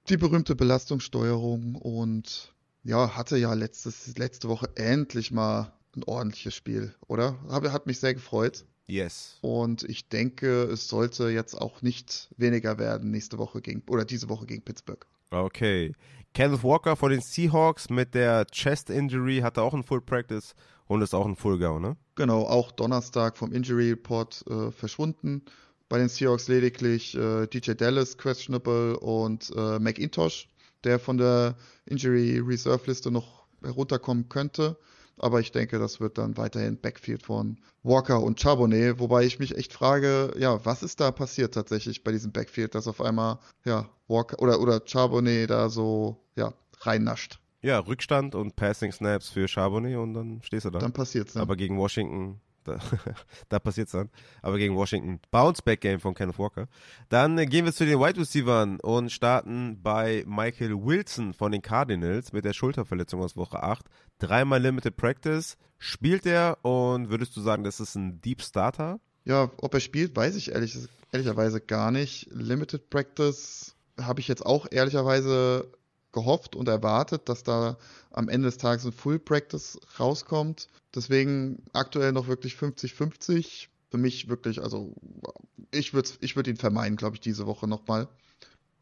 [0.09, 2.53] Die berühmte Belastungssteuerung und
[2.83, 7.39] ja, hatte ja letztes, letzte Woche endlich mal ein ordentliches Spiel, oder?
[7.51, 8.65] Hat mich sehr gefreut.
[8.87, 9.39] Yes.
[9.43, 14.29] Und ich denke, es sollte jetzt auch nicht weniger werden nächste Woche gegen oder diese
[14.31, 15.07] Woche gegen Pittsburgh.
[15.31, 15.93] Okay.
[16.35, 20.55] Kenneth Walker von den Seahawks mit der Chest Injury hatte auch ein Full Practice
[20.87, 21.97] und ist auch ein Full Go, ne?
[22.15, 25.43] Genau, auch Donnerstag vom Injury Report äh, verschwunden.
[25.89, 30.49] Bei den Seahawks lediglich äh, DJ Dallas questionable und äh, McIntosh,
[30.85, 31.57] der von der
[31.87, 34.77] Injury Reserve Liste noch herunterkommen könnte.
[35.21, 39.57] Aber ich denke, das wird dann weiterhin Backfield von Walker und Charbonnet, wobei ich mich
[39.57, 43.89] echt frage, ja, was ist da passiert tatsächlich bei diesem Backfield, dass auf einmal, ja,
[44.07, 47.41] Walker oder, oder Charbonnet da so, ja, reinnascht.
[47.61, 50.79] Ja, Rückstand und Passing Snaps für Charbonnet und dann stehst du da.
[50.79, 51.35] Dann passiert's.
[51.35, 51.41] Ne?
[51.41, 52.79] Aber gegen Washington, da,
[53.49, 54.11] da passiert's dann.
[54.43, 56.69] Aber gegen Washington, Bounce-Back-Game von Kenneth Walker.
[57.09, 61.63] Dann äh, gehen wir zu den Wide Receivers und starten bei Michael Wilson von den
[61.63, 63.87] Cardinals mit der Schulterverletzung aus Woche 8.
[64.19, 65.57] Dreimal Limited Practice.
[65.79, 69.01] Spielt er und würdest du sagen, das ist ein Deep Starter?
[69.25, 70.77] Ja, ob er spielt, weiß ich ehrlich,
[71.13, 72.29] ehrlicherweise gar nicht.
[72.33, 75.71] Limited Practice habe ich jetzt auch ehrlicherweise
[76.19, 77.77] gehofft und erwartet, dass da
[78.11, 80.69] am Ende des Tages ein Full Practice rauskommt.
[80.95, 83.69] Deswegen aktuell noch wirklich 50-50.
[83.91, 84.95] Für mich wirklich, also
[85.71, 88.09] ich würde ich würd ihn vermeiden, glaube ich, diese Woche nochmal.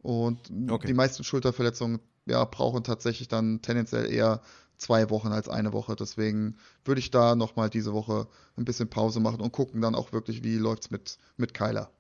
[0.03, 0.89] Und okay.
[0.89, 4.41] die meisten Schulterverletzungen ja, brauchen tatsächlich dann tendenziell eher
[4.79, 5.97] zwei Wochen als eine Woche.
[5.97, 8.27] Deswegen würde ich da nochmal diese Woche
[8.57, 11.91] ein bisschen Pause machen und gucken dann auch wirklich, wie läuft es mit, mit Kyler.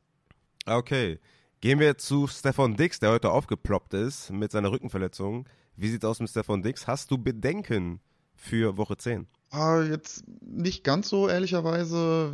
[0.66, 1.18] Okay.
[1.62, 5.48] Gehen wir zu Stefan Dix, der heute aufgeploppt ist mit seiner Rückenverletzung.
[5.74, 6.86] Wie sieht es aus mit Stefan Dix?
[6.86, 8.00] Hast du Bedenken
[8.34, 9.26] für Woche 10?
[9.50, 12.30] Ah, jetzt nicht ganz so, ehrlicherweise,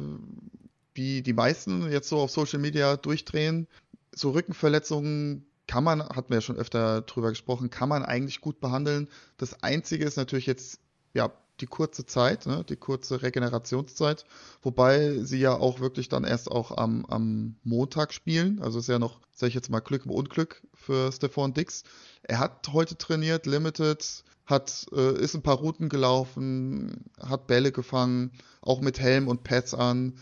[0.95, 3.69] wie die meisten jetzt so auf Social Media durchdrehen.
[4.13, 8.61] So Rückenverletzungen kann man, hatten wir ja schon öfter drüber gesprochen, kann man eigentlich gut
[8.61, 9.09] behandeln.
[9.37, 10.81] Das Einzige ist natürlich jetzt,
[11.15, 11.33] ja,
[11.63, 14.25] die kurze Zeit, ne, die kurze Regenerationszeit,
[14.63, 18.61] wobei sie ja auch wirklich dann erst auch am, am Montag spielen.
[18.61, 21.85] Also ist ja noch, sag ich jetzt mal, Glück im Unglück für Stefan Dix.
[22.25, 28.33] Er hat heute trainiert, Limited, hat, äh, ist ein paar Routen gelaufen, hat Bälle gefangen,
[28.61, 30.15] auch mit Helm und Pads an.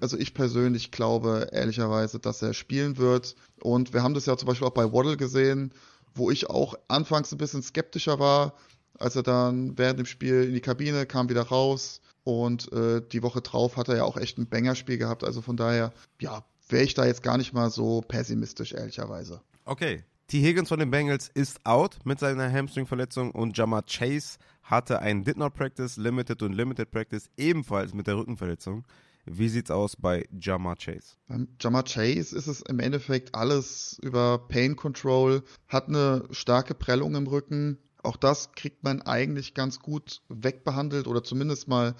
[0.00, 3.36] Also ich persönlich glaube ehrlicherweise, dass er spielen wird.
[3.60, 5.72] Und wir haben das ja zum Beispiel auch bei Waddle gesehen,
[6.14, 8.54] wo ich auch anfangs ein bisschen skeptischer war,
[9.00, 12.00] als er dann während dem Spiel in die Kabine kam, wieder raus.
[12.22, 15.24] Und äh, die Woche drauf hat er ja auch echt ein Banger-Spiel gehabt.
[15.24, 19.40] Also von daher, ja, wäre ich da jetzt gar nicht mal so pessimistisch, ehrlicherweise.
[19.64, 20.04] Okay.
[20.28, 20.40] T.
[20.40, 25.38] Higgins von den Bengals ist out mit seiner Hamstring-Verletzung und Jamar Chase hatte ein Did
[25.38, 28.84] Not Practice, Limited und Limited Practice ebenfalls mit der Rückenverletzung.
[29.26, 31.16] Wie sieht's aus bei Jamar Chase?
[31.26, 37.16] Beim Jamar Chase ist es im Endeffekt alles über Pain Control, hat eine starke Prellung
[37.16, 41.94] im Rücken, auch das kriegt man eigentlich ganz gut wegbehandelt oder zumindest mal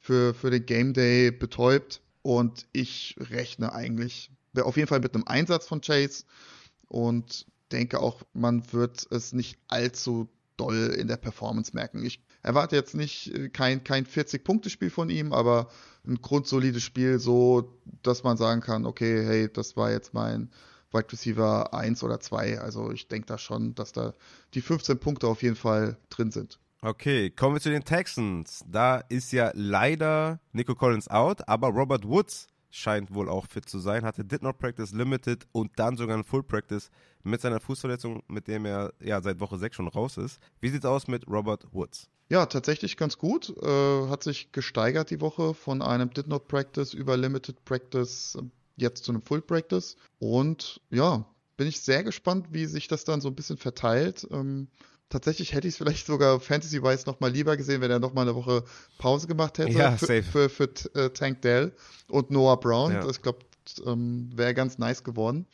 [0.00, 2.00] für, für den Game Day betäubt.
[2.22, 6.24] Und ich rechne eigentlich auf jeden Fall mit einem Einsatz von Chase
[6.88, 12.04] und denke auch, man wird es nicht allzu doll in der Performance merken.
[12.04, 15.68] Ich erwarte jetzt nicht äh, kein, kein 40-Punkte-Spiel von ihm, aber
[16.06, 20.50] ein grundsolides Spiel, so dass man sagen kann, okay, hey, das war jetzt mein
[20.96, 22.60] Wide Receiver 1 oder 2.
[22.60, 24.14] Also ich denke da schon, dass da
[24.54, 26.58] die 15 Punkte auf jeden Fall drin sind.
[26.82, 28.64] Okay, kommen wir zu den Texans.
[28.66, 33.78] Da ist ja leider Nico Collins out, aber Robert Woods scheint wohl auch fit zu
[33.78, 36.90] sein, hatte Did Not Practice Limited und dann sogar ein Full Practice
[37.22, 40.38] mit seiner Fußverletzung, mit dem er ja seit Woche 6 schon raus ist.
[40.60, 42.08] Wie sieht es aus mit Robert Woods?
[42.28, 43.54] Ja, tatsächlich ganz gut.
[43.62, 48.36] Äh, hat sich gesteigert die Woche von einem Did Not Practice über Limited Practice
[48.76, 49.96] jetzt zu einem Full Practice.
[50.18, 51.24] Und ja,
[51.56, 54.26] bin ich sehr gespannt, wie sich das dann so ein bisschen verteilt.
[54.30, 54.68] Ähm,
[55.08, 58.64] tatsächlich hätte ich es vielleicht sogar Fantasy-wise nochmal lieber gesehen, wenn er nochmal eine Woche
[58.98, 61.72] Pause gemacht hätte ja, für, für, für, für äh, Tank Dell
[62.08, 62.92] und Noah Brown.
[62.92, 63.08] Ja.
[63.08, 63.40] Ich glaube,
[63.84, 65.46] ähm, wäre ganz nice geworden.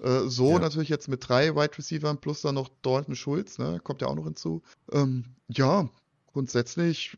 [0.00, 0.58] Äh, so ja.
[0.58, 3.80] natürlich jetzt mit drei Wide Receivers plus dann noch Dalton Schulz, ne?
[3.82, 4.62] kommt ja auch noch hinzu.
[4.92, 5.88] Ähm, ja,
[6.32, 7.16] grundsätzlich,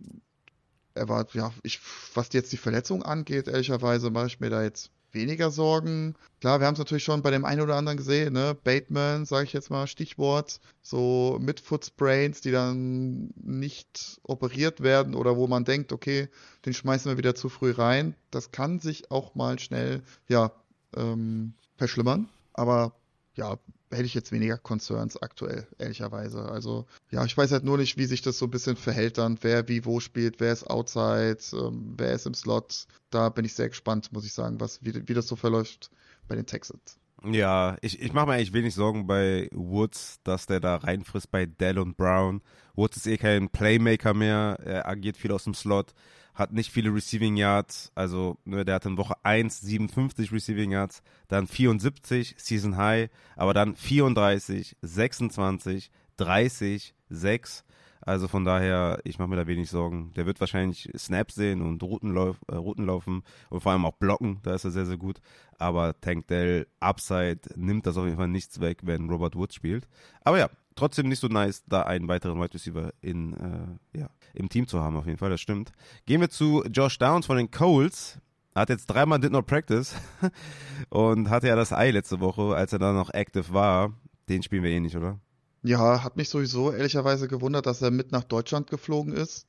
[0.94, 1.80] er war, ja, ich,
[2.14, 6.14] was jetzt die Verletzung angeht, ehrlicherweise mache ich mir da jetzt weniger Sorgen.
[6.40, 8.56] Klar, wir haben es natürlich schon bei dem einen oder anderen gesehen, ne?
[8.64, 15.36] Bateman, sage ich jetzt mal, Stichwort, so mit Footsprains, die dann nicht operiert werden oder
[15.36, 16.28] wo man denkt, okay,
[16.64, 18.14] den schmeißen wir wieder zu früh rein.
[18.30, 20.52] Das kann sich auch mal schnell, ja,
[20.96, 22.28] ähm, verschlimmern.
[22.52, 22.94] Aber
[23.34, 23.58] ja,
[23.90, 26.44] hätte ich jetzt weniger Concerns aktuell, ehrlicherweise.
[26.44, 29.38] Also, ja, ich weiß halt nur nicht, wie sich das so ein bisschen verhält dann,
[29.42, 32.86] wer wie wo spielt, wer ist outside, ähm, wer ist im Slot.
[33.10, 35.90] Da bin ich sehr gespannt, muss ich sagen, was, wie, wie das so verläuft
[36.28, 36.98] bei den Texans.
[37.24, 41.46] Ja, ich, ich mache mir eigentlich wenig Sorgen bei Woods, dass der da reinfrisst bei
[41.46, 42.40] Dell und Brown.
[42.74, 45.92] Woods ist eh kein Playmaker mehr, er agiert viel aus dem Slot
[46.40, 51.02] hat nicht viele Receiving Yards, also ne, der hatte in Woche 1 57 Receiving Yards,
[51.28, 57.64] dann 74 Season High, aber dann 34, 26, 30, 6.
[58.02, 60.12] Also von daher, ich mache mir da wenig Sorgen.
[60.14, 63.96] Der wird wahrscheinlich Snaps sehen und Routen, lauf, äh, Routen laufen und vor allem auch
[63.96, 65.20] blocken, da ist er sehr, sehr gut.
[65.58, 69.86] Aber Tank Dell Upside nimmt das auf jeden Fall nichts weg, wenn Robert Woods spielt.
[70.22, 74.48] Aber ja, trotzdem nicht so nice, da einen weiteren Wide Receiver in, äh, ja, im
[74.48, 75.72] Team zu haben, auf jeden Fall, das stimmt.
[76.06, 78.18] Gehen wir zu Josh Downs von den Coles.
[78.54, 79.94] Hat jetzt dreimal Did Not Practice
[80.88, 83.92] und hatte ja das Ei letzte Woche, als er da noch active war.
[84.28, 85.20] Den spielen wir eh nicht, oder?
[85.62, 89.46] Ja, hat mich sowieso ehrlicherweise gewundert, dass er mit nach Deutschland geflogen ist.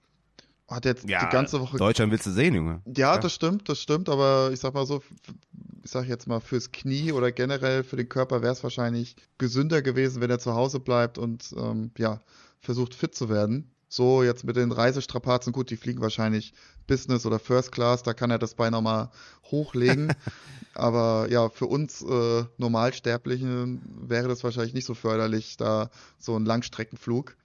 [0.68, 1.78] Hat jetzt Ja, die ganze Woche.
[1.78, 2.82] Deutschland willst du sehen, Junge.
[2.86, 3.18] Ja, Ja.
[3.18, 5.02] das stimmt, das stimmt, aber ich sag mal so,
[5.84, 9.82] ich sag jetzt mal, fürs Knie oder generell für den Körper wäre es wahrscheinlich gesünder
[9.82, 12.20] gewesen, wenn er zu Hause bleibt und ähm, ja,
[12.60, 13.70] versucht fit zu werden.
[13.93, 16.53] So, jetzt mit den Reisestrapazen, gut, die fliegen wahrscheinlich
[16.88, 19.09] Business oder First Class, da kann er das Bein nochmal
[19.51, 20.13] hochlegen.
[20.73, 26.45] Aber ja, für uns äh, Normalsterblichen wäre das wahrscheinlich nicht so förderlich, da so ein
[26.45, 27.35] Langstreckenflug.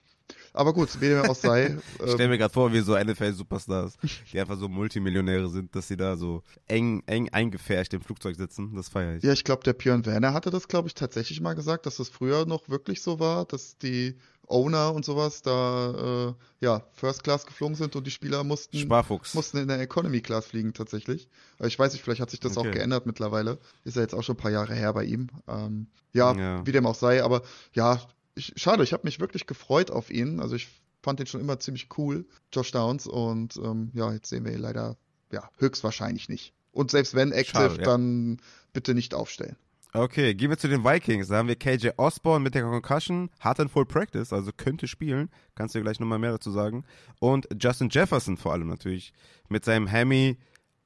[0.53, 1.77] Aber gut, wie dem auch sei.
[1.77, 3.99] Ich stelle ähm, mir gerade vor, wie so NFL-Superstars,
[4.33, 8.75] die einfach so Multimillionäre sind, dass sie da so eng, eng eingefärscht im Flugzeug sitzen.
[8.77, 9.25] Das feiere ich.
[9.25, 12.09] Ja, ich glaube, der Björn Werner hatte das, glaube ich, tatsächlich mal gesagt, dass das
[12.09, 14.17] früher noch wirklich so war, dass die
[14.49, 19.35] Owner und sowas da äh, ja First Class geflogen sind und die Spieler mussten Sparfuchs.
[19.35, 21.29] mussten in der Economy Class fliegen tatsächlich.
[21.59, 22.69] Aber ich weiß nicht, vielleicht hat sich das Okay.
[22.69, 23.59] auch geändert mittlerweile.
[23.85, 25.29] Ist ja jetzt auch schon ein paar Jahre her bei ihm.
[25.49, 26.67] Ähm, ja, Ja.
[26.67, 27.43] wie dem auch sei, aber
[27.73, 28.01] ja,
[28.35, 30.41] ich, schade, ich habe mich wirklich gefreut auf ihn.
[30.41, 30.69] Also ich
[31.03, 33.07] fand ihn schon immer ziemlich cool, Josh Downs.
[33.07, 34.97] Und ähm, ja, jetzt sehen wir ihn leider
[35.33, 36.53] ja höchstwahrscheinlich nicht.
[36.73, 37.85] Und selbst wenn active, Schade, ja.
[37.85, 38.39] dann
[38.73, 39.57] bitte nicht aufstellen.
[39.97, 41.29] Okay, gehen wir zu den Vikings.
[41.29, 45.31] Da haben wir KJ Osborne mit der Concussion, hat in Full Practice, also könnte spielen.
[45.55, 46.85] Kannst du gleich nochmal mehr dazu sagen.
[47.19, 49.15] Und Justin Jefferson vor allem natürlich
[49.49, 50.37] mit seinem Hammy.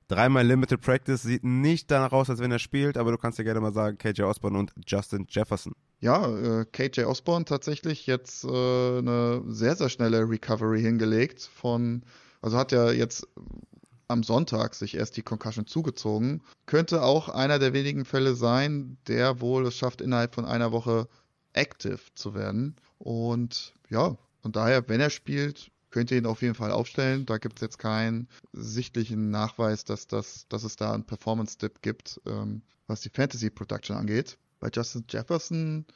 [0.07, 3.45] Dreimal Limited Practice, sieht nicht danach aus, als wenn er spielt, aber du kannst ja
[3.45, 5.73] gerne mal sagen, KJ Osborne und Justin Jefferson.
[5.99, 12.03] Ja, äh, KJ Osborne tatsächlich jetzt äh, eine sehr, sehr schnelle Recovery hingelegt von,
[12.43, 13.27] also hat ja jetzt
[14.11, 16.43] am Sonntag sich erst die Concussion zugezogen.
[16.67, 21.09] Könnte auch einer der wenigen Fälle sein, der wohl es schafft, innerhalb von einer Woche
[21.53, 22.77] active zu werden.
[22.99, 27.27] Und ja, von daher, wenn er spielt, könnt ihr ihn auf jeden Fall aufstellen.
[27.27, 32.21] Da gibt es jetzt keinen sichtlichen Nachweis, dass, das, dass es da einen Performance-Dip gibt,
[32.27, 34.39] ähm, was die Fantasy-Production angeht.
[34.61, 35.87] Bei Justin Jefferson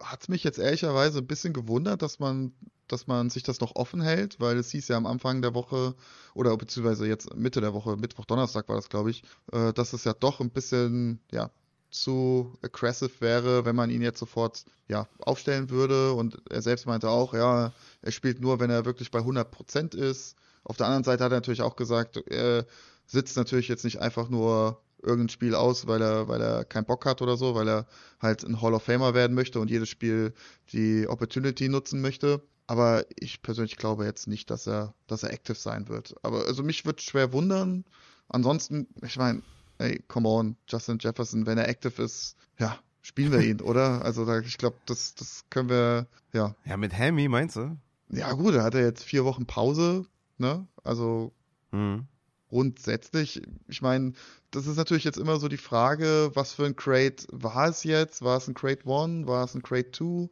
[0.00, 2.52] hat es mich jetzt ehrlicherweise ein bisschen gewundert, dass man,
[2.88, 5.94] dass man sich das noch offen hält, weil es hieß ja am Anfang der Woche
[6.34, 9.22] oder beziehungsweise jetzt Mitte der Woche, Mittwoch, Donnerstag war das, glaube ich,
[9.52, 11.50] äh, dass es ja doch ein bisschen, ja,
[11.90, 17.08] zu aggressive wäre, wenn man ihn jetzt sofort, ja, aufstellen würde und er selbst meinte
[17.08, 17.72] auch, ja,
[18.02, 20.36] er spielt nur, wenn er wirklich bei 100% ist.
[20.64, 22.66] Auf der anderen Seite hat er natürlich auch gesagt, er
[23.06, 27.06] sitzt natürlich jetzt nicht einfach nur irgendein Spiel aus, weil er, weil er keinen Bock
[27.06, 27.86] hat oder so, weil er
[28.20, 30.34] halt ein Hall of Famer werden möchte und jedes Spiel
[30.72, 32.42] die Opportunity nutzen möchte.
[32.66, 36.14] Aber ich persönlich glaube jetzt nicht, dass er, dass er active sein wird.
[36.22, 37.84] Aber also mich wird schwer wundern.
[38.28, 39.42] Ansonsten, ich meine,
[39.78, 44.04] ey, come on, Justin Jefferson, wenn er active ist, ja, spielen wir ihn, oder?
[44.04, 46.56] Also da, ich glaube, das, das können wir, ja.
[46.64, 47.76] Ja, mit Hammy, meinst du?
[48.10, 50.06] Ja gut, er hatte jetzt vier Wochen Pause,
[50.38, 50.66] ne?
[50.82, 51.32] Also
[51.72, 52.06] Mhm.
[52.48, 54.12] Grundsätzlich, ich meine,
[54.50, 58.22] das ist natürlich jetzt immer so die Frage, was für ein Crate war es jetzt?
[58.22, 59.26] War es ein Crate 1?
[59.26, 60.28] War es ein Crate 2?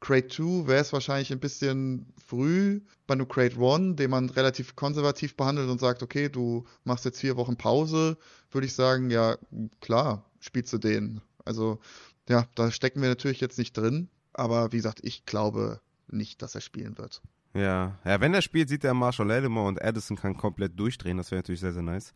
[0.00, 4.76] Crate 2 wäre es wahrscheinlich ein bisschen früh bei einem Crate 1, den man relativ
[4.76, 8.16] konservativ behandelt und sagt, okay, du machst jetzt vier Wochen Pause,
[8.50, 9.36] würde ich sagen, ja,
[9.80, 11.20] klar, spielst du den.
[11.44, 11.80] Also,
[12.28, 16.54] ja, da stecken wir natürlich jetzt nicht drin, aber wie gesagt, ich glaube nicht, dass
[16.54, 17.22] er spielen wird.
[17.54, 17.98] Ja.
[18.04, 21.16] ja, wenn er spielt, sieht er Marshall Lattimore und Addison kann komplett durchdrehen.
[21.16, 22.12] Das wäre natürlich sehr, sehr nice.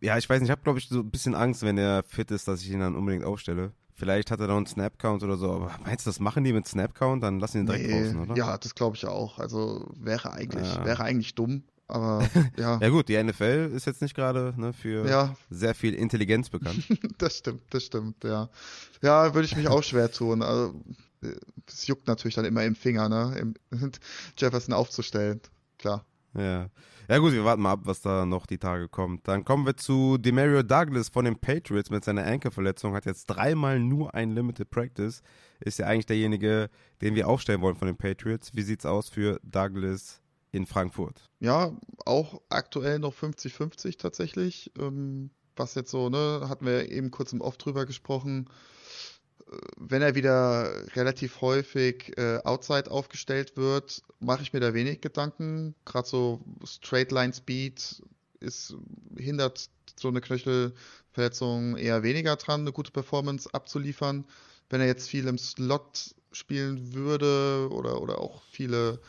[0.00, 2.30] Ja, ich weiß nicht, ich habe, glaube ich, so ein bisschen Angst, wenn er fit
[2.30, 3.72] ist, dass ich ihn dann unbedingt aufstelle.
[3.94, 6.68] Vielleicht hat er noch einen Snap-Count oder so, aber meinst du, das machen die mit
[6.68, 7.22] Snap-Count?
[7.22, 8.36] Dann lassen ihn direkt Nee, draußen, oder?
[8.36, 9.40] Ja, das glaube ich auch.
[9.40, 10.84] Also wäre eigentlich, Ja.
[10.84, 12.22] wäre eigentlich dumm, aber
[12.56, 16.48] ja, Ja gut, die NFL ist jetzt nicht gerade ne, für ja, sehr viel Intelligenz
[16.48, 16.86] bekannt.
[17.18, 18.48] das stimmt, das stimmt, ja.
[19.02, 20.42] Ja, würde ich mich auch schwer tun.
[20.42, 20.80] Also,
[21.66, 23.54] es juckt natürlich dann immer im Finger, ne,
[24.36, 25.40] Jefferson aufzustellen.
[25.78, 26.04] Klar.
[26.34, 26.68] ja.
[27.10, 29.26] Ja gut, wir warten mal ab, was da noch die Tage kommt.
[29.28, 32.92] Dann kommen wir zu Demario Douglas von den Patriots mit seiner Ankerverletzung.
[32.92, 35.22] Hat jetzt dreimal nur ein Limited Practice.
[35.58, 36.68] Ist ja eigentlich derjenige,
[37.00, 38.54] den wir aufstellen wollen von den Patriots.
[38.54, 40.20] Wie sieht's aus für Douglas
[40.52, 41.30] in Frankfurt?
[41.40, 41.74] Ja,
[42.04, 44.70] auch aktuell noch 50-50 tatsächlich.
[44.78, 48.50] Ähm, was jetzt so, ne, hatten wir eben kurz im Off drüber gesprochen.
[49.76, 55.74] Wenn er wieder relativ häufig äh, outside aufgestellt wird, mache ich mir da wenig Gedanken.
[55.84, 58.02] Gerade so Straight Line Speed
[58.40, 58.74] ist,
[59.16, 64.24] hindert so eine Knöchelverletzung eher weniger dran, eine gute Performance abzuliefern.
[64.70, 69.00] Wenn er jetzt viel im Slot spielen würde oder, oder auch viele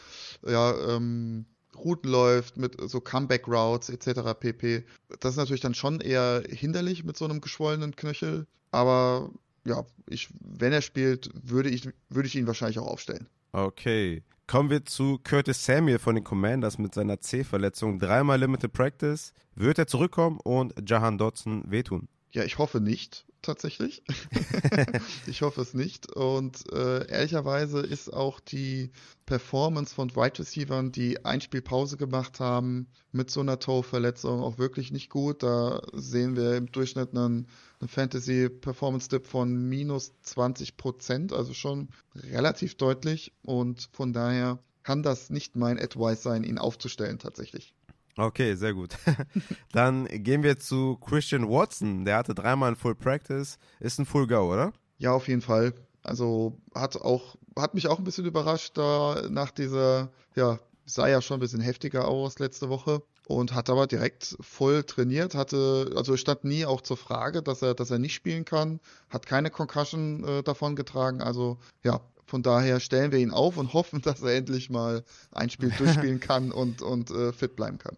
[0.48, 1.45] ja, ähm,
[1.76, 4.34] Routen läuft mit so Comeback Routes etc.
[4.40, 4.86] pp.
[5.20, 8.48] Das ist natürlich dann schon eher hinderlich mit so einem geschwollenen Knöchel.
[8.72, 9.32] Aber
[9.65, 13.27] ja, ich, wenn er spielt, würde ich, würde ich ihn wahrscheinlich auch aufstellen.
[13.52, 14.23] Okay.
[14.48, 17.99] Kommen wir zu Curtis Samuel von den Commanders mit seiner C-Verletzung.
[17.99, 19.34] Dreimal Limited Practice.
[19.53, 22.07] Wird er zurückkommen und Jahan Dodson wehtun?
[22.31, 23.27] Ja, ich hoffe nicht.
[23.41, 24.03] Tatsächlich.
[25.28, 26.11] ich hoffe es nicht.
[26.11, 28.91] Und äh, ehrlicherweise ist auch die
[29.26, 35.10] Performance von Wide Receivers, die Einspielpause gemacht haben, mit so einer Toe-Verletzung auch wirklich nicht
[35.10, 35.44] gut.
[35.44, 37.48] Da sehen wir im Durchschnitt einen,
[37.80, 43.34] einen Fantasy-Performance-Dip von minus 20 Prozent, also schon relativ deutlich.
[43.44, 47.74] Und von daher kann das nicht mein Advice sein, ihn aufzustellen tatsächlich.
[48.20, 48.98] Okay, sehr gut.
[49.72, 52.04] Dann gehen wir zu Christian Watson.
[52.04, 53.58] Der hatte dreimal ein Full Practice.
[53.80, 54.74] Ist ein Full Go, oder?
[54.98, 55.74] Ja, auf jeden Fall.
[56.04, 61.22] Also hat auch, hat mich auch ein bisschen überrascht, da nach dieser, ja, sah ja
[61.22, 66.18] schon ein bisschen heftiger aus letzte Woche und hat aber direkt voll trainiert, hatte, also
[66.18, 68.80] stand nie auch zur Frage, dass er, dass er nicht spielen kann,
[69.10, 73.74] hat keine Concussion äh, davon getragen, also ja, von daher stellen wir ihn auf und
[73.74, 77.98] hoffen, dass er endlich mal ein Spiel durchspielen kann und, und äh, fit bleiben kann.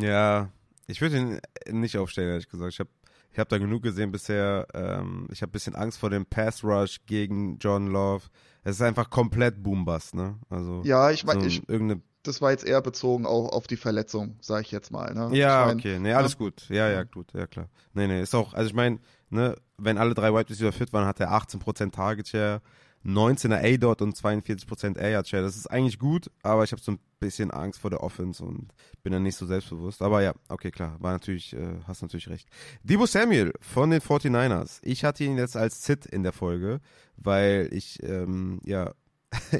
[0.00, 0.50] Ja,
[0.86, 1.40] ich würde ihn
[1.80, 2.72] nicht aufstellen, ehrlich gesagt.
[2.72, 2.90] Ich habe
[3.30, 4.66] ich hab da genug gesehen bisher.
[4.74, 8.24] Ähm, ich habe ein bisschen Angst vor dem Pass Rush gegen John Love.
[8.64, 10.38] Es ist einfach komplett Boombust, ne?
[10.48, 14.36] Also ja, ich meine, so irgendeine das war jetzt eher bezogen auch auf die Verletzung,
[14.40, 15.14] sage ich jetzt mal.
[15.14, 15.36] Ne?
[15.36, 15.98] Ja, ich mein, okay.
[15.98, 16.38] Nee, alles ja.
[16.38, 16.68] gut.
[16.68, 17.32] Ja, ja, gut.
[17.32, 17.68] Ja, klar.
[17.94, 18.98] Nee, nee, ist auch, also ich meine,
[19.30, 22.60] ne, wenn alle drei Wide Receiver fit waren, hat er 18% Target Share.
[23.04, 25.42] 19er A-Dot und 42% Air-Share.
[25.42, 28.72] Das ist eigentlich gut, aber ich habe so ein bisschen Angst vor der Offense und
[29.02, 30.02] bin dann nicht so selbstbewusst.
[30.02, 32.48] Aber ja, okay, klar, war natürlich, äh, hast natürlich recht.
[32.82, 34.80] Debo Samuel von den 49ers.
[34.82, 36.80] Ich hatte ihn jetzt als Sit in der Folge,
[37.16, 38.92] weil ich, ähm, ja,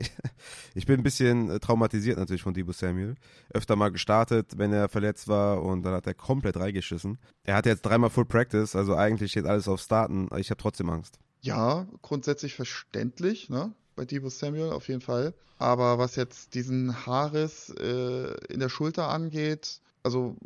[0.75, 3.17] ich bin ein bisschen äh, traumatisiert natürlich von Debo Samuel.
[3.53, 7.19] Öfter mal gestartet, wenn er verletzt war und dann hat er komplett reingeschissen.
[7.45, 10.89] Er hat jetzt dreimal Full Practice, also eigentlich steht alles auf Starten, ich habe trotzdem
[10.89, 11.19] Angst.
[11.41, 13.73] Ja, grundsätzlich verständlich, ne?
[13.97, 15.35] Bei Debo Samuel auf jeden Fall.
[15.59, 20.37] Aber was jetzt diesen Haares äh, in der Schulter angeht, also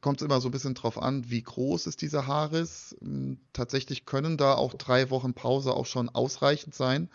[0.00, 2.96] kommt es immer so ein bisschen drauf an, wie groß ist dieser Haares.
[3.00, 7.10] Hm, tatsächlich können da auch drei Wochen Pause auch schon ausreichend sein.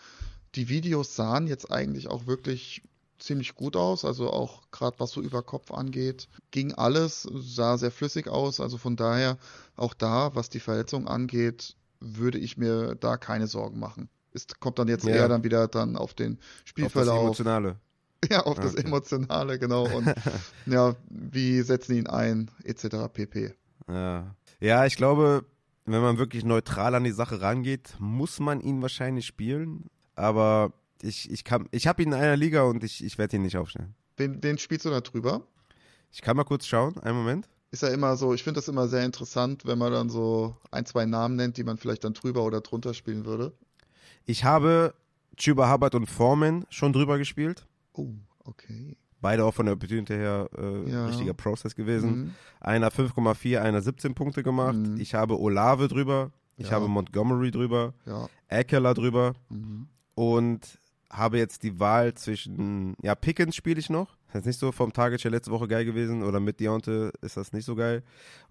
[0.54, 2.82] Die Videos sahen jetzt eigentlich auch wirklich
[3.18, 7.90] ziemlich gut aus, also auch gerade was so über Kopf angeht, ging alles, sah sehr
[7.90, 9.38] flüssig aus, also von daher
[9.74, 14.08] auch da, was die Verletzung angeht, würde ich mir da keine Sorgen machen.
[14.32, 15.14] Es kommt dann jetzt ja.
[15.14, 17.14] eher dann wieder dann auf den Spielverlauf.
[17.18, 17.76] Auf das Emotionale.
[18.30, 18.62] Ja, auf okay.
[18.62, 19.86] das Emotionale, genau.
[19.94, 20.12] Und
[20.66, 23.12] ja, wie setzen ihn ein, etc.
[23.12, 23.52] pp.
[23.88, 24.34] Ja.
[24.58, 25.44] ja, ich glaube,
[25.84, 29.90] wenn man wirklich neutral an die Sache rangeht, muss man ihn wahrscheinlich spielen.
[30.14, 33.58] Aber ich, ich, ich habe ihn in einer Liga und ich, ich werde ihn nicht
[33.58, 33.94] aufstellen.
[34.18, 35.46] Den, den spielst du da drüber?
[36.10, 38.88] Ich kann mal kurz schauen, einen Moment ist ja immer so, ich finde das immer
[38.88, 42.44] sehr interessant, wenn man dann so ein, zwei Namen nennt, die man vielleicht dann drüber
[42.44, 43.52] oder drunter spielen würde.
[44.24, 44.94] Ich habe
[45.36, 47.66] Chuba Hubbard und Foreman schon drüber gespielt.
[47.92, 48.08] Oh,
[48.44, 48.96] okay.
[49.20, 51.06] Beide auch von der Opportunity her äh, ja.
[51.06, 52.10] richtiger Prozess gewesen.
[52.10, 52.34] Mhm.
[52.60, 54.76] Einer 5,4, einer 17 Punkte gemacht.
[54.76, 55.00] Mhm.
[55.00, 56.30] Ich habe Olave drüber.
[56.56, 56.72] Ich ja.
[56.72, 57.94] habe Montgomery drüber.
[58.04, 58.28] Ja.
[58.48, 59.34] Eckler drüber.
[59.48, 59.88] Mhm.
[60.14, 60.78] Und
[61.10, 64.15] habe jetzt die Wahl zwischen, ja, Pickens spiele ich noch.
[64.36, 67.38] Das ist nicht so vom Target Share letzte Woche geil gewesen oder mit Deontay ist
[67.38, 68.02] das nicht so geil.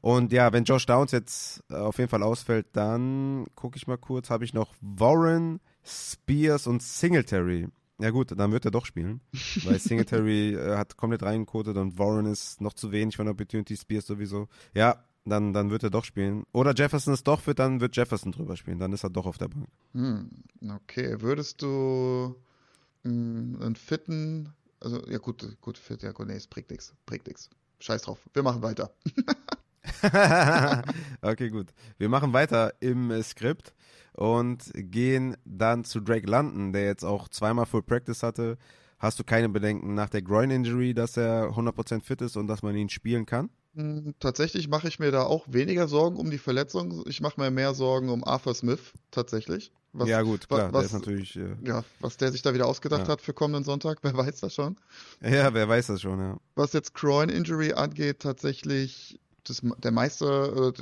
[0.02, 3.98] Und ja, wenn Josh Downs jetzt äh, auf jeden Fall ausfällt, dann gucke ich mal
[3.98, 7.68] kurz, habe ich noch Warren, Spears und Singletary.
[8.00, 9.22] Ja gut, dann wird er doch spielen,
[9.64, 14.08] weil Singletary äh, hat komplett reingekotet und Warren ist noch zu wenig von Opportunity, Spears
[14.08, 14.48] sowieso.
[14.74, 16.46] Ja, dann, dann wird er doch spielen.
[16.52, 18.80] Oder Jefferson es doch wird, dann wird Jefferson drüber spielen.
[18.80, 19.68] Dann ist er doch auf der Bank.
[19.94, 20.30] Hm,
[20.70, 22.36] okay, würdest du
[23.04, 24.54] mh, einen fitten
[24.86, 26.94] also, ja, gut, gut, für ja, gut, nee, es bringt nichts.
[27.06, 27.50] Bringt nichts.
[27.80, 28.20] Scheiß drauf.
[28.34, 28.92] Wir machen weiter.
[31.22, 31.68] okay, gut.
[31.98, 33.74] Wir machen weiter im äh, Skript
[34.14, 38.58] und gehen dann zu Drake London, der jetzt auch zweimal Full Practice hatte.
[39.00, 42.76] Hast du keine Bedenken nach der Groin-Injury, dass er 100% fit ist und dass man
[42.76, 43.50] ihn spielen kann?
[43.76, 47.04] Hm, tatsächlich mache ich mir da auch weniger Sorgen um die Verletzung.
[47.08, 49.72] Ich mache mir mehr Sorgen um Arthur Smith, tatsächlich.
[49.98, 51.36] Was, ja, gut, klar, was, der ist natürlich.
[51.38, 53.08] Äh, ja, was der sich da wieder ausgedacht ja.
[53.08, 54.76] hat für kommenden Sonntag, wer weiß das schon?
[55.22, 56.38] Ja, wer weiß das schon, ja.
[56.56, 60.74] Was jetzt Groin Injury angeht, tatsächlich, das, der meiste,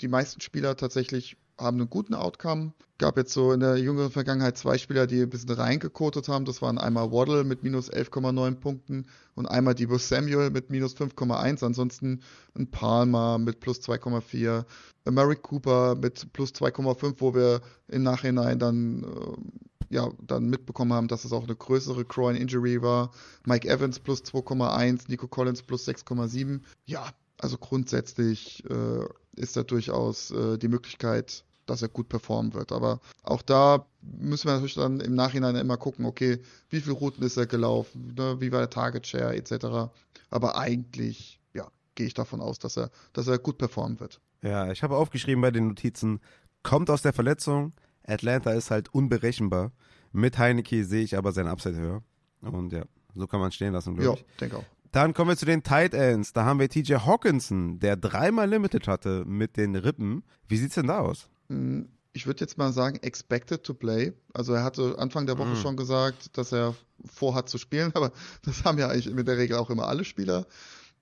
[0.00, 2.72] die meisten Spieler tatsächlich haben einen guten Outcome.
[2.98, 6.44] Gab jetzt so in der jüngeren Vergangenheit zwei Spieler, die ein bisschen reingekotet haben.
[6.44, 11.64] Das waren einmal Waddle mit minus 11,9 Punkten und einmal Debo Samuel mit minus 5,1.
[11.64, 12.22] Ansonsten
[12.56, 14.64] ein Palmer mit plus 2,4.
[15.10, 21.08] Merrick Cooper mit plus 2,5, wo wir im Nachhinein dann äh, ja, dann mitbekommen haben,
[21.08, 23.10] dass es auch eine größere Groin Injury war.
[23.44, 26.60] Mike Evans plus 2,1, Nico Collins plus 6,7.
[26.86, 29.04] Ja, also grundsätzlich äh,
[29.36, 32.72] ist da durchaus äh, die Möglichkeit, dass er gut performen wird.
[32.72, 37.24] Aber auch da müssen wir natürlich dann im Nachhinein immer gucken, okay, wie viele Routen
[37.24, 39.90] ist er gelaufen, ne, wie war der Target Share etc.
[40.30, 44.20] Aber eigentlich, ja, gehe ich davon aus, dass er, dass er gut performen wird.
[44.42, 46.20] Ja, ich habe aufgeschrieben bei den Notizen
[46.62, 47.72] kommt aus der Verletzung.
[48.06, 49.72] Atlanta ist halt unberechenbar.
[50.12, 52.02] Mit Heineke sehe ich aber sein Upside höher.
[52.42, 52.84] Und ja,
[53.14, 54.36] so kann man stehen lassen, glaube Ja, ich.
[54.38, 54.64] denke auch.
[54.94, 56.32] Dann kommen wir zu den Tight Ends.
[56.32, 60.22] Da haben wir TJ Hawkinson, der dreimal Limited hatte mit den Rippen.
[60.46, 61.28] Wie sieht's denn da aus?
[61.48, 64.12] Hm, Ich würde jetzt mal sagen, expected to play.
[64.32, 65.56] Also er hatte Anfang der Woche Mhm.
[65.56, 66.76] schon gesagt, dass er
[67.06, 68.12] vorhat zu spielen, aber
[68.44, 70.46] das haben ja eigentlich mit der Regel auch immer alle Spieler.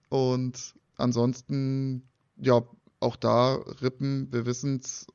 [0.08, 2.08] Und ansonsten,
[2.38, 2.62] ja,
[3.00, 5.06] auch da Rippen, wir wissen es,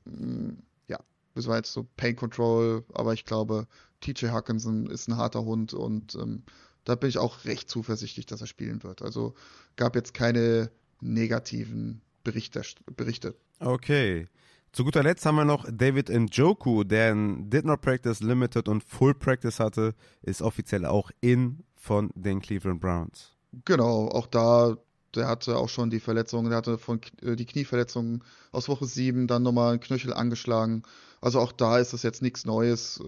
[0.88, 0.99] ja,
[1.34, 3.66] das war jetzt so Pain Control, aber ich glaube,
[4.02, 6.44] TJ Hawkinson ist ein harter Hund und ähm,
[6.88, 9.01] da bin ich auch recht zuversichtlich, dass er spielen wird.
[9.01, 9.34] Also
[9.76, 12.61] gab jetzt keine negativen Berichte.
[12.95, 13.35] Berichte.
[13.59, 14.27] Okay.
[14.72, 18.84] Zu guter Letzt haben wir noch David Njoku, der ein Did Not Practice Limited und
[18.85, 23.34] Full Practice hatte, ist offiziell auch in von den Cleveland Browns.
[23.65, 24.77] Genau, auch da,
[25.14, 29.27] der hatte auch schon die Verletzungen, der hatte von äh, die Knieverletzungen aus Woche 7
[29.27, 30.84] dann nochmal einen Knöchel angeschlagen.
[31.19, 33.01] Also auch da ist es jetzt nichts Neues.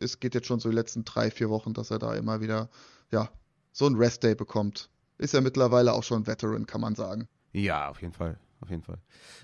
[0.00, 2.68] Es geht jetzt schon so die letzten drei, vier Wochen, dass er da immer wieder,
[3.10, 3.30] ja,
[3.72, 4.90] so ein Rest-Day bekommt.
[5.18, 7.28] Ist ja mittlerweile auch schon Veteran, kann man sagen.
[7.52, 8.38] Ja, auf jeden Fall.
[8.60, 8.98] Auf jeden Fall.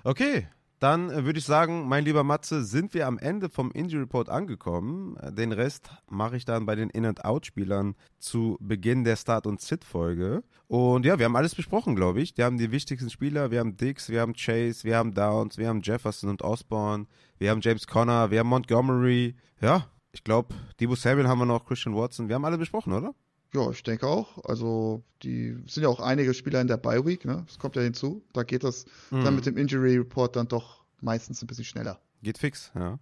[0.05, 0.47] Okay,
[0.79, 4.29] dann äh, würde ich sagen, mein lieber Matze, sind wir am Ende vom Injury Report
[4.29, 5.17] angekommen.
[5.17, 10.43] Äh, Den Rest mache ich dann bei den In-and-Out-Spielern zu Beginn der Start- und Sit-Folge.
[10.67, 12.37] Und ja, wir haben alles besprochen, glaube ich.
[12.37, 13.51] Wir haben die wichtigsten Spieler.
[13.51, 17.07] Wir haben Dix, wir haben Chase, wir haben Downs, wir haben Jefferson und Osborne,
[17.39, 19.35] wir haben James Conner, wir haben Montgomery.
[19.63, 22.29] Ja, ich glaube, Debo Samuel haben wir noch, Christian Watson.
[22.29, 23.15] Wir haben alle besprochen, oder?
[23.53, 24.43] Ja, ich denke auch.
[24.47, 27.45] Also, die sind ja auch einige Spieler in der Bye Week, ne?
[27.47, 28.25] Das kommt ja hinzu.
[28.33, 32.01] Da geht das dann mit dem Injury Report dann doch meistens ein bisschen schneller.
[32.23, 32.99] Geht fix, ja.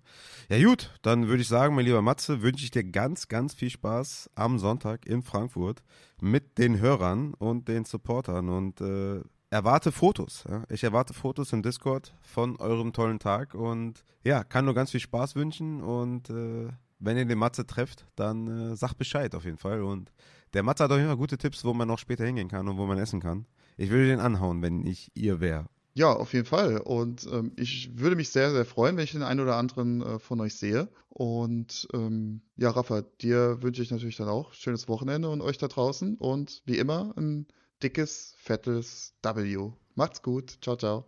[0.49, 3.71] Ja gut, dann würde ich sagen, mein lieber Matze, wünsche ich dir ganz, ganz viel
[3.71, 5.85] Spaß am Sonntag in Frankfurt
[6.21, 9.21] mit den Hörern und den Supportern und äh,
[9.51, 10.45] erwarte Fotos.
[10.49, 10.65] Ja?
[10.69, 15.01] Ich erwarte Fotos im Discord von eurem tollen Tag und ja, kann nur ganz viel
[15.01, 19.59] Spaß wünschen und äh, wenn ihr den Matze trefft, dann äh, sagt Bescheid auf jeden
[19.59, 20.13] Fall und
[20.53, 22.79] der Matze hat auf jeden Fall gute Tipps, wo man noch später hingehen kann und
[22.79, 23.47] wo man essen kann.
[23.77, 25.67] Ich würde den anhauen, wenn ich ihr wäre.
[25.97, 26.79] Ja, auf jeden Fall.
[26.79, 30.19] Und ähm, ich würde mich sehr, sehr freuen, wenn ich den einen oder anderen äh,
[30.19, 30.89] von euch sehe.
[31.09, 35.69] Und ähm, ja, Rafa, dir wünsche ich natürlich dann auch schönes Wochenende und euch da
[35.69, 36.17] draußen.
[36.17, 37.47] Und wie immer ein
[37.83, 39.71] dickes, fettes W.
[39.95, 40.59] Macht's gut.
[40.63, 41.05] Ciao, ciao.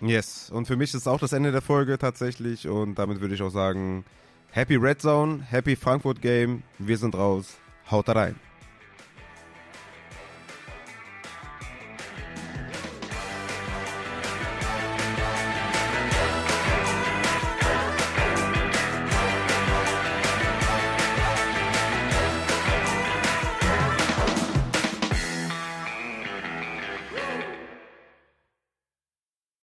[0.00, 3.40] Yes, und für mich ist auch das Ende der Folge tatsächlich und damit würde ich
[3.40, 4.04] auch sagen,
[4.56, 7.58] Happy Red Zone, Happy Frankfurt Game, wir sind raus,
[7.90, 8.36] haut rein.